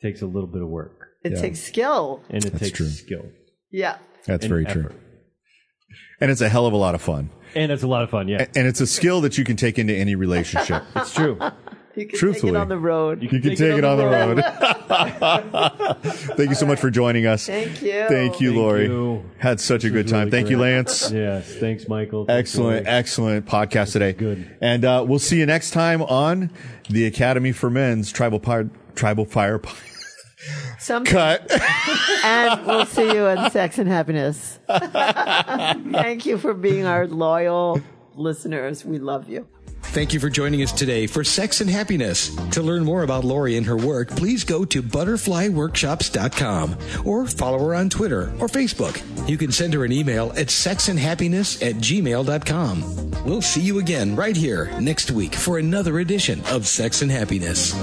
takes 0.02 0.22
a 0.22 0.26
little 0.26 0.48
bit 0.48 0.62
of 0.62 0.68
work, 0.68 1.08
it 1.22 1.38
takes 1.40 1.60
skill. 1.60 2.22
and 2.30 2.44
it 2.44 2.56
takes 2.58 2.76
true. 2.76 2.88
skill 2.88 3.26
Yeah. 3.70 3.98
That's 4.26 4.44
and 4.44 4.50
very 4.50 4.66
effort. 4.66 4.90
true. 4.90 4.98
And 6.20 6.30
it's 6.30 6.40
a 6.40 6.48
hell 6.48 6.66
of 6.66 6.72
a 6.72 6.76
lot 6.76 6.94
of 6.94 7.02
fun. 7.02 7.30
and 7.54 7.70
it's 7.72 7.82
a 7.82 7.86
lot 7.88 8.02
of 8.02 8.10
fun. 8.10 8.28
Yeah, 8.28 8.46
And 8.56 8.66
it's 8.66 8.80
a 8.80 8.86
skill 8.86 9.20
that 9.22 9.36
you 9.38 9.44
can 9.44 9.56
take 9.56 9.78
into 9.78 9.94
any 9.94 10.14
relationship. 10.14 10.82
it's 10.96 11.12
true. 11.14 11.38
You 11.94 12.06
can 12.06 12.18
Truthfully. 12.18 12.52
take 12.52 12.56
it 12.58 12.60
on 12.60 12.68
the 12.68 12.78
road. 12.78 13.22
You 13.22 13.28
can 13.28 13.42
take 13.42 13.60
it 13.60 13.84
on 13.84 13.98
the 13.98 14.06
road. 14.06 14.42
Thank 16.36 16.48
you 16.50 16.54
so 16.54 16.64
much 16.66 16.80
for 16.80 16.90
joining 16.90 17.26
us. 17.26 17.46
Thank 17.46 17.82
you. 17.82 18.06
Thank 18.08 18.40
you, 18.40 18.50
Thank 18.50 18.58
Laurie. 18.60 18.86
you. 18.86 19.24
Had 19.38 19.60
such 19.60 19.84
a 19.84 19.90
good 19.90 20.08
time. 20.08 20.20
really 20.26 20.30
Thank 20.30 20.50
you. 20.50 20.58
Lance. 20.58 21.10
Yes, 21.10 21.54
thanks, 21.56 21.88
Michael. 21.88 22.24
Thanks, 22.24 22.50
Excellent, 22.52 22.84
Laurie. 22.86 22.96
excellent 22.96 23.46
podcast 23.46 23.92
today. 23.92 24.12
Good. 24.14 24.56
And 24.60 24.84
uh, 24.84 25.04
we'll 25.06 25.18
see 25.18 25.38
you 25.38 25.46
next 25.46 25.72
time 25.72 26.00
on 26.02 26.50
the 26.88 27.04
Academy 27.06 27.52
for 27.52 27.68
Men's 27.68 28.10
Tribal 28.10 28.38
Fire, 28.38 28.70
Tribal 28.94 29.24
Fire 29.26 29.60
Some 30.78 31.04
Cut. 31.04 31.50
and 32.24 32.66
we'll 32.66 32.86
see 32.86 33.12
you 33.12 33.26
in 33.26 33.50
Sex 33.50 33.78
and 33.78 33.88
Happiness. 33.88 34.58
Thank 34.68 36.26
you 36.26 36.38
for 36.38 36.54
being 36.54 36.86
our 36.86 37.06
loyal 37.06 37.80
listeners. 38.14 38.84
We 38.84 38.98
love 38.98 39.28
you. 39.28 39.46
Thank 39.82 40.14
you 40.14 40.20
for 40.20 40.30
joining 40.30 40.62
us 40.62 40.72
today 40.72 41.06
for 41.06 41.22
Sex 41.22 41.60
and 41.60 41.68
Happiness. 41.68 42.34
To 42.52 42.62
learn 42.62 42.82
more 42.82 43.02
about 43.02 43.24
Laurie 43.24 43.58
and 43.58 43.66
her 43.66 43.76
work, 43.76 44.08
please 44.08 44.42
go 44.42 44.64
to 44.64 44.82
butterflyworkshops.com 44.82 46.76
or 47.04 47.26
follow 47.26 47.58
her 47.58 47.74
on 47.74 47.90
Twitter 47.90 48.32
or 48.38 48.48
Facebook. 48.48 49.02
You 49.28 49.36
can 49.36 49.52
send 49.52 49.74
her 49.74 49.84
an 49.84 49.92
email 49.92 50.30
at 50.30 50.46
sexandhappiness 50.46 51.62
at 51.62 51.74
gmail.com. 51.76 53.24
We'll 53.26 53.42
see 53.42 53.60
you 53.60 53.80
again 53.80 54.16
right 54.16 54.36
here 54.36 54.70
next 54.80 55.10
week 55.10 55.34
for 55.34 55.58
another 55.58 55.98
edition 55.98 56.40
of 56.46 56.66
Sex 56.66 57.02
and 57.02 57.10
Happiness. 57.10 57.74